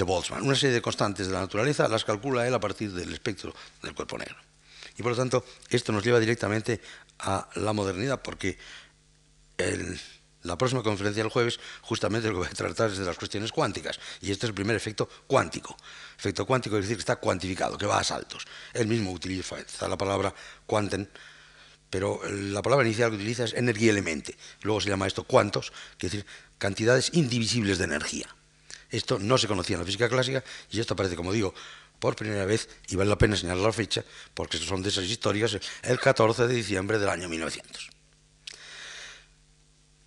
Boltzmann, 0.04 0.42
una 0.42 0.54
serie 0.54 0.74
de 0.74 0.82
constantes 0.82 1.26
de 1.26 1.32
la 1.32 1.40
naturaleza 1.40 1.88
las 1.88 2.04
calcula 2.04 2.46
él 2.46 2.54
a 2.54 2.60
partir 2.60 2.92
del 2.92 3.12
espectro 3.12 3.54
del 3.82 3.94
cuerpo 3.94 4.18
negro. 4.18 4.36
Y 4.96 5.02
por 5.02 5.12
lo 5.12 5.16
tanto, 5.16 5.44
esto 5.70 5.92
nos 5.92 6.04
lleva 6.04 6.18
directamente 6.18 6.80
a 7.20 7.48
la 7.54 7.72
modernidad, 7.72 8.20
porque 8.22 8.58
la 10.42 10.56
próxima 10.56 10.82
conferencia 10.82 11.22
del 11.22 11.32
jueves 11.32 11.58
justamente 11.82 12.28
lo 12.28 12.34
que 12.34 12.38
voy 12.38 12.48
a 12.48 12.50
tratar 12.50 12.90
es 12.90 12.98
de 12.98 13.04
las 13.04 13.16
cuestiones 13.16 13.52
cuánticas, 13.52 13.98
y 14.20 14.30
este 14.30 14.46
es 14.46 14.50
el 14.50 14.54
primer 14.54 14.76
efecto 14.76 15.08
cuántico. 15.26 15.76
Efecto 16.18 16.46
cuántico 16.46 16.76
es 16.76 16.82
decir 16.82 16.96
que 16.96 17.02
está 17.02 17.16
cuantificado, 17.16 17.78
que 17.78 17.86
va 17.86 17.98
a 17.98 18.04
saltos. 18.04 18.44
Él 18.72 18.86
mismo 18.86 19.12
utiliza 19.12 19.56
la 19.88 19.98
palabra 19.98 20.34
quanten 20.66 21.08
pero 21.90 22.20
la 22.30 22.62
palabra 22.62 22.86
inicial 22.86 23.10
que 23.10 23.16
utiliza 23.16 23.44
es 23.44 23.54
energía 23.54 23.90
elemente. 23.90 24.36
Luego 24.62 24.80
se 24.80 24.90
llama 24.90 25.06
esto 25.06 25.24
cuantos, 25.24 25.72
que 25.96 26.06
es 26.06 26.12
decir, 26.12 26.26
cantidades 26.58 27.10
indivisibles 27.14 27.78
de 27.78 27.84
energía. 27.84 28.28
Esto 28.90 29.18
no 29.18 29.36
se 29.36 29.46
conocía 29.46 29.74
en 29.74 29.80
la 29.80 29.86
física 29.86 30.08
clásica 30.08 30.42
y 30.70 30.80
esto 30.80 30.94
aparece, 30.94 31.16
como 31.16 31.32
digo, 31.32 31.54
por 31.98 32.16
primera 32.16 32.44
vez, 32.44 32.68
y 32.88 32.96
vale 32.96 33.10
la 33.10 33.18
pena 33.18 33.36
señalar 33.36 33.62
la 33.62 33.72
fecha, 33.72 34.04
porque 34.34 34.56
son 34.58 34.82
de 34.82 34.88
esas 34.88 35.04
historias, 35.04 35.58
el 35.82 36.00
14 36.00 36.46
de 36.46 36.54
diciembre 36.54 36.98
del 36.98 37.08
año 37.08 37.28
1900. 37.28 37.90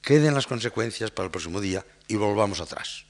Queden 0.01 0.33
las 0.33 0.47
consecuencias 0.47 1.11
para 1.11 1.25
el 1.25 1.31
próximo 1.31 1.61
día 1.61 1.85
y 2.07 2.15
volvamos 2.15 2.59
atrás. 2.59 3.05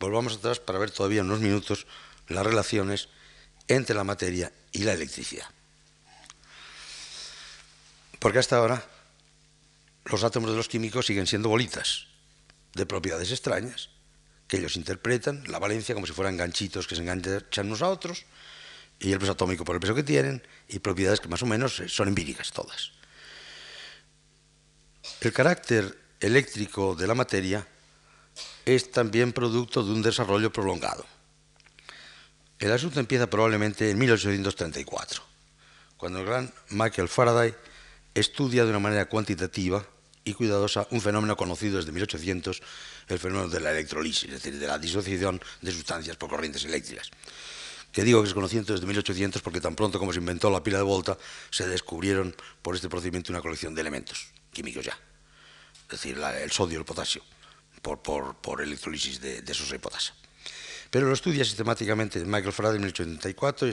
Volvamos 0.00 0.36
atrás 0.36 0.58
para 0.58 0.78
ver 0.78 0.90
todavía 0.90 1.20
en 1.20 1.26
unos 1.26 1.40
minutos 1.40 1.86
las 2.28 2.44
relaciones 2.44 3.08
entre 3.68 3.94
la 3.94 4.02
materia 4.02 4.52
y 4.72 4.80
la 4.80 4.94
electricidad. 4.94 5.46
Porque 8.18 8.38
hasta 8.38 8.56
ahora 8.56 8.84
los 10.06 10.24
átomos 10.24 10.50
de 10.50 10.56
los 10.56 10.68
químicos 10.68 11.06
siguen 11.06 11.26
siendo 11.26 11.48
bolitas 11.48 12.06
de 12.74 12.86
propiedades 12.86 13.30
extrañas 13.30 13.90
que 14.50 14.56
ellos 14.56 14.74
interpretan, 14.74 15.44
la 15.46 15.60
valencia 15.60 15.94
como 15.94 16.08
si 16.08 16.12
fueran 16.12 16.36
ganchitos 16.36 16.88
que 16.88 16.96
se 16.96 17.02
enganchan 17.02 17.68
unos 17.68 17.82
a 17.82 17.88
otros, 17.88 18.24
y 18.98 19.12
el 19.12 19.20
peso 19.20 19.32
atómico 19.32 19.64
por 19.64 19.76
el 19.76 19.80
peso 19.80 19.94
que 19.94 20.02
tienen, 20.02 20.42
y 20.68 20.80
propiedades 20.80 21.20
que 21.20 21.28
más 21.28 21.42
o 21.44 21.46
menos 21.46 21.80
son 21.86 22.08
empíricas 22.08 22.50
todas. 22.50 22.90
El 25.20 25.32
carácter 25.32 25.96
eléctrico 26.18 26.96
de 26.96 27.06
la 27.06 27.14
materia 27.14 27.64
es 28.66 28.90
también 28.90 29.32
producto 29.32 29.84
de 29.84 29.92
un 29.92 30.02
desarrollo 30.02 30.52
prolongado. 30.52 31.06
El 32.58 32.72
asunto 32.72 32.98
empieza 32.98 33.30
probablemente 33.30 33.88
en 33.88 33.98
1834, 33.98 35.22
cuando 35.96 36.18
el 36.18 36.26
gran 36.26 36.52
Michael 36.70 37.08
Faraday 37.08 37.54
estudia 38.14 38.64
de 38.64 38.70
una 38.70 38.80
manera 38.80 39.08
cuantitativa 39.08 39.86
y 40.24 40.34
cuidadosa 40.34 40.86
un 40.90 41.00
fenómeno 41.00 41.36
conocido 41.36 41.78
desde 41.78 41.92
1800, 41.92 42.62
el 43.08 43.18
fenómeno 43.18 43.48
de 43.48 43.60
la 43.60 43.70
electrolisis, 43.70 44.24
es 44.24 44.42
decir, 44.42 44.58
de 44.58 44.66
la 44.66 44.78
disociación 44.78 45.40
de 45.60 45.72
sustancias 45.72 46.16
por 46.16 46.30
corrientes 46.30 46.64
eléctricas. 46.64 47.10
Que 47.92 48.04
digo 48.04 48.22
que 48.22 48.28
es 48.28 48.34
conocido 48.34 48.64
desde 48.64 48.86
1800 48.86 49.42
porque 49.42 49.60
tan 49.60 49.74
pronto 49.74 49.98
como 49.98 50.12
se 50.12 50.20
inventó 50.20 50.50
la 50.50 50.62
pila 50.62 50.78
de 50.78 50.84
Volta, 50.84 51.18
se 51.50 51.66
descubrieron 51.66 52.34
por 52.62 52.74
este 52.74 52.88
procedimiento 52.88 53.32
una 53.32 53.40
colección 53.40 53.74
de 53.74 53.80
elementos 53.80 54.28
químicos 54.52 54.84
ya. 54.84 54.98
Es 55.84 56.00
decir, 56.00 56.16
el 56.18 56.50
sodio 56.52 56.74
y 56.74 56.78
el 56.78 56.84
potasio, 56.84 57.22
por, 57.82 58.00
por, 58.00 58.62
electrolisis 58.62 59.20
de, 59.20 59.42
de 59.42 59.52
esos 59.52 59.72
potasa. 59.78 60.14
Pero 60.90 61.06
lo 61.06 61.14
estudia 61.14 61.44
sistemáticamente 61.44 62.18
Michael 62.24 62.52
Faraday 62.52 62.76
en 62.76 62.82
1884 62.82 63.68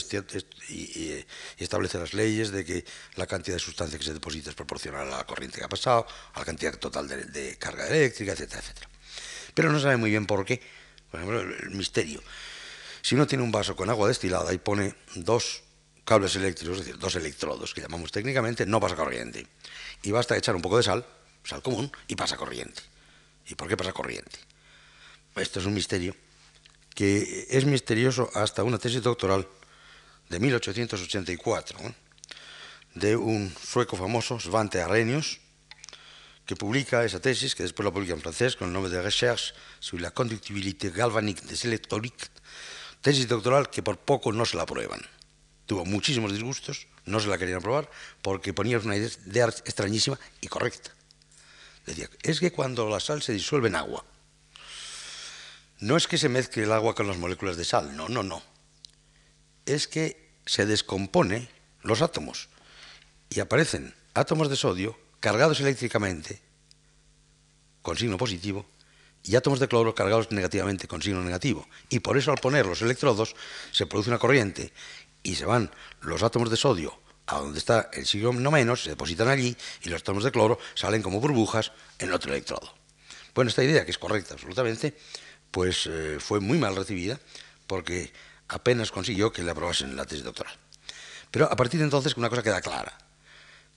y, 0.69 1.25
establece 1.57 1.97
las 1.97 2.13
leyes 2.13 2.51
de 2.51 2.63
que 2.63 2.85
la 3.15 3.25
cantidad 3.25 3.55
de 3.55 3.59
sustancia 3.59 3.97
que 3.97 4.05
se 4.05 4.13
deposita 4.13 4.51
es 4.51 4.55
proporcional 4.55 5.11
a 5.11 5.17
la 5.17 5.23
corriente 5.25 5.57
que 5.57 5.65
ha 5.65 5.69
pasado, 5.69 6.05
a 6.33 6.39
la 6.39 6.45
cantidad 6.45 6.77
total 6.77 7.07
de, 7.07 7.57
carga 7.57 7.87
eléctrica, 7.87 8.33
etcétera, 8.33 8.61
etcétera. 8.61 8.89
Pero 9.55 9.71
no 9.71 9.79
sabe 9.79 9.97
muy 9.97 10.11
bien 10.11 10.27
por 10.27 10.45
qué. 10.45 10.61
Por 11.09 11.19
ejemplo, 11.19 11.41
el 11.41 11.71
misterio. 11.71 12.21
Si 13.01 13.15
uno 13.15 13.25
tiene 13.25 13.43
un 13.43 13.51
vaso 13.51 13.75
con 13.75 13.89
agua 13.89 14.07
destilada 14.07 14.53
y 14.53 14.59
pone 14.59 14.95
dos 15.15 15.63
cables 16.05 16.35
eléctricos, 16.35 16.77
es 16.79 16.85
decir, 16.85 16.99
dos 16.99 17.15
electrodos 17.15 17.73
que 17.73 17.81
llamamos 17.81 18.11
técnicamente, 18.11 18.67
no 18.67 18.79
pasa 18.79 18.95
corriente. 18.95 19.47
Y 20.03 20.11
basta 20.11 20.37
echar 20.37 20.55
un 20.55 20.61
poco 20.61 20.77
de 20.77 20.83
sal, 20.83 21.05
sal 21.43 21.63
común, 21.63 21.91
y 22.07 22.15
pasa 22.15 22.37
corriente. 22.37 22.83
¿Y 23.47 23.55
por 23.55 23.67
qué 23.67 23.75
pasa 23.75 23.91
corriente? 23.91 24.37
Esto 25.35 25.59
es 25.59 25.65
un 25.65 25.73
misterio 25.73 26.15
que 26.97 27.45
es 27.51 27.63
misterioso 27.65 28.31
hasta 28.33 28.63
una 28.63 28.79
tesis 28.79 29.03
doctoral 29.03 29.47
de 30.29 30.39
1884 30.39 31.77
de 32.95 33.15
un 33.15 33.53
sueco 33.53 33.95
famoso, 33.95 34.39
Svante 34.39 34.81
Arrhenius, 34.81 35.37
que 36.47 36.55
publica 36.55 37.05
esa 37.05 37.21
tesis, 37.21 37.53
que 37.53 37.61
después 37.61 37.85
la 37.85 37.93
publica 37.93 38.15
en 38.15 38.19
francés 38.19 38.55
con 38.55 38.69
el 38.69 38.73
nombre 38.73 38.89
de 38.89 38.99
Recherche 38.99 39.53
sur 39.77 40.01
la 40.01 40.09
conductibilité 40.09 40.89
galvanique 40.89 41.45
des 41.45 41.65
électroniques, 41.69 42.31
tesis 43.05 43.27
doctoral 43.27 43.69
que 43.69 43.83
por 43.83 43.99
poco 44.01 44.33
no 44.33 44.43
se 44.49 44.57
la 44.57 44.63
aprueban. 44.63 45.05
Tuvo 45.67 45.85
muchísimos 45.85 46.33
disgustos, 46.33 46.87
no 47.05 47.19
se 47.19 47.27
la 47.27 47.37
querían 47.37 47.59
aprobar 47.59 47.91
porque 48.23 48.55
ponía 48.55 48.79
una 48.79 48.97
idea 48.97 49.45
extrañísima 49.45 50.17
y 50.41 50.47
correcta. 50.47 50.89
Decía, 51.85 52.09
es 52.23 52.39
que 52.39 52.51
cuando 52.51 52.89
la 52.89 52.99
sal 52.99 53.21
se 53.21 53.33
disuelve 53.33 53.67
en 53.67 53.75
agua, 53.75 54.03
no 55.79 55.97
es 55.97 56.07
que 56.07 56.17
se 56.17 56.29
mezcle 56.29 56.63
el 56.63 56.71
agua 56.71 56.95
con 56.95 57.07
las 57.07 57.17
moléculas 57.17 57.57
de 57.57 57.65
sal, 57.65 57.95
no, 57.95 58.09
no, 58.09 58.23
no. 58.23 58.41
Es 59.65 59.87
que 59.87 60.39
se 60.45 60.65
descompone 60.65 61.49
los 61.81 62.01
átomos 62.01 62.49
y 63.29 63.39
aparecen 63.39 63.93
átomos 64.13 64.49
de 64.49 64.55
sodio 64.55 64.97
cargados 65.19 65.59
eléctricamente 65.59 66.41
con 67.81 67.97
signo 67.97 68.17
positivo 68.17 68.65
y 69.23 69.35
átomos 69.35 69.59
de 69.59 69.67
cloro 69.67 69.93
cargados 69.93 70.31
negativamente 70.31 70.87
con 70.87 71.01
signo 71.01 71.21
negativo. 71.21 71.67
Y 71.89 71.99
por 71.99 72.17
eso 72.17 72.31
al 72.31 72.37
poner 72.37 72.65
los 72.65 72.81
electrodos 72.81 73.35
se 73.71 73.85
produce 73.85 74.09
una 74.09 74.19
corriente 74.19 74.71
y 75.21 75.35
se 75.35 75.45
van 75.45 75.69
los 76.01 76.23
átomos 76.23 76.49
de 76.49 76.57
sodio 76.57 76.99
a 77.27 77.39
donde 77.39 77.59
está 77.59 77.89
el 77.91 78.05
signo 78.05 78.31
no 78.31 78.51
menos, 78.51 78.83
se 78.83 78.91
depositan 78.91 79.27
allí 79.27 79.55
y 79.83 79.89
los 79.89 80.01
átomos 80.01 80.23
de 80.23 80.31
cloro 80.31 80.59
salen 80.75 81.01
como 81.01 81.19
burbujas 81.19 81.73
en 81.99 82.13
otro 82.13 82.31
electrodo. 82.31 82.73
Bueno, 83.35 83.49
esta 83.49 83.63
idea, 83.63 83.85
que 83.85 83.91
es 83.91 83.97
correcta 83.97 84.33
absolutamente, 84.33 84.97
pues 85.51 85.87
eh, 85.87 86.17
fue 86.19 86.39
muy 86.39 86.57
mal 86.57 86.75
recibida 86.75 87.19
porque 87.67 88.11
apenas 88.47 88.91
consiguió 88.91 89.31
que 89.31 89.43
le 89.43 89.51
aprobasen 89.51 89.95
la 89.95 90.05
tesis 90.05 90.23
doctoral. 90.23 90.55
Pero 91.31 91.51
a 91.51 91.55
partir 91.55 91.79
de 91.79 91.85
entonces 91.85 92.15
una 92.17 92.29
cosa 92.29 92.43
queda 92.43 92.61
clara 92.61 92.97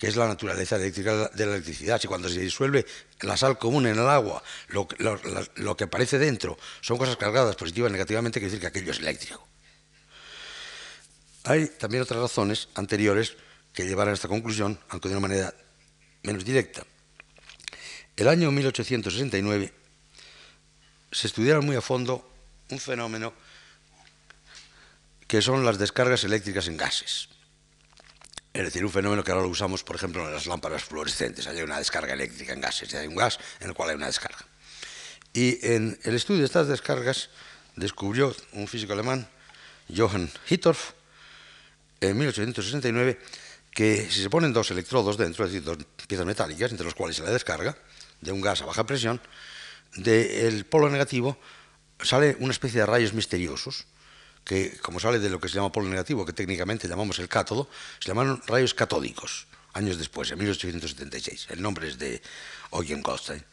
que 0.01 0.07
es 0.07 0.16
la 0.16 0.27
naturaleza 0.27 0.77
eléctrica 0.77 1.29
de 1.29 1.45
la 1.45 1.53
electricidad. 1.53 2.01
Si 2.01 2.09
cuando 2.09 2.31
se 2.31 2.41
disuelve 2.41 2.87
la 3.21 3.37
sal 3.37 3.59
común 3.59 3.87
en 3.87 3.99
el 3.99 4.09
agua, 4.09 4.43
lo, 4.68 5.77
que 5.77 5.85
aparece 5.85 6.18
dentro 6.18 6.57
son 6.81 6.97
cosas 6.97 7.18
cargadas 7.18 7.55
positivas 7.55 7.91
y 7.91 7.93
negativamente, 7.93 8.41
quiere 8.41 8.51
decir 8.51 8.61
que 8.62 8.66
aquello 8.68 8.93
es 8.93 8.99
eléctrico. 8.99 9.47
Hay 11.45 11.66
también 11.66 12.03
otras 12.03 12.18
razones 12.18 12.71
anteriores 12.77 13.37
que 13.75 13.85
llevaron 13.85 14.12
a 14.12 14.14
esta 14.14 14.27
conclusión, 14.27 14.81
aunque 14.89 15.11
de 15.11 15.16
una 15.16 15.29
manera 15.29 15.55
menos 16.23 16.47
directa. 16.47 16.83
El 18.16 18.29
año 18.29 18.51
1869 18.51 19.75
se 21.12 21.26
estudiaron 21.26 21.64
muy 21.64 21.76
a 21.76 21.80
fondo 21.80 22.28
un 22.70 22.78
fenómeno 22.78 23.32
que 25.26 25.42
son 25.42 25.64
las 25.64 25.78
descargas 25.78 26.24
eléctricas 26.24 26.66
en 26.66 26.76
gases. 26.76 27.28
Es 28.52 28.64
decir, 28.64 28.84
un 28.84 28.90
fenómeno 28.90 29.22
que 29.22 29.30
ahora 29.30 29.44
lo 29.44 29.48
usamos, 29.48 29.84
por 29.84 29.94
ejemplo, 29.94 30.26
en 30.26 30.32
las 30.32 30.46
lámparas 30.46 30.82
fluorescentes. 30.82 31.46
Hay 31.46 31.62
una 31.62 31.78
descarga 31.78 32.14
eléctrica 32.14 32.52
en 32.52 32.61
gases, 32.61 32.92
hay 32.94 33.06
un 33.06 33.14
gas 33.14 33.38
en 33.61 33.68
el 33.68 33.74
cual 33.74 33.90
hay 33.90 33.96
una 33.96 34.06
descarga. 34.06 34.44
Y 35.32 35.64
en 35.64 35.98
el 36.02 36.16
estudio 36.16 36.40
de 36.40 36.46
estas 36.46 36.66
descargas 36.66 37.30
descubrió 37.76 38.34
un 38.52 38.66
físico 38.66 38.92
alemán, 38.92 39.28
Johann 39.94 40.30
Hittorf, 40.48 40.92
en 42.00 42.18
1869, 42.18 43.20
que 43.70 44.11
si 44.11 44.22
se 44.22 44.30
ponen 44.30 44.52
dos 44.52 44.70
electrodos 44.72 45.16
dentro, 45.16 45.44
es 45.44 45.52
decir, 45.52 45.64
dos 45.64 45.78
piezas 46.08 46.26
metálicas, 46.26 46.72
entre 46.72 46.84
los 46.84 46.94
cuales 46.94 47.16
se 47.16 47.22
la 47.22 47.30
descarga, 47.30 47.76
de 48.20 48.32
un 48.32 48.40
gas 48.40 48.62
a 48.62 48.66
baja 48.66 48.84
presión, 48.84 49.20
del 49.97 50.64
polo 50.66 50.88
negativo 50.88 51.38
sale 52.03 52.36
una 52.41 52.53
especie 52.53 52.80
de 52.80 52.86
rayos 52.86 53.12
misteriosos 53.12 53.86
que 54.45 54.78
como 54.78 55.01
sale 55.01 55.18
de 55.18 55.30
lo 55.30 55.41
que 55.41 55.49
se 55.49 55.57
llama 55.57 55.72
polo 55.72 55.88
negativo, 55.88 56.24
que 56.24 56.32
técnicamente 56.32 56.88
llamamos 56.88 57.18
el 57.18 57.28
cátodo, 57.28 57.68
se 57.99 58.09
llamaron 58.09 58.43
rayos 58.47 58.74
catódicos, 58.74 59.47
años 59.74 59.99
después, 59.99 60.30
en 60.30 60.38
1876. 60.38 61.49
El 61.51 61.62
nombre 61.62 61.88
es 61.88 61.99
de 61.99 62.22
Eugen 62.72 63.03
Goldstein. 63.03 63.45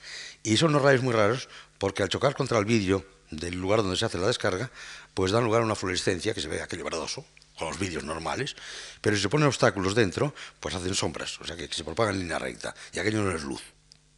Y 0.44 0.58
son 0.58 0.70
unos 0.70 0.82
rayos 0.82 1.04
muy 1.04 1.14
raros 1.14 1.50
porque 1.78 2.04
al 2.04 2.10
chocar 2.10 2.36
contra 2.36 2.58
el 2.58 2.66
vidrio 2.66 3.06
del 3.32 3.56
lugar 3.56 3.82
donde 3.82 3.98
se 3.98 4.06
hace 4.06 4.18
la 4.18 4.28
descarga, 4.28 4.72
pues 5.14 5.32
dan 5.32 5.44
lugar 5.44 5.62
a 5.62 5.66
una 5.66 5.76
fluorescencia 5.76 6.34
que 6.34 6.42
se 6.42 6.48
ve 6.48 6.62
aquello 6.62 6.86
verdoso, 6.86 7.26
con 7.58 7.68
los 7.68 7.80
vidrios 7.80 8.04
normales, 8.04 8.56
pero 9.02 9.16
si 9.16 9.22
se 9.22 9.30
ponen 9.30 9.48
obstáculos 9.48 9.96
dentro, 9.96 10.34
pues 10.60 10.76
hacen 10.76 10.94
sombras, 10.94 11.40
o 11.42 11.46
sea 11.46 11.56
que 11.56 11.68
se 11.68 11.84
propagan 11.84 12.16
en 12.16 12.22
línea 12.22 12.40
recta, 12.40 12.74
y 12.94 13.00
aquello 13.00 13.24
no 13.24 13.36
es 13.36 13.44
luz, 13.44 13.62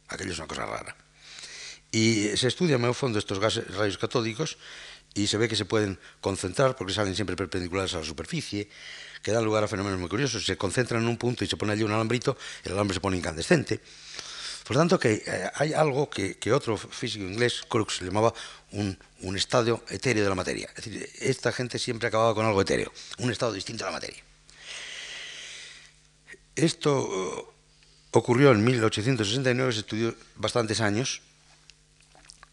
aquello 0.08 0.32
es 0.32 0.38
una 0.38 0.46
cosa 0.46 0.66
rara. 0.66 0.94
Y 1.92 2.36
se 2.36 2.48
estudia 2.48 2.78
muy 2.78 2.90
a 2.90 2.94
fondo 2.94 3.18
estos 3.18 3.38
gases, 3.40 3.66
rayos 3.74 3.98
catódicos 3.98 4.58
y 5.14 5.26
se 5.26 5.36
ve 5.38 5.48
que 5.48 5.56
se 5.56 5.64
pueden 5.64 5.98
concentrar 6.20 6.76
porque 6.76 6.92
salen 6.92 7.14
siempre 7.14 7.36
perpendiculares 7.36 7.94
a 7.94 7.98
la 7.98 8.04
superficie, 8.04 8.68
que 9.22 9.32
dan 9.32 9.44
lugar 9.44 9.64
a 9.64 9.68
fenómenos 9.68 9.98
muy 9.98 10.08
curiosos. 10.08 10.44
Se 10.44 10.56
concentran 10.56 11.02
en 11.02 11.08
un 11.08 11.16
punto 11.16 11.44
y 11.44 11.48
se 11.48 11.56
pone 11.56 11.72
allí 11.72 11.82
un 11.82 11.92
alambrito, 11.92 12.36
el 12.64 12.72
alambre 12.72 12.94
se 12.94 13.00
pone 13.00 13.16
incandescente. 13.16 13.80
Por 14.70 14.76
tanto, 14.76 15.00
que 15.00 15.24
eh, 15.26 15.50
hay 15.56 15.72
algo 15.72 16.08
que, 16.08 16.38
otro 16.52 16.76
físico 16.76 17.24
inglés, 17.24 17.62
Crookes, 17.68 18.02
llamaba 18.02 18.32
un, 18.70 18.96
un, 19.22 19.36
estado 19.36 19.82
etéreo 19.88 20.22
de 20.22 20.28
la 20.28 20.36
materia. 20.36 20.68
Es 20.76 20.84
decir, 20.84 21.10
esta 21.18 21.50
gente 21.50 21.76
siempre 21.76 22.06
acababa 22.06 22.36
con 22.36 22.46
algo 22.46 22.60
etéreo, 22.60 22.92
un 23.18 23.32
estado 23.32 23.52
distinto 23.52 23.82
a 23.82 23.88
la 23.88 23.94
materia. 23.94 24.22
Esto 26.54 27.00
uh, 27.00 28.18
ocurrió 28.18 28.52
en 28.52 28.62
1869, 28.62 29.72
se 29.72 29.80
estudió 29.80 30.14
bastantes 30.36 30.80
años. 30.80 31.22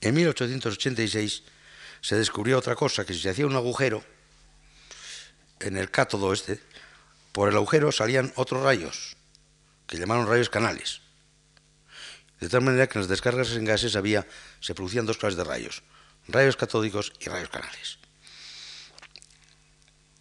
En 0.02 0.14
1886 0.16 1.43
se 2.02 2.16
descubrió 2.16 2.58
otra 2.58 2.76
cosa, 2.76 3.06
que 3.06 3.14
si 3.14 3.20
se 3.20 3.30
hacía 3.30 3.45
un 3.45 3.56
agujero 3.56 4.04
en 5.60 5.78
el 5.78 5.89
cátodo 5.89 6.34
este, 6.34 6.62
por 7.32 7.50
el 7.50 7.56
agujero 7.56 7.91
salían 7.91 8.32
otros 8.36 8.64
rayos, 8.64 9.18
que 9.88 9.98
llamaron 9.98 10.28
rayos 10.28 10.50
canales. 10.50 11.02
De 12.39 12.50
tal 12.50 12.62
manera 12.62 12.88
que 12.88 12.98
en 13.00 13.02
las 13.02 13.10
descargas 13.10 13.52
en 13.52 13.66
gases 13.66 13.95
había, 13.95 14.28
se 14.60 14.76
producían 14.76 15.06
dos 15.06 15.18
clases 15.18 15.38
de 15.38 15.43
rayos, 15.43 15.84
rayos 16.28 16.56
catódicos 16.56 17.14
y 17.20 17.30
rayos 17.30 17.50
canales. 17.50 17.98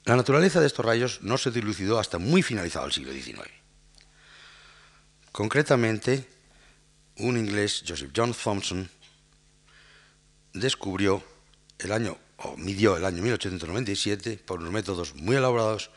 La 0.04 0.16
naturaleza 0.16 0.60
de 0.60 0.68
estos 0.68 0.84
rayos 0.84 1.20
no 1.22 1.36
se 1.36 1.50
dilucidó 1.50 1.98
hasta 1.98 2.18
muy 2.18 2.42
finalizado 2.42 2.86
el 2.86 2.92
siglo 2.92 3.12
XIX. 3.12 3.50
Concretamente, 5.32 6.26
un 7.16 7.36
inglés, 7.36 7.82
Joseph 7.86 8.12
John 8.14 8.32
Thomson, 8.32 8.88
descubrió 10.60 11.22
el 11.78 11.92
año, 11.92 12.16
o 12.38 12.56
midió 12.56 12.96
el 12.96 13.04
año 13.04 13.22
1897, 13.22 14.42
por 14.44 14.60
unos 14.60 14.72
métodos 14.72 15.14
muy 15.14 15.36
elaborados, 15.36 15.90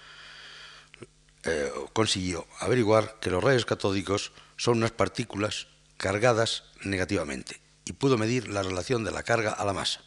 eh, 1.44 1.72
consiguió 1.94 2.46
averiguar 2.60 3.18
que 3.22 3.30
los 3.30 3.44
rayos 3.44 3.66
catódicos 3.66 4.32
son 4.58 4.78
unas 4.78 4.92
partículas 4.92 5.68
cargadas 5.98 6.64
negativamente 6.84 7.60
y 7.86 7.94
pudo 7.94 8.18
medir 8.18 8.50
la 8.50 8.62
relación 8.62 9.04
de 9.04 9.12
la 9.12 9.24
carga 9.24 9.52
a 9.52 9.66
la 9.66 9.74
masa. 9.74 10.02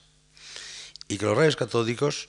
Y 1.09 1.19
que 1.19 1.27
los 1.27 1.37
rayos 1.37 1.57
catódicos 1.57 2.29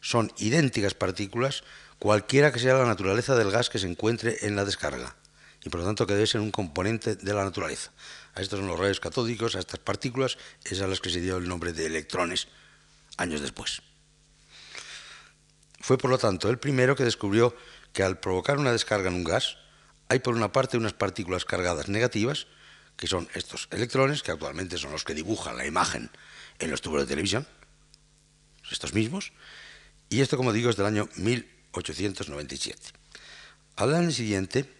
son 0.00 0.32
idénticas 0.38 0.94
partículas 0.94 1.64
cualquiera 1.98 2.52
que 2.52 2.60
sea 2.60 2.74
la 2.74 2.86
naturaleza 2.86 3.34
del 3.34 3.50
gas 3.50 3.70
que 3.70 3.80
se 3.80 3.88
encuentre 3.88 4.46
en 4.46 4.54
la 4.54 4.64
descarga 4.64 5.16
y 5.64 5.70
por 5.70 5.80
lo 5.80 5.86
tanto 5.86 6.06
que 6.06 6.14
debe 6.14 6.26
ser 6.26 6.40
un 6.40 6.50
componente 6.50 7.16
de 7.16 7.34
la 7.34 7.44
naturaleza. 7.44 7.90
A 8.34 8.40
estos 8.40 8.58
son 8.58 8.68
los 8.68 8.78
rayos 8.78 9.00
catódicos, 9.00 9.56
a 9.56 9.58
estas 9.60 9.80
partículas, 9.80 10.38
es 10.64 10.80
a 10.80 10.86
las 10.86 11.00
que 11.00 11.10
se 11.10 11.20
dio 11.20 11.36
el 11.36 11.48
nombre 11.48 11.72
de 11.72 11.86
electrones 11.86 12.48
años 13.16 13.40
después. 13.40 13.82
Fue, 15.80 15.98
por 15.98 16.10
lo 16.10 16.18
tanto, 16.18 16.50
el 16.50 16.58
primero 16.58 16.96
que 16.96 17.04
descubrió 17.04 17.56
que 17.92 18.02
al 18.02 18.20
provocar 18.20 18.58
una 18.58 18.72
descarga 18.72 19.08
en 19.08 19.14
un 19.14 19.24
gas, 19.24 19.56
hay 20.08 20.20
por 20.20 20.34
una 20.34 20.52
parte 20.52 20.76
unas 20.76 20.92
partículas 20.92 21.44
cargadas 21.44 21.88
negativas, 21.88 22.46
que 22.96 23.06
son 23.06 23.28
estos 23.34 23.68
electrones, 23.70 24.22
que 24.22 24.32
actualmente 24.32 24.78
son 24.78 24.92
los 24.92 25.04
que 25.04 25.14
dibujan 25.14 25.56
la 25.56 25.66
imagen 25.66 26.10
en 26.58 26.70
los 26.70 26.80
tubos 26.80 27.00
de 27.00 27.06
televisión, 27.06 27.46
estos 28.70 28.92
mismos, 28.92 29.32
y 30.10 30.20
esto, 30.20 30.36
como 30.36 30.52
digo, 30.52 30.70
es 30.70 30.76
del 30.76 30.86
año 30.86 31.08
1897. 31.16 32.80
Al 33.76 33.94
año 33.94 34.10
siguiente, 34.10 34.77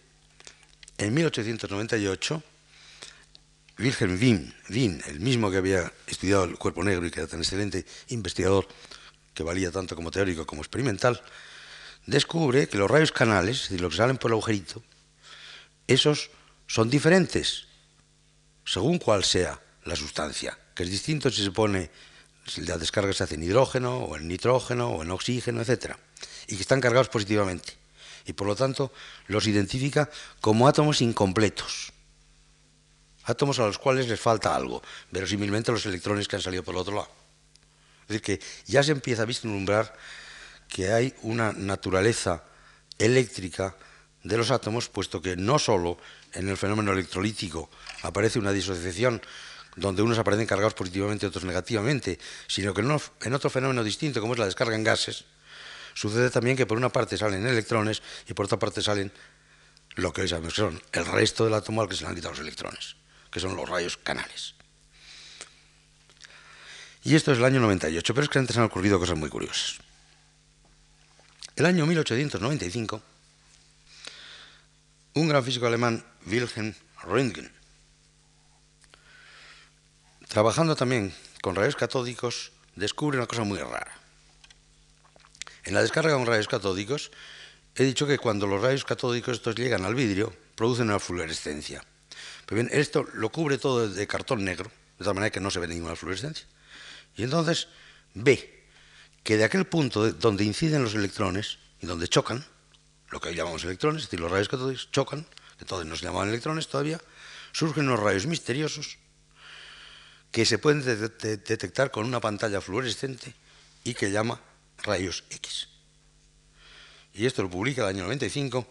en 0.99 1.13
1898, 1.13 2.43
Wilhelm 3.79 4.19
Wien, 4.69 5.01
el 5.07 5.19
mismo 5.21 5.49
que 5.49 5.57
había 5.57 5.91
estudiado 6.05 6.43
el 6.43 6.57
cuerpo 6.57 6.83
negro 6.83 7.05
y 7.07 7.11
que 7.11 7.21
era 7.21 7.29
tan 7.29 7.39
excelente 7.39 7.85
investigador, 8.09 8.67
que 9.33 9.41
valía 9.41 9.71
tanto 9.71 9.95
como 9.95 10.11
teórico 10.11 10.45
como 10.45 10.61
experimental, 10.61 11.21
descubre 12.05 12.67
que 12.67 12.77
los 12.77 12.91
rayos 12.91 13.13
canales, 13.13 13.55
es 13.55 13.63
decir, 13.63 13.81
los 13.81 13.91
que 13.91 13.97
salen 13.97 14.17
por 14.17 14.31
el 14.31 14.33
agujerito, 14.33 14.83
esos 15.87 16.29
son 16.67 16.89
diferentes 16.89 17.67
según 18.65 18.99
cuál 18.99 19.23
sea 19.23 19.59
la 19.85 19.95
sustancia, 19.95 20.59
que 20.75 20.83
es 20.83 20.91
distinto 20.91 21.31
si 21.31 21.43
se 21.43 21.51
pone, 21.51 21.89
si 22.45 22.61
la 22.61 22.77
descarga 22.77 23.13
se 23.13 23.23
hace 23.23 23.35
en 23.35 23.43
hidrógeno, 23.43 23.99
o 23.99 24.17
en 24.17 24.27
nitrógeno, 24.27 24.89
o 24.89 25.01
en 25.01 25.11
oxígeno, 25.11 25.61
etc. 25.61 25.95
Y 26.47 26.55
que 26.55 26.61
están 26.61 26.81
cargados 26.81 27.07
positivamente. 27.07 27.78
Y 28.25 28.33
por 28.33 28.47
lo 28.47 28.55
tanto 28.55 28.91
los 29.27 29.47
identifica 29.47 30.09
como 30.41 30.67
átomos 30.67 31.01
incompletos. 31.01 31.93
Átomos 33.23 33.59
a 33.59 33.65
los 33.65 33.77
cuales 33.77 34.07
les 34.07 34.19
falta 34.19 34.55
algo, 34.55 34.81
verosímilmente 35.11 35.71
los 35.71 35.85
electrones 35.85 36.27
que 36.27 36.35
han 36.35 36.41
salido 36.41 36.63
por 36.63 36.73
el 36.75 36.81
otro 36.81 36.95
lado. 36.95 37.11
Es 38.03 38.07
decir, 38.07 38.21
que 38.21 38.45
ya 38.65 38.81
se 38.81 38.91
empieza 38.91 39.21
a 39.23 39.25
vislumbrar 39.25 39.95
que 40.67 40.91
hay 40.91 41.13
una 41.21 41.51
naturaleza 41.53 42.43
eléctrica 42.97 43.75
de 44.23 44.37
los 44.37 44.51
átomos, 44.51 44.89
puesto 44.89 45.21
que 45.21 45.35
no 45.35 45.59
solo 45.59 45.97
en 46.33 46.49
el 46.49 46.57
fenómeno 46.57 46.91
electrolítico 46.91 47.69
aparece 48.01 48.39
una 48.39 48.51
disociación 48.51 49.21
donde 49.75 50.01
unos 50.01 50.17
aparecen 50.17 50.45
cargados 50.45 50.73
positivamente 50.73 51.25
y 51.25 51.29
otros 51.29 51.45
negativamente, 51.45 52.19
sino 52.47 52.73
que 52.73 52.81
en 52.81 53.33
otro 53.33 53.49
fenómeno 53.49 53.83
distinto, 53.83 54.19
como 54.19 54.33
es 54.33 54.39
la 54.39 54.45
descarga 54.45 54.75
en 54.75 54.83
gases, 54.83 55.25
sucede 55.99 56.29
también 56.29 56.55
que 56.55 56.65
por 56.65 56.77
una 56.77 56.87
parte 56.87 57.17
salen 57.17 57.45
electrones 57.45 58.01
y 58.25 58.33
por 58.33 58.45
otra 58.45 58.57
parte 58.57 58.81
salen 58.81 59.11
lo 59.95 60.13
que 60.13 60.21
hoy 60.21 60.29
sabemos 60.29 60.53
que 60.53 60.61
son 60.61 60.81
el 60.93 61.05
resto 61.05 61.43
del 61.43 61.53
átomo 61.53 61.81
al 61.81 61.89
que 61.89 61.95
se 61.95 62.03
le 62.03 62.09
han 62.09 62.15
quitado 62.15 62.31
los 62.31 62.39
electrones, 62.39 62.95
que 63.29 63.41
son 63.41 63.53
los 63.57 63.67
rayos 63.67 63.97
canales. 63.97 64.55
Y 67.03 67.15
esto 67.15 67.33
es 67.33 67.39
el 67.39 67.43
año 67.43 67.59
98, 67.59 68.13
pero 68.13 68.23
es 68.23 68.29
que 68.29 68.39
antes 68.39 68.55
han 68.55 68.63
ocurrido 68.63 68.97
cosas 68.97 69.17
muy 69.17 69.29
curiosas. 69.29 69.79
El 71.57 71.65
año 71.65 71.85
1895, 71.85 73.01
un 75.15 75.27
gran 75.27 75.43
físico 75.43 75.67
alemán, 75.67 76.05
Wilhelm 76.25 76.73
Röntgen, 77.03 77.51
trabajando 80.29 80.77
también 80.77 81.13
con 81.41 81.55
rayos 81.55 81.75
catódicos, 81.75 82.53
descubre 82.75 83.17
una 83.17 83.27
cosa 83.27 83.43
muy 83.43 83.59
rara. 83.59 83.98
En 85.69 85.75
la 85.75 85.83
descarga 85.83 86.15
con 86.15 86.25
rayos 86.25 86.47
catódicos, 86.47 87.11
he 87.75 87.83
dicho 87.83 88.07
que 88.07 88.17
cuando 88.17 88.47
los 88.47 88.59
rayos 88.59 88.85
catódicos 88.85 89.37
estos 89.37 89.53
llegan 89.53 89.85
al 89.85 89.93
vidrio, 89.93 90.33
producen 90.55 90.89
una 90.89 90.99
fluorescencia. 90.99 91.85
Pero 92.47 92.63
bien, 92.63 92.69
esto 92.73 93.05
lo 93.13 93.29
cubre 93.29 93.59
todo 93.59 93.87
de 93.87 94.07
cartón 94.07 94.43
negro, 94.43 94.71
de 94.97 95.05
tal 95.05 95.13
manera 95.13 95.29
que 95.29 95.39
no 95.39 95.51
se 95.51 95.59
ve 95.59 95.67
ninguna 95.67 95.95
fluorescencia. 95.95 96.47
Y 97.15 97.21
entonces 97.21 97.67
ve 98.15 98.65
que 99.21 99.37
de 99.37 99.43
aquel 99.43 99.65
punto 99.65 100.11
donde 100.13 100.43
inciden 100.43 100.81
los 100.81 100.95
electrones 100.95 101.59
y 101.79 101.85
donde 101.85 102.07
chocan, 102.07 102.43
lo 103.11 103.19
que 103.19 103.29
hoy 103.29 103.35
llamamos 103.35 103.63
electrones, 103.63 104.01
es 104.01 104.07
decir, 104.07 104.21
los 104.21 104.31
rayos 104.31 104.49
catódicos 104.49 104.89
chocan, 104.91 105.27
que 105.59 105.65
todos 105.65 105.85
no 105.85 105.95
se 105.95 106.03
llamaban 106.03 106.29
electrones 106.29 106.67
todavía, 106.67 106.99
surgen 107.51 107.87
unos 107.87 107.99
rayos 107.99 108.25
misteriosos 108.25 108.97
que 110.31 110.47
se 110.47 110.57
pueden 110.57 110.83
detectar 110.83 111.91
con 111.91 112.07
una 112.07 112.19
pantalla 112.19 112.59
fluorescente 112.59 113.35
y 113.83 113.93
que 113.93 114.09
llama 114.09 114.41
rayos 114.83 115.23
X. 115.29 115.67
Y 117.13 117.25
esto 117.25 117.43
lo 117.43 117.49
publica 117.49 117.81
el 117.81 117.89
año 117.89 118.03
95 118.03 118.65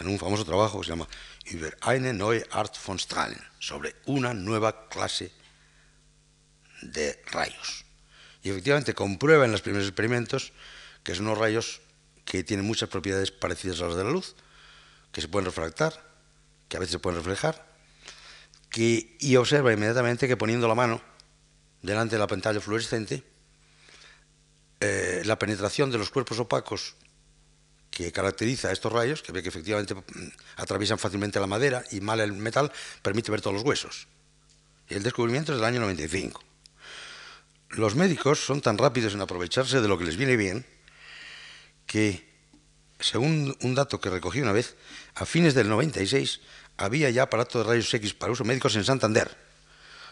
en 0.00 0.08
un 0.08 0.18
famoso 0.18 0.44
trabajo 0.44 0.80
que 0.80 0.86
se 0.86 0.92
llama 0.92 1.08
Über 1.46 1.76
eine 1.82 2.12
neue 2.12 2.44
Art 2.50 2.76
von 2.84 2.98
Strahlen, 2.98 3.42
sobre 3.58 3.96
una 4.06 4.34
nueva 4.34 4.88
clase 4.88 5.32
de 6.82 7.20
rayos. 7.32 7.84
Y 8.42 8.50
efectivamente 8.50 8.94
comprueba 8.94 9.44
en 9.44 9.52
los 9.52 9.62
primeros 9.62 9.88
experimentos 9.88 10.52
que 11.02 11.14
son 11.14 11.26
unos 11.26 11.38
rayos 11.38 11.80
que 12.24 12.44
tienen 12.44 12.66
muchas 12.66 12.88
propiedades 12.88 13.30
parecidas 13.30 13.80
a 13.80 13.86
las 13.86 13.96
de 13.96 14.04
la 14.04 14.10
luz, 14.10 14.36
que 15.12 15.20
se 15.20 15.28
pueden 15.28 15.46
refractar, 15.46 16.04
que 16.68 16.76
a 16.76 16.80
veces 16.80 16.92
se 16.92 16.98
pueden 16.98 17.18
reflejar, 17.18 17.66
que, 18.70 19.16
y 19.18 19.36
observa 19.36 19.72
inmediatamente 19.72 20.28
que 20.28 20.36
poniendo 20.36 20.68
la 20.68 20.74
mano 20.74 21.00
delante 21.80 22.16
de 22.16 22.20
la 22.20 22.26
pantalla 22.26 22.60
fluorescente, 22.60 23.24
eh, 24.80 25.22
la 25.24 25.38
penetración 25.38 25.90
de 25.90 25.98
los 25.98 26.10
cuerpos 26.10 26.38
opacos 26.38 26.94
que 27.90 28.12
caracteriza 28.12 28.68
a 28.68 28.72
estos 28.72 28.92
rayos, 28.92 29.22
que 29.22 29.32
ve 29.32 29.42
que 29.42 29.48
efectivamente 29.48 29.94
mm, 29.94 30.00
atraviesan 30.56 30.98
fácilmente 30.98 31.40
la 31.40 31.46
madera 31.46 31.82
y 31.90 32.00
mal 32.00 32.20
el 32.20 32.32
metal, 32.32 32.70
permite 33.02 33.30
ver 33.30 33.40
todos 33.40 33.54
los 33.54 33.64
huesos. 33.64 34.06
Y 34.88 34.94
el 34.94 35.02
descubrimiento 35.02 35.52
es 35.52 35.58
del 35.58 35.64
año 35.64 35.80
95. 35.80 36.42
Los 37.70 37.96
médicos 37.96 38.38
son 38.38 38.60
tan 38.60 38.78
rápidos 38.78 39.14
en 39.14 39.20
aprovecharse 39.20 39.80
de 39.80 39.88
lo 39.88 39.98
que 39.98 40.04
les 40.04 40.16
viene 40.16 40.36
bien 40.36 40.64
que, 41.86 42.26
según 43.00 43.56
un 43.62 43.74
dato 43.74 44.00
que 44.00 44.10
recogí 44.10 44.40
una 44.40 44.52
vez, 44.52 44.76
a 45.14 45.26
fines 45.26 45.54
del 45.54 45.68
96 45.68 46.40
había 46.76 47.10
ya 47.10 47.24
aparatos 47.24 47.64
de 47.64 47.68
rayos 47.68 47.92
X 47.92 48.14
para 48.14 48.32
uso 48.32 48.44
médicos 48.44 48.76
en 48.76 48.84
Santander. 48.84 49.47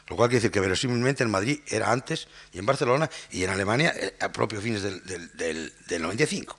Lo 0.09 0.15
cual 0.15 0.29
quiere 0.29 0.41
decir 0.41 0.53
que 0.53 0.61
verosímilmente 0.61 1.25
en 1.25 1.31
Madrid 1.31 1.61
era 1.67 1.91
antes 1.91 2.29
y 2.53 2.59
en 2.59 2.67
Barcelona 2.67 3.11
y 3.31 3.43
en 3.43 3.51
Alemania 3.51 3.93
eh, 3.97 4.17
a 4.21 4.31
propios 4.31 4.63
fines 4.63 4.83
del, 4.83 5.03
del, 5.35 6.03
95. 6.03 6.57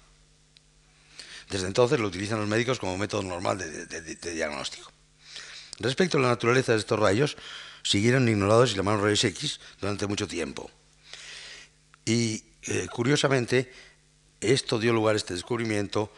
Desde 1.49 1.67
entonces 1.67 1.99
lo 1.99 2.07
utilizan 2.07 2.39
los 2.39 2.49
médicos 2.49 2.77
como 2.77 2.97
método 2.97 3.23
normal 3.23 3.57
de, 3.57 4.33
diagnóstico. 4.33 4.91
Respecto 5.79 6.17
a 6.17 6.21
la 6.21 6.27
naturaleza 6.27 6.73
de 6.73 6.79
estos 6.79 6.99
rayos, 6.99 7.37
siguieron 7.83 8.27
ignorados 8.27 8.71
y 8.71 8.75
llamaron 8.75 9.01
rayos 9.01 9.23
X 9.23 9.61
durante 9.79 10.07
mucho 10.07 10.27
tiempo. 10.27 10.69
Y 12.03 12.43
eh, 12.63 12.87
curiosamente, 12.91 13.71
esto 14.41 14.77
dio 14.77 14.91
lugar 14.91 15.13
a 15.13 15.17
este 15.17 15.33
descubrimiento, 15.33 16.11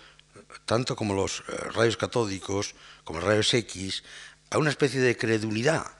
tanto 0.65 0.95
como 0.95 1.13
los 1.13 1.43
eh, 1.47 1.51
rayos 1.73 1.97
catódicos, 1.97 2.73
como 3.03 3.19
los 3.19 3.27
rayos 3.27 3.53
X, 3.53 4.03
a 4.49 4.57
una 4.57 4.71
especie 4.71 4.99
de 4.99 5.15
credulidad. 5.15 5.98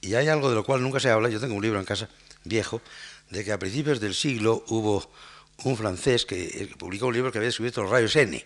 Y 0.00 0.14
hay 0.14 0.28
algo 0.28 0.48
de 0.48 0.54
lo 0.54 0.64
cual 0.64 0.82
nunca 0.82 1.00
se 1.00 1.10
habla, 1.10 1.28
yo 1.28 1.40
tengo 1.40 1.54
un 1.54 1.62
libro 1.62 1.78
en 1.78 1.84
casa 1.84 2.08
viejo, 2.44 2.80
de 3.28 3.44
que 3.44 3.52
a 3.52 3.58
principios 3.58 4.00
del 4.00 4.14
siglo 4.14 4.64
hubo 4.68 5.10
un 5.64 5.76
francés 5.76 6.24
que, 6.24 6.42
eh, 6.42 6.70
publicó 6.78 7.06
un 7.06 7.14
libro 7.14 7.30
que 7.30 7.38
había 7.38 7.48
descubierto 7.48 7.82
los 7.82 7.90
rayos 7.90 8.16
N. 8.16 8.44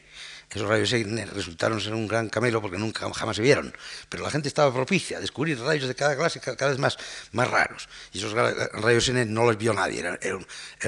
Esos 0.50 0.68
rayos 0.68 0.92
N 0.92 1.24
resultaron 1.26 1.80
ser 1.80 1.94
un 1.94 2.07
gran 2.07 2.28
camelo 2.28 2.61
porque 2.61 2.78
nunca 2.78 3.11
jamás 3.12 3.36
se 3.36 3.42
vieron. 3.42 3.74
Pero 4.09 4.22
la 4.22 4.30
gente 4.30 4.48
estaba 4.48 4.72
propicia 4.72 5.18
a 5.18 5.20
descubrir 5.20 5.59
rayos 5.59 5.88
de 5.88 5.94
cada 5.94 6.16
clase 6.16 6.40
cada 6.40 6.68
vez 6.68 6.78
más, 6.78 6.96
más 7.32 7.50
raros. 7.50 7.88
Y 8.12 8.18
esos 8.18 8.32
rayos 8.32 9.09
N 9.09 9.24
no 9.26 9.44
los 9.44 9.57
vio 9.57 9.72
nadie, 9.72 10.00
era, 10.00 10.18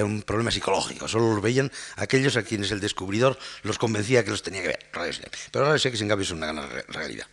un, 0.03 0.21
problema 0.21 0.51
psicológico. 0.51 1.07
Solo 1.07 1.33
los 1.33 1.41
veían 1.41 1.71
aquellos 1.95 2.37
a 2.37 2.43
quienes 2.43 2.71
el 2.71 2.79
descubridor 2.79 3.37
los 3.63 3.77
convencía 3.77 4.23
que 4.23 4.31
los 4.31 4.43
tenía 4.43 4.61
que 4.61 4.67
ver. 4.69 4.89
Rayos 4.93 5.19
N. 5.19 5.27
Pero 5.51 5.65
rayos 5.65 5.85
X 5.85 6.01
en 6.01 6.07
cambio 6.07 6.25
son 6.25 6.37
una 6.37 6.53
gran 6.53 6.69
realidad. 6.89 7.27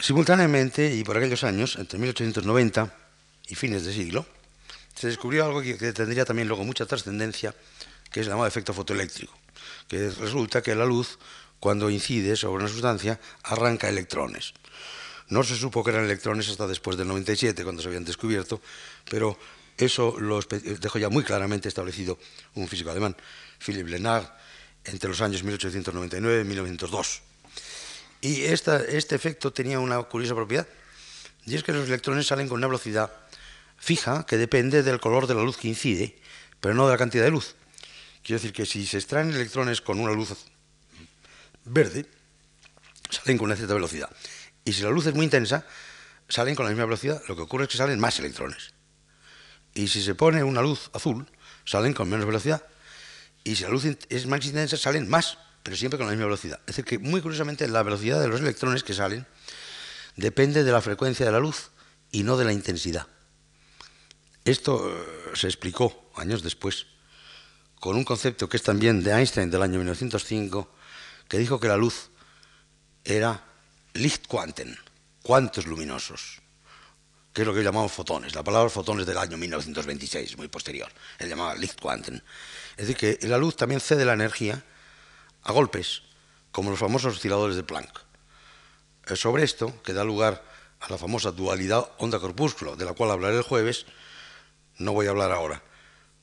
Simultáneamente, 0.00 0.94
y 0.94 1.04
por 1.04 1.18
aquellos 1.18 1.44
años, 1.44 1.76
entre 1.76 1.98
1890 1.98 2.94
y 3.48 3.54
fines 3.54 3.84
de 3.84 3.92
siglo, 3.92 4.26
se 4.94 5.08
descubrió 5.08 5.44
algo 5.44 5.60
que, 5.60 5.74
tendría 5.92 6.24
también 6.24 6.48
luego 6.48 6.64
mucha 6.64 6.86
trascendencia, 6.86 7.54
que 8.10 8.20
es 8.20 8.26
el 8.26 8.32
llamado 8.32 8.48
efecto 8.48 8.72
fotoeléctrico, 8.72 9.32
que 9.88 10.10
resulta 10.10 10.62
que 10.62 10.74
la 10.74 10.86
luz, 10.86 11.18
cuando 11.58 11.90
incide 11.90 12.34
sobre 12.36 12.64
una 12.64 12.72
sustancia, 12.72 13.20
arranca 13.42 13.88
electrones. 13.88 14.54
No 15.28 15.44
se 15.44 15.54
supo 15.54 15.84
que 15.84 15.90
eran 15.90 16.04
electrones 16.04 16.48
hasta 16.48 16.66
después 16.66 16.96
del 16.96 17.06
97, 17.06 17.62
cuando 17.62 17.82
se 17.82 17.88
habían 17.88 18.04
descubierto, 18.04 18.60
pero 19.08 19.38
eso 19.76 20.16
lo 20.18 20.40
dejó 20.40 20.98
ya 20.98 21.10
muy 21.10 21.24
claramente 21.24 21.68
establecido 21.68 22.18
un 22.54 22.68
físico 22.68 22.90
alemán, 22.90 23.16
Philipp 23.58 23.86
Lenard, 23.86 24.26
entre 24.84 25.10
los 25.10 25.20
años 25.20 25.42
1899 25.42 26.40
y 26.40 26.44
1902. 26.44 27.22
Y 28.20 28.42
este 28.42 29.14
efecto 29.14 29.52
tenía 29.52 29.78
una 29.78 30.02
curiosa 30.02 30.34
propiedad, 30.34 30.66
y 31.46 31.54
es 31.54 31.62
que 31.62 31.72
los 31.72 31.88
electrones 31.88 32.26
salen 32.26 32.48
con 32.48 32.58
una 32.58 32.66
velocidad 32.66 33.10
fija 33.78 34.26
que 34.26 34.36
depende 34.36 34.82
del 34.82 35.00
color 35.00 35.26
de 35.26 35.34
la 35.34 35.42
luz 35.42 35.56
que 35.56 35.68
incide, 35.68 36.20
pero 36.60 36.74
no 36.74 36.86
de 36.86 36.92
la 36.92 36.98
cantidad 36.98 37.24
de 37.24 37.30
luz. 37.30 37.54
Quiero 38.22 38.38
decir 38.38 38.52
que 38.52 38.66
si 38.66 38.86
se 38.86 38.98
extraen 38.98 39.30
electrones 39.30 39.80
con 39.80 39.98
una 39.98 40.12
luz 40.12 40.34
verde, 41.64 42.04
salen 43.08 43.38
con 43.38 43.46
una 43.46 43.56
cierta 43.56 43.72
velocidad. 43.72 44.10
Y 44.64 44.74
si 44.74 44.82
la 44.82 44.90
luz 44.90 45.06
es 45.06 45.14
muy 45.14 45.24
intensa, 45.24 45.66
salen 46.28 46.54
con 46.54 46.66
la 46.66 46.70
misma 46.70 46.84
velocidad. 46.84 47.22
Lo 47.26 47.34
que 47.36 47.42
ocurre 47.42 47.64
es 47.64 47.70
que 47.70 47.78
salen 47.78 47.98
más 47.98 48.18
electrones. 48.18 48.74
Y 49.74 49.88
si 49.88 50.02
se 50.02 50.14
pone 50.14 50.44
una 50.44 50.60
luz 50.60 50.90
azul, 50.92 51.26
salen 51.64 51.94
con 51.94 52.10
menos 52.10 52.26
velocidad. 52.26 52.62
Y 53.42 53.56
si 53.56 53.62
la 53.62 53.70
luz 53.70 53.86
es 53.86 54.26
más 54.26 54.44
intensa, 54.44 54.76
salen 54.76 55.08
más, 55.08 55.38
pero 55.62 55.76
siempre 55.76 55.98
con 55.98 56.06
la 56.06 56.12
misma 56.12 56.26
velocidad. 56.26 56.60
Es 56.60 56.76
decir, 56.76 56.84
que 56.84 56.98
muy 56.98 57.20
curiosamente 57.20 57.66
la 57.68 57.82
velocidad 57.82 58.20
de 58.20 58.28
los 58.28 58.40
electrones 58.40 58.82
que 58.82 58.94
salen 58.94 59.26
depende 60.16 60.64
de 60.64 60.72
la 60.72 60.80
frecuencia 60.80 61.26
de 61.26 61.32
la 61.32 61.40
luz 61.40 61.70
y 62.10 62.22
no 62.22 62.36
de 62.36 62.44
la 62.44 62.52
intensidad. 62.52 63.06
Esto 64.44 64.90
eh, 64.90 65.36
se 65.36 65.46
explicó 65.46 66.10
años 66.16 66.42
después 66.42 66.86
con 67.78 67.96
un 67.96 68.04
concepto 68.04 68.48
que 68.48 68.56
es 68.56 68.62
también 68.62 69.02
de 69.02 69.12
Einstein 69.12 69.50
del 69.50 69.62
año 69.62 69.78
1905, 69.78 70.70
que 71.28 71.38
dijo 71.38 71.58
que 71.58 71.68
la 71.68 71.76
luz 71.76 72.10
era 73.04 73.42
Lichtquanten, 73.94 74.76
cuantos 75.22 75.66
luminosos, 75.66 76.40
que 77.32 77.42
es 77.42 77.46
lo 77.46 77.54
que 77.54 77.62
llamamos 77.62 77.92
fotones. 77.92 78.34
La 78.34 78.44
palabra 78.44 78.68
fotones 78.68 79.06
del 79.06 79.16
año 79.16 79.36
1926, 79.36 80.36
muy 80.36 80.48
posterior. 80.48 80.90
Él 81.18 81.28
llamaba 81.28 81.54
Lichtquanten. 81.54 82.22
Es 82.76 82.88
decir, 82.88 82.96
que 82.96 83.26
la 83.26 83.38
luz 83.38 83.56
también 83.56 83.80
cede 83.80 84.04
la 84.04 84.12
energía 84.12 84.62
a 85.42 85.52
golpes, 85.52 86.02
como 86.52 86.70
los 86.70 86.78
famosos 86.78 87.16
osciladores 87.16 87.56
de 87.56 87.62
Planck. 87.62 88.00
Sobre 89.14 89.42
esto, 89.42 89.74
que 89.82 89.92
da 89.92 90.04
lugar 90.04 90.44
a 90.80 90.88
la 90.90 90.98
famosa 90.98 91.32
dualidad 91.32 91.90
onda-corpúsculo, 91.98 92.76
de 92.76 92.84
la 92.84 92.94
cual 92.94 93.10
hablaré 93.10 93.36
el 93.36 93.42
jueves, 93.42 93.86
no 94.78 94.92
voy 94.92 95.06
a 95.06 95.10
hablar 95.10 95.32
ahora. 95.32 95.62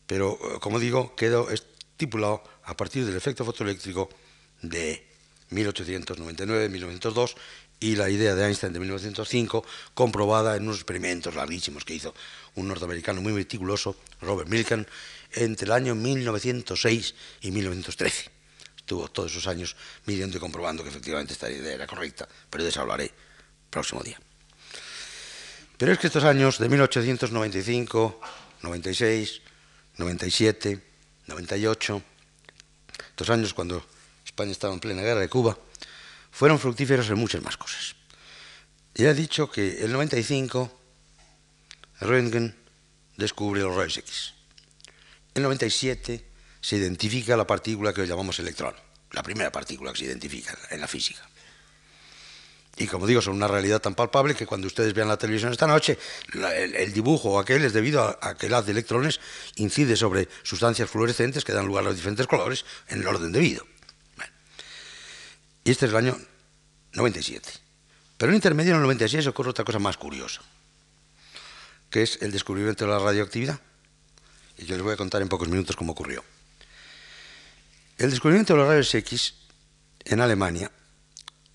Pero, 0.05 0.37
eh, 0.41 0.59
como 0.59 0.79
digo, 0.79 1.15
quedó 1.15 1.49
estipulado 1.49 2.43
a 2.63 2.75
partir 2.75 3.05
del 3.05 3.15
efecto 3.15 3.45
fotoeléctrico 3.45 4.09
de 4.61 5.05
1899-1902 5.51 7.35
y 7.79 7.95
la 7.95 8.09
idea 8.09 8.35
de 8.35 8.45
Einstein 8.45 8.73
de 8.73 8.79
1905, 8.79 9.63
comprobada 9.93 10.55
en 10.55 10.63
unos 10.63 10.77
experimentos 10.77 11.35
larguísimos 11.35 11.85
que 11.85 11.93
hizo 11.93 12.13
un 12.55 12.67
norteamericano 12.67 13.21
muy 13.21 13.33
meticuloso, 13.33 13.95
Robert 14.21 14.49
Milken, 14.49 14.87
entre 15.33 15.65
el 15.65 15.71
año 15.71 15.93
1906 15.93 17.13
y 17.41 17.51
1913. 17.51 18.36
Estuvo 18.87 19.09
todos 19.09 19.29
esos 19.29 19.47
años 19.47 19.75
midiendo 20.05 20.37
y 20.37 20.39
comprobando 20.39 20.81
que 20.81 20.87
efectivamente 20.87 21.33
esta 21.33 21.51
idea 21.51 21.73
era 21.73 21.85
correcta, 21.85 22.25
pero 22.49 22.63
de 22.63 22.69
eso 22.69 22.79
hablaré 22.79 23.11
próximo 23.69 24.01
día. 24.01 24.17
Pero 25.77 25.91
es 25.91 25.99
que 25.99 26.07
estos 26.07 26.23
años 26.23 26.57
de 26.57 26.69
1895, 26.69 28.21
96, 28.61 29.41
97, 29.97 30.81
98, 31.27 32.01
estos 33.09 33.29
años 33.29 33.53
cuando 33.53 33.85
España 34.23 34.53
estaba 34.53 34.73
en 34.73 34.79
plena 34.79 35.01
guerra 35.01 35.19
de 35.19 35.27
Cuba, 35.27 35.57
fueron 36.31 36.57
fructíferos 36.57 37.09
en 37.09 37.17
muchas 37.17 37.43
más 37.43 37.57
cosas. 37.57 37.93
Ya 38.95 39.09
he 39.09 39.13
dicho 39.13 39.51
que 39.51 39.83
el 39.83 39.91
95 39.91 40.79
Röntgen 41.99 42.55
descubre 43.17 43.59
los 43.59 43.75
rayos 43.75 43.97
X. 43.97 44.33
El 45.33 45.43
97 45.43 46.36
se 46.61 46.77
identifica 46.77 47.37
la 47.37 47.47
partícula 47.47 47.93
que 47.93 48.05
llamamos 48.05 48.39
electrón, 48.39 48.73
la 49.11 49.23
primera 49.23 49.51
partícula 49.51 49.91
que 49.91 49.99
se 49.99 50.05
identifica 50.05 50.57
en 50.69 50.81
la 50.81 50.87
física. 50.87 51.27
Y 52.79 52.85
como 52.85 53.07
digo, 53.07 53.21
son 53.21 53.35
una 53.35 53.47
realidad 53.47 53.81
tan 53.81 53.95
palpable 53.95 54.35
que 54.35 54.45
cuando 54.45 54.67
ustedes 54.67 54.93
vean 54.93 55.07
la 55.07 55.17
televisión 55.17 55.51
esta 55.51 55.65
noche, 55.65 55.97
el, 56.33 56.93
dibujo 56.93 57.39
aquel 57.39 57.65
es 57.65 57.73
debido 57.73 58.17
a, 58.21 58.35
que 58.35 58.45
el 58.45 58.53
haz 58.53 58.67
de 58.67 58.71
electrones 58.71 59.19
incide 59.55 59.95
sobre 59.95 60.29
sustancias 60.43 60.87
fluorescentes 60.87 61.43
que 61.43 61.53
dan 61.53 61.65
lugar 61.65 61.83
a 61.83 61.87
los 61.87 61.95
diferentes 61.95 62.27
colores 62.27 62.65
en 62.89 62.99
el 62.99 63.07
orden 63.07 63.31
debido. 63.31 63.65
Y 65.63 65.71
este 65.71 65.87
es 65.87 65.91
el 65.91 65.97
año 65.97 66.17
97. 66.93 67.49
Pero 68.17 68.31
en 68.31 68.35
intermedio, 68.35 68.71
en 68.71 68.77
el 68.77 68.83
96, 68.83 69.25
ocurre 69.27 69.49
otra 69.49 69.65
cosa 69.65 69.79
más 69.79 69.97
curiosa, 69.97 70.41
que 71.89 72.03
es 72.03 72.21
el 72.21 72.31
descubrimiento 72.31 72.85
de 72.85 72.91
la 72.91 72.99
radioactividad. 72.99 73.59
Y 74.59 74.65
yo 74.65 74.75
les 74.75 74.83
voy 74.83 74.93
a 74.93 74.97
contar 74.97 75.21
en 75.21 75.29
pocos 75.29 75.49
minutos 75.49 75.75
cómo 75.75 75.93
ocurrió. 75.93 76.23
El 77.97 78.11
descubrimiento 78.11 78.53
de 78.53 78.59
los 78.59 78.67
rayos 78.67 78.93
X 78.93 79.33
en 80.05 80.21
Alemania 80.21 80.71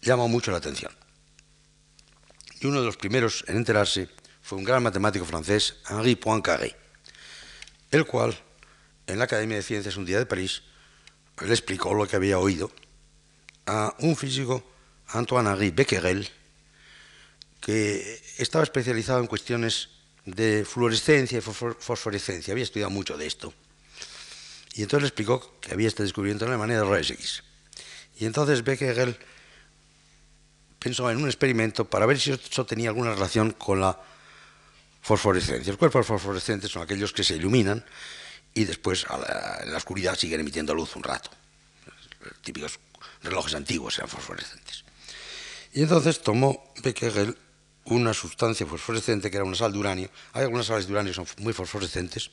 llamó 0.00 0.26
mucho 0.26 0.50
la 0.50 0.56
atención. 0.56 0.90
Y 2.60 2.66
uno 2.66 2.80
de 2.80 2.86
los 2.86 2.96
primeros 2.96 3.44
en 3.46 3.58
enterarse 3.58 4.08
fue 4.40 4.58
un 4.58 4.64
gran 4.64 4.82
matemático 4.82 5.24
francés, 5.24 5.76
Henri 5.88 6.16
Poincaré, 6.16 6.74
el 7.92 8.06
cual, 8.06 8.36
en 9.06 9.18
la 9.18 9.24
Academia 9.24 9.56
de 9.56 9.62
Ciencias 9.62 9.96
un 9.96 10.04
día 10.04 10.18
de 10.18 10.26
París, 10.26 10.62
le 11.40 11.52
explicó 11.52 11.94
lo 11.94 12.08
que 12.08 12.16
había 12.16 12.40
oído 12.40 12.72
a 13.66 13.94
un 14.00 14.16
físico, 14.16 14.64
Antoine-Henri 15.10 15.70
Becquerel, 15.70 16.28
que 17.60 18.20
estaba 18.38 18.64
especializado 18.64 19.20
en 19.20 19.28
cuestiones 19.28 19.90
de 20.24 20.64
fluorescencia 20.64 21.38
y 21.38 21.40
fosforescencia, 21.40 22.50
había 22.50 22.64
estudiado 22.64 22.90
mucho 22.90 23.16
de 23.16 23.28
esto. 23.28 23.54
Y 24.74 24.82
entonces 24.82 25.02
le 25.02 25.08
explicó 25.08 25.58
que 25.60 25.72
había 25.72 25.88
este 25.88 26.02
descubrimiento 26.02 26.44
en 26.44 26.50
Alemania 26.50 26.82
de 26.82 27.00
X. 27.00 27.42
Y 28.18 28.26
entonces 28.26 28.64
Becquerel 28.64 29.16
pensó 30.78 31.10
en 31.10 31.18
un 31.18 31.26
experimento 31.26 31.88
para 31.88 32.06
ver 32.06 32.18
si 32.18 32.32
eso 32.32 32.66
tenía 32.66 32.88
alguna 32.88 33.14
relación 33.14 33.52
con 33.52 33.80
la 33.80 34.00
fosforescencia. 35.00 35.72
Los 35.72 35.78
cuerpos 35.78 36.06
fosforescentes 36.06 36.70
son 36.70 36.82
aquellos 36.82 37.12
que 37.12 37.24
se 37.24 37.36
iluminan 37.36 37.84
y 38.54 38.64
después 38.64 39.06
en 39.62 39.70
la 39.70 39.76
oscuridad 39.76 40.16
siguen 40.16 40.40
emitiendo 40.40 40.74
luz 40.74 40.96
un 40.96 41.02
rato. 41.02 41.30
Típicos 42.42 42.78
relojes 43.22 43.54
antiguos 43.54 43.98
eran 43.98 44.08
fosforescentes. 44.08 44.84
Y 45.72 45.82
entonces 45.82 46.20
tomó 46.20 46.72
Becquerel 46.82 47.36
una 47.84 48.14
sustancia 48.14 48.66
fosforescente 48.66 49.30
que 49.30 49.36
era 49.36 49.44
una 49.44 49.56
sal 49.56 49.72
de 49.72 49.78
uranio. 49.78 50.10
Hay 50.32 50.42
algunas 50.42 50.66
sales 50.66 50.86
de 50.86 50.92
uranio 50.92 51.12
que 51.12 51.16
son 51.16 51.26
muy 51.38 51.52
fosforescentes, 51.52 52.30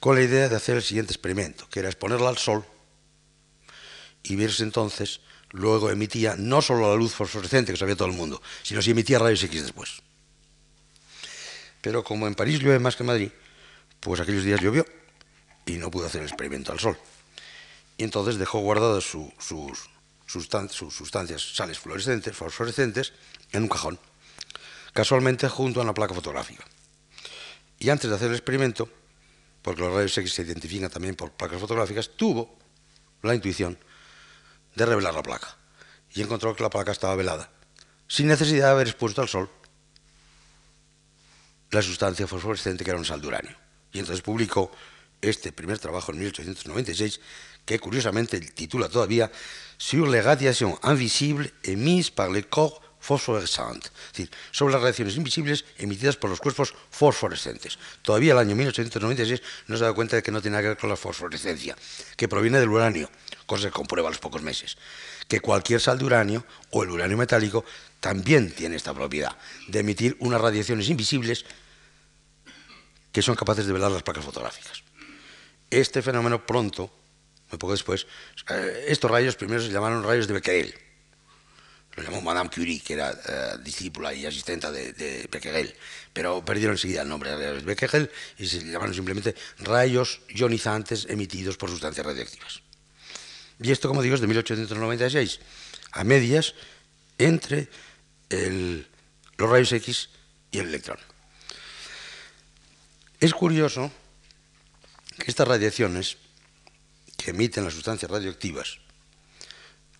con 0.00 0.16
la 0.16 0.22
idea 0.22 0.48
de 0.48 0.56
hacer 0.56 0.76
el 0.76 0.82
siguiente 0.82 1.12
experimento, 1.12 1.68
que 1.68 1.80
era 1.80 1.88
exponerla 1.88 2.28
al 2.28 2.38
sol 2.38 2.64
y 4.22 4.36
verse 4.36 4.62
entonces, 4.62 5.20
luego 5.50 5.90
emitía 5.90 6.34
no 6.36 6.62
solo 6.62 6.90
la 6.90 6.96
luz 6.96 7.14
fosforescente 7.14 7.72
que 7.72 7.78
sabía 7.78 7.96
todo 7.96 8.08
el 8.08 8.14
mundo, 8.14 8.42
sino 8.62 8.82
si 8.82 8.90
emitía 8.90 9.18
rayos 9.18 9.42
X 9.44 9.62
después. 9.62 10.02
Pero 11.80 12.02
como 12.02 12.26
en 12.26 12.34
París 12.34 12.60
llueve 12.60 12.78
más 12.78 12.96
que 12.96 13.02
en 13.02 13.08
Madrid, 13.08 13.30
pues 14.00 14.20
aquellos 14.20 14.44
días 14.44 14.60
llovió 14.60 14.84
y 15.66 15.72
no 15.72 15.90
pudo 15.90 16.06
hacer 16.06 16.22
el 16.22 16.28
experimento 16.28 16.72
al 16.72 16.80
sol 16.80 16.98
y 18.00 18.04
entonces 18.04 18.38
dejó 18.38 18.60
guardadas 18.60 19.04
sus, 19.04 19.90
sustancias, 20.26 21.54
sales 21.54 21.78
fluorescentes, 21.78 22.34
fosforescentes 22.34 23.12
en 23.52 23.64
un 23.64 23.68
cajón, 23.68 23.98
casualmente 24.94 25.46
junto 25.50 25.80
a 25.80 25.82
una 25.82 25.92
placa 25.92 26.14
fotográfica. 26.14 26.64
Y 27.78 27.90
antes 27.90 28.08
de 28.08 28.16
hacer 28.16 28.28
el 28.28 28.36
experimento, 28.36 28.88
porque 29.62 29.82
los 29.82 29.92
rayos 29.92 30.16
X 30.16 30.32
se 30.32 30.42
identifican 30.42 30.90
también 30.90 31.14
por 31.14 31.32
placas 31.32 31.60
fotográficas, 31.60 32.10
tuvo 32.16 32.58
la 33.22 33.34
intuición 33.34 33.78
de 34.74 34.86
revelar 34.86 35.14
la 35.14 35.22
placa 35.22 35.56
y 36.12 36.22
encontró 36.22 36.54
que 36.54 36.62
la 36.62 36.70
placa 36.70 36.92
estaba 36.92 37.14
velada, 37.14 37.50
sin 38.08 38.26
necesidad 38.26 38.66
de 38.66 38.72
haber 38.72 38.88
expuesto 38.88 39.22
al 39.22 39.28
sol 39.28 39.50
la 41.70 41.82
sustancia 41.82 42.26
fosforescente 42.26 42.84
que 42.84 42.90
era 42.90 42.98
un 42.98 43.04
sal 43.04 43.20
de 43.20 43.28
uranio. 43.28 43.56
Y 43.92 43.98
entonces 43.98 44.22
publicó 44.22 44.70
este 45.20 45.52
primer 45.52 45.78
trabajo 45.78 46.12
en 46.12 46.18
1896 46.18 47.20
que 47.64 47.78
curiosamente 47.78 48.40
titula 48.40 48.88
todavía 48.88 49.30
Sur 49.76 50.08
les 50.08 50.24
radiations 50.24 50.78
invisibles 50.82 51.52
émises 51.62 52.10
par 52.10 52.30
les 52.30 52.46
corps 52.46 52.80
fosforescentes, 53.00 53.90
es 53.90 54.12
decir, 54.12 54.30
sobre 54.50 54.72
las 54.72 54.82
radiaciones 54.82 55.16
invisibles 55.16 55.64
emitidas 55.78 56.16
por 56.16 56.30
los 56.30 56.40
cuerpos 56.40 56.74
fosforescentes. 56.90 57.78
Todavía 58.02 58.32
el 58.32 58.38
año 58.38 58.54
1896 58.54 59.42
no 59.66 59.76
se 59.76 59.84
da 59.84 59.92
cuenta 59.92 60.16
de 60.16 60.22
que 60.22 60.30
no 60.30 60.40
tiene 60.40 60.52
nada 60.52 60.62
que 60.62 60.68
ver 60.68 60.76
con 60.76 60.90
la 60.90 60.96
fosforescencia, 60.96 61.76
que 62.16 62.28
proviene 62.28 62.60
del 62.60 62.68
uranio, 62.68 63.10
cosa 63.46 63.68
que 63.68 63.72
comprueba 63.72 64.08
a 64.08 64.12
los 64.12 64.20
pocos 64.20 64.42
meses, 64.42 64.76
que 65.26 65.40
cualquier 65.40 65.80
sal 65.80 65.98
de 65.98 66.04
uranio 66.04 66.44
o 66.70 66.82
el 66.84 66.90
uranio 66.90 67.16
metálico 67.16 67.64
también 68.00 68.52
tiene 68.52 68.76
esta 68.76 68.94
propiedad 68.94 69.36
de 69.68 69.80
emitir 69.80 70.16
unas 70.20 70.40
radiaciones 70.40 70.88
invisibles 70.88 71.44
que 73.12 73.22
son 73.22 73.34
capaces 73.34 73.66
de 73.66 73.72
velar 73.72 73.90
las 73.90 74.02
placas 74.02 74.24
fotográficas. 74.24 74.82
Este 75.70 76.02
fenómeno 76.02 76.46
pronto 76.46 76.92
muy 77.50 77.58
poco 77.58 77.72
después, 77.72 78.06
eh, 78.48 78.84
estos 78.88 79.10
rayos 79.10 79.36
primero 79.36 79.60
se 79.60 79.70
llamaron 79.70 80.04
rayos 80.04 80.28
de 80.28 80.34
Becquerel. 80.34 80.74
Lo 82.00 82.06
llamó 82.06 82.22
Madame 82.22 82.48
Curie, 82.48 82.80
que 82.80 82.94
era 82.94 83.10
eh, 83.10 83.58
discípula 83.62 84.14
y 84.14 84.24
asistenta 84.24 84.72
de, 84.72 85.28
Becquerel, 85.30 85.74
pero 86.14 86.42
perdieron 86.42 86.74
enseguida 86.74 87.02
el 87.02 87.08
nombre 87.08 87.36
de 87.36 87.60
Becquerel 87.60 88.10
y 88.38 88.46
se 88.46 88.64
llamaron 88.64 88.94
simplemente 88.94 89.34
rayos 89.58 90.22
ionizantes 90.28 91.06
emitidos 91.10 91.58
por 91.58 91.68
sustancias 91.68 92.06
radiactivas. 92.06 92.62
Y 93.60 93.70
esto, 93.70 93.88
como 93.88 94.00
digo, 94.00 94.14
es 94.14 94.22
de 94.22 94.28
1896, 94.28 95.40
a 95.92 96.04
medias 96.04 96.54
entre 97.18 97.68
los 99.36 99.50
rayos 99.50 99.72
X 99.72 100.08
y 100.52 100.58
el 100.58 100.68
electrón. 100.68 100.98
Es 103.18 103.34
curioso 103.34 103.92
que 105.18 105.30
estas 105.30 105.46
radiaciones 105.46 106.16
que 107.18 107.32
emiten 107.32 107.64
las 107.64 107.74
sustancias 107.74 108.10
radioactivas, 108.10 108.78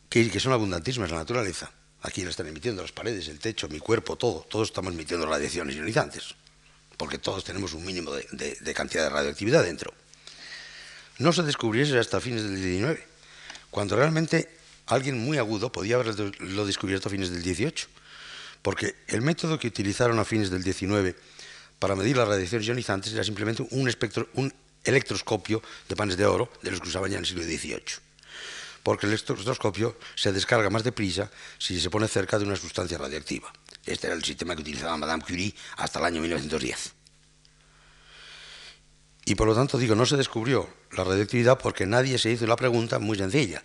que, 0.09 0.31
que 0.31 0.41
son 0.41 0.55
abundantísimas 0.55 1.11
en 1.11 1.17
la 1.17 1.21
naturaleza. 1.21 1.71
Aquí 2.03 2.23
la 2.23 2.31
están 2.31 2.47
emitiendo 2.47 2.81
las 2.83 2.93
paredes, 2.93 3.29
el 3.29 3.39
techo, 3.39 3.69
mi 3.69 3.79
cuerpo, 3.79 4.17
todo. 4.17 4.47
Todos 4.49 4.69
estamos 4.69 4.95
emitiendo 4.95 5.27
radiaciones 5.27 5.77
ionizantes, 5.77 6.35
porque 6.97 7.19
todos 7.19 7.45
tenemos 7.45 7.75
un 7.75 7.85
mínimo 7.85 8.13
de, 8.13 8.75
cantidad 8.75 9.05
de 9.05 9.11
radioactividad 9.11 9.65
dentro. 9.65 9.93
No 11.19 11.33
se 11.33 11.43
descubriese 11.43 11.99
hasta 11.99 12.21
fines 12.21 12.43
del 12.43 12.57
19, 12.57 13.07
cuando 13.71 13.97
realmente 13.97 14.49
alguien 14.87 15.19
muy 15.19 15.37
agudo 15.37 15.71
podía 15.71 15.97
haberlo 15.97 16.65
descubierto 16.65 17.09
a 17.09 17.11
fines 17.11 17.31
del 17.31 17.43
18, 17.43 17.89
porque 18.63 18.95
el 19.09 19.21
método 19.21 19.59
que 19.59 19.69
utilizaron 19.69 20.19
a 20.19 20.25
fines 20.25 20.51
del 20.51 20.63
19 20.63 21.15
para 21.79 21.95
medir 21.97 22.17
las 22.17 22.29
radiaciones 22.29 22.67
ionizantes 22.67 23.13
era 23.13 23.25
simplemente 23.25 23.63
un, 23.71 23.91
un 24.35 24.55
electroscopio 24.85 25.63
de 25.89 25.97
panes 25.97 26.17
de 26.17 26.25
oro 26.25 26.51
de 26.63 26.71
los 26.71 26.81
que 26.81 26.89
usaban 26.89 27.11
ya 27.11 27.19
en 27.19 27.25
el 27.25 27.27
siglo 27.27 27.45
XVIII. 27.45 28.10
Porque 28.83 29.07
el 29.07 29.13
electroscopio 29.13 29.99
se 30.15 30.33
descarga 30.33 30.71
más 30.71 30.85
deprisa 30.85 31.31
si 31.59 31.81
se 31.81 31.91
pone 31.91 32.09
cerca 32.09 32.39
de 32.39 32.45
una 32.45 32.57
sustancia 32.57 32.99
radiactiva. 32.99 33.53
Este 33.85 34.07
era 34.07 34.17
el 34.17 34.25
sistema 34.25 34.55
que 34.55 34.63
utilizaba 34.63 34.97
Madame 34.97 35.23
Curie 35.23 35.55
hasta 35.77 35.99
el 35.99 36.07
año 36.07 36.21
1910. 36.21 36.95
Y 39.27 39.35
por 39.35 39.49
lo 39.49 39.55
tanto 39.55 39.79
digo, 39.79 39.95
no 39.95 40.07
se 40.07 40.17
descubrió 40.17 40.69
la 40.93 41.05
radioactividad 41.05 41.59
porque 41.59 41.87
nadie 41.87 42.19
se 42.19 42.31
hizo 42.31 42.47
la 42.47 42.57
pregunta 42.57 42.99
muy 42.99 43.19
sencilla. 43.19 43.63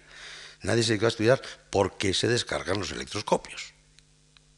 Nadie 0.62 0.84
se 0.84 0.90
dedicó 0.90 1.06
a 1.06 1.10
estudiar 1.10 1.42
por 1.70 1.98
qué 1.98 2.14
se 2.14 2.28
descargan 2.28 2.80
los 2.80 2.92
electroscopios. 2.92 3.74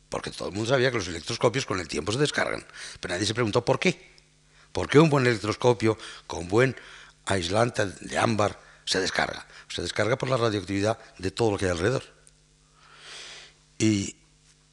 Porque 0.09 0.31
todo 0.31 0.49
el 0.49 0.55
mundo 0.55 0.69
sabía 0.69 0.89
que 0.89 0.97
los 0.97 1.07
electroscopios 1.07 1.65
con 1.65 1.79
el 1.79 1.87
tiempo 1.87 2.11
se 2.11 2.19
descargan. 2.19 2.65
Pero 2.99 3.13
nadie 3.13 3.27
se 3.27 3.33
preguntó 3.33 3.63
por 3.63 3.79
qué. 3.79 4.15
¿Por 4.71 4.89
qué 4.89 4.99
un 4.99 5.09
buen 5.09 5.25
electroscopio 5.25 5.97
con 6.27 6.47
buen 6.47 6.75
aislante 7.27 7.85
de 7.85 8.17
ámbar 8.17 8.59
se 8.85 8.99
descarga. 8.99 9.45
Se 9.69 9.81
descarga 9.81 10.17
por 10.17 10.29
la 10.29 10.37
radioactividad 10.37 10.97
de 11.17 11.31
todo 11.31 11.51
lo 11.51 11.57
que 11.57 11.65
hay 11.65 11.71
alrededor. 11.71 12.03
Y 13.77 14.15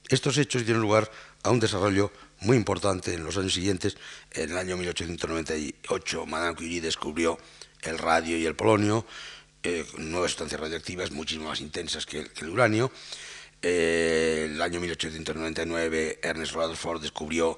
estos 0.09 0.39
hechos 0.39 0.65
dieron 0.65 0.83
lugar 0.83 1.11
a 1.43 1.51
un 1.51 1.61
desarrollo 1.61 2.13
muy 2.41 2.57
importante 2.57 3.15
en 3.15 3.25
los 3.25 3.37
años 3.37 3.55
siguientes. 3.55 3.97
En 4.33 4.51
el 4.51 4.59
año 4.59 4.77
1898, 4.77 6.27
Madame 6.27 6.55
Curie 6.55 6.81
descubrió 6.81 7.39
el 7.83 7.99
radio 7.99 8.37
y 8.37 8.47
el 8.47 8.55
polonio, 8.55 9.07
eh, 9.63 9.87
nuevas 9.99 10.33
sustancias 10.33 10.61
radioactivas 10.61 11.11
muchísimo 11.11 11.49
más 11.49 11.61
intensas 11.61 12.07
que 12.07 12.31
el, 12.41 12.49
uranio. 12.49 12.91
Eh, 13.63 14.51
el 14.51 14.61
año 14.61 14.81
1899, 14.81 16.21
Ernest 16.23 16.53
Rutherford 16.53 17.03
descubrió 17.03 17.57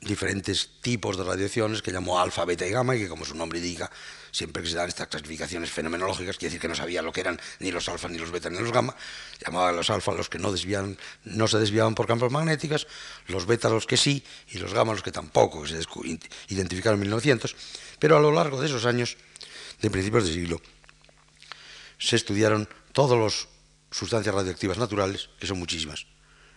diferentes 0.00 0.80
tipos 0.80 1.16
de 1.16 1.24
radiaciones 1.24 1.82
que 1.82 1.90
llamó 1.90 2.20
alfa, 2.20 2.44
beta 2.44 2.66
y 2.66 2.70
gamma, 2.70 2.94
y 2.94 3.00
que 3.00 3.08
como 3.08 3.24
su 3.24 3.34
nombre 3.34 3.58
indica, 3.58 3.90
siempre 4.30 4.62
que 4.62 4.68
se 4.68 4.76
dan 4.76 4.88
estas 4.88 5.08
clasificaciones 5.08 5.70
fenomenológicas, 5.70 6.36
quiere 6.36 6.50
decir 6.50 6.60
que 6.60 6.68
no 6.68 6.74
sabía 6.74 7.00
lo 7.02 7.12
que 7.12 7.20
eran 7.20 7.40
ni 7.60 7.70
los 7.70 7.88
alfa, 7.88 8.08
ni 8.08 8.18
los 8.18 8.30
beta, 8.30 8.50
ni 8.50 8.58
los 8.58 8.72
gamma, 8.72 8.94
llamaba 9.44 9.70
a 9.70 9.72
los 9.72 9.90
alfa 9.90 10.12
los 10.12 10.28
que 10.28 10.38
no, 10.38 10.52
no 11.24 11.48
se 11.48 11.58
desviaban 11.58 11.94
por 11.94 12.06
campos 12.06 12.30
magnéticos, 12.30 12.86
los 13.28 13.46
beta 13.46 13.68
los 13.68 13.86
que 13.86 13.96
sí, 13.96 14.24
y 14.48 14.58
los 14.58 14.74
gamma 14.74 14.92
los 14.92 15.02
que 15.02 15.12
tampoco, 15.12 15.62
que 15.62 15.68
se 15.68 15.78
identificaron 16.48 16.98
en 16.98 17.02
1900, 17.02 17.56
pero 17.98 18.16
a 18.16 18.20
lo 18.20 18.32
largo 18.32 18.60
de 18.60 18.66
esos 18.66 18.84
años, 18.86 19.16
de 19.80 19.90
principios 19.90 20.26
de 20.26 20.34
siglo, 20.34 20.60
se 21.98 22.16
estudiaron 22.16 22.68
todas 22.92 23.18
las 23.18 23.48
sustancias 23.90 24.34
radioactivas 24.34 24.76
naturales, 24.76 25.30
que 25.38 25.46
son 25.46 25.58
muchísimas. 25.58 26.06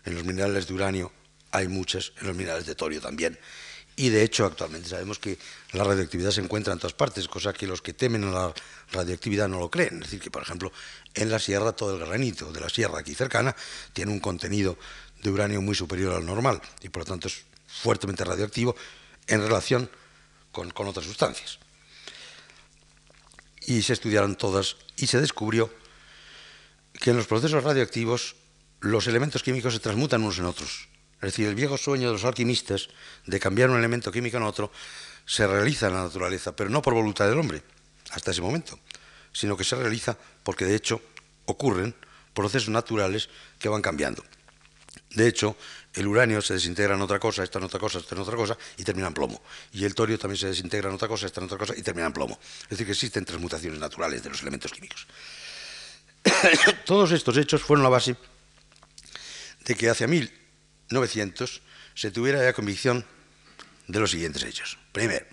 En 0.03 0.15
los 0.15 0.23
minerales 0.23 0.67
de 0.67 0.73
uranio 0.73 1.11
hay 1.51 1.67
muchas, 1.67 2.13
en 2.19 2.27
los 2.27 2.35
minerales 2.35 2.65
de 2.65 2.75
torio 2.75 3.01
también. 3.01 3.37
Y 3.99 4.09
de 4.09 4.23
hecho, 4.23 4.45
actualmente 4.45 4.89
sabemos 4.89 5.17
que 5.17 5.39
la 5.71 5.83
radioactividad 5.83 6.29
se 6.29 6.41
encuentra 6.41 6.71
en 6.71 6.77
todas 6.77 6.93
partes, 6.93 7.27
cosa 7.27 7.51
que 7.51 7.65
los 7.65 7.81
que 7.81 7.93
temen 7.93 8.23
a 8.25 8.31
la 8.31 8.53
radioactividad 8.91 9.47
no 9.47 9.59
lo 9.59 9.71
creen. 9.71 9.95
Es 9.95 10.01
decir, 10.01 10.19
que 10.19 10.29
por 10.29 10.43
ejemplo, 10.43 10.71
en 11.15 11.31
la 11.31 11.39
sierra 11.39 11.71
todo 11.71 11.95
el 11.95 12.05
granito 12.05 12.51
de 12.51 12.59
la 12.59 12.69
sierra 12.69 12.99
aquí 12.99 13.15
cercana 13.15 13.55
tiene 13.93 14.11
un 14.11 14.19
contenido 14.19 14.77
de 15.23 15.31
uranio 15.31 15.63
muy 15.63 15.73
superior 15.73 16.13
al 16.13 16.25
normal 16.25 16.61
y 16.81 16.89
por 16.89 17.01
lo 17.01 17.05
tanto 17.05 17.27
es 17.27 17.41
fuertemente 17.67 18.23
radioactivo 18.23 18.75
en 19.25 19.41
relación 19.41 19.89
con, 20.51 20.69
con 20.69 20.87
otras 20.87 21.07
sustancias. 21.07 21.57
Y 23.65 23.81
se 23.81 23.93
estudiaron 23.93 24.35
todas 24.35 24.77
y 24.95 25.07
se 25.07 25.19
descubrió 25.19 25.73
que 26.93 27.09
en 27.09 27.17
los 27.17 27.25
procesos 27.25 27.63
radioactivos 27.63 28.35
los 28.79 29.07
elementos 29.07 29.41
químicos 29.41 29.73
se 29.73 29.79
transmutan 29.79 30.21
unos 30.21 30.37
en 30.37 30.45
otros. 30.45 30.87
Es 31.21 31.33
decir, 31.33 31.47
el 31.47 31.55
viejo 31.55 31.77
sueño 31.77 32.07
de 32.07 32.13
los 32.13 32.25
alquimistas 32.25 32.89
de 33.25 33.39
cambiar 33.39 33.69
un 33.69 33.77
elemento 33.77 34.11
químico 34.11 34.37
en 34.37 34.43
otro 34.43 34.71
se 35.25 35.47
realiza 35.47 35.87
en 35.87 35.93
la 35.93 36.03
naturaleza, 36.03 36.55
pero 36.55 36.69
no 36.69 36.81
por 36.81 36.93
voluntad 36.93 37.27
del 37.27 37.39
hombre, 37.39 37.63
hasta 38.11 38.31
ese 38.31 38.41
momento, 38.41 38.79
sino 39.33 39.57
que 39.57 39.63
se 39.63 39.75
realiza 39.75 40.17
porque 40.43 40.65
de 40.65 40.75
hecho 40.75 41.01
ocurren 41.45 41.95
procesos 42.33 42.69
naturales 42.69 43.29
que 43.59 43.67
van 43.67 43.81
cambiando. 43.81 44.23
De 45.09 45.27
hecho, 45.27 45.57
el 45.93 46.05
uranio 46.05 46.41
se 46.41 46.53
desintegra 46.53 46.95
en 46.95 47.01
otra 47.01 47.19
cosa, 47.19 47.43
esta 47.43 47.57
en 47.57 47.65
otra 47.65 47.79
cosa, 47.79 47.97
esta 47.97 48.13
en 48.13 48.21
otra 48.21 48.35
cosa, 48.35 48.57
y 48.77 48.83
termina 48.83 49.07
en 49.07 49.13
plomo. 49.13 49.41
Y 49.73 49.83
el 49.83 49.95
torio 49.95 50.19
también 50.19 50.37
se 50.37 50.47
desintegra 50.47 50.89
en 50.89 50.95
otra 50.95 51.07
cosa, 51.07 51.25
esta 51.25 51.41
en 51.41 51.45
otra 51.45 51.57
cosa, 51.57 51.73
y 51.75 51.81
termina 51.81 52.07
en 52.07 52.13
plomo. 52.13 52.39
Es 52.63 52.69
decir, 52.69 52.85
que 52.85 52.91
existen 52.91 53.25
transmutaciones 53.25 53.79
naturales 53.79 54.21
de 54.21 54.29
los 54.29 54.41
elementos 54.41 54.71
químicos. 54.71 55.07
Todos 56.85 57.11
estos 57.11 57.35
hechos 57.37 57.63
fueron 57.63 57.83
la 57.83 57.89
base 57.89 58.15
de 59.65 59.75
que 59.75 59.89
hacia 59.89 60.07
mil 60.07 60.31
900 60.89 61.61
se 61.95 62.11
tuviera 62.11 62.43
ya 62.43 62.53
convicción 62.53 63.05
de 63.87 63.99
los 63.99 64.11
siguientes 64.11 64.43
hechos. 64.43 64.77
Primero, 64.91 65.25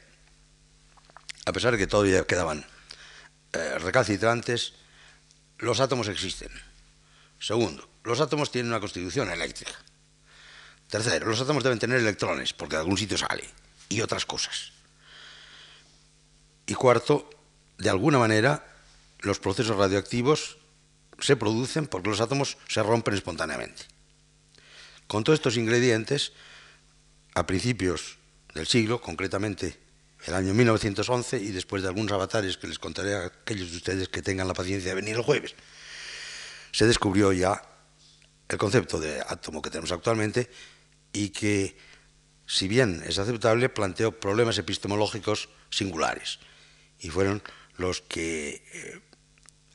a 1.47 1.53
pesar 1.53 1.73
de 1.73 1.79
que 1.79 1.87
todavía 1.87 2.27
quedaban 2.27 2.65
eh, 3.53 3.79
recalcitrantes, 3.79 4.75
los 5.59 5.81
átomos 5.81 6.09
existen. 6.09 6.51
Segundo, 7.39 7.89
los 8.05 8.21
átomos 8.21 8.51
tienen 8.51 8.71
una 8.73 8.81
constitución 8.81 9.31
eléctrica. 9.31 9.73
Tercero, 10.89 11.27
los 11.27 11.41
átomos 11.41 11.65
deben 11.65 11.79
tener 11.79 11.99
electrones, 11.99 12.53
porque 12.53 12.77
de 12.77 12.81
algún 12.81 12.99
sitio 12.99 13.19
sale, 13.19 13.45
y 13.89 14.01
otras 14.01 14.27
cosas. 14.27 14.73
Y 16.67 16.75
cuarto, 16.75 17.29
de 17.79 17.91
alguna 17.91 18.19
manera, 18.19 18.65
los 19.21 19.39
procesos 19.39 19.77
radioactivos 19.77 20.59
se 21.19 21.37
producen 21.37 21.87
porque 21.87 22.11
los 22.11 22.21
átomos 22.21 22.57
se 22.69 22.83
rompen 22.83 23.15
espontáneamente. 23.15 23.94
Con 25.07 25.25
todos 25.25 25.39
estos 25.39 25.57
ingredientes, 25.57 26.33
a 27.35 27.47
principios 27.47 28.19
del 28.55 28.67
siglo, 28.67 29.01
concretamente 29.01 29.79
el 30.27 30.35
año 30.35 30.55
1911, 30.55 31.39
y 31.39 31.51
después 31.51 31.83
de 31.83 31.89
algunos 31.89 32.13
avatares 32.13 32.57
que 32.57 32.67
les 32.67 32.79
contaré 32.79 33.15
a 33.15 33.27
aquellos 33.27 33.71
de 33.71 33.77
ustedes 33.77 34.09
que 34.09 34.23
tengan 34.23 34.49
la 34.49 34.55
paciencia 34.55 34.91
de 34.91 34.95
venir 34.95 35.17
el 35.17 35.23
jueves, 35.23 35.55
se 36.73 36.87
descubrió 36.87 37.33
ya 37.33 37.63
el 38.49 38.59
concepto 38.59 38.99
de 38.99 39.21
átomo 39.21 39.61
que 39.61 39.71
tenemos 39.71 39.93
actualmente 39.93 40.51
y 41.13 41.31
que, 41.31 41.77
si 42.47 42.69
bien 42.69 43.03
es 43.07 43.19
aceptable, 43.19 43.69
planteó 43.69 44.19
problemas 44.19 44.59
epistemológicos 44.59 45.49
singulares 45.71 46.39
y 47.01 47.11
fueron 47.11 47.43
los 47.77 48.01
que 48.01 48.63
eh, 48.73 49.01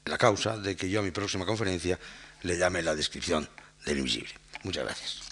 la 0.06 0.18
causa 0.18 0.58
de 0.58 0.76
que 0.76 0.90
yo 0.90 1.02
a 1.02 1.04
mi 1.04 1.12
próxima 1.12 1.46
conferencia 1.46 2.00
le 2.42 2.58
llame 2.58 2.82
la 2.82 2.96
descripción 2.96 3.48
del 3.86 4.00
invisible. 4.00 4.34
Muchas 4.64 4.84
gracias. 4.84 5.29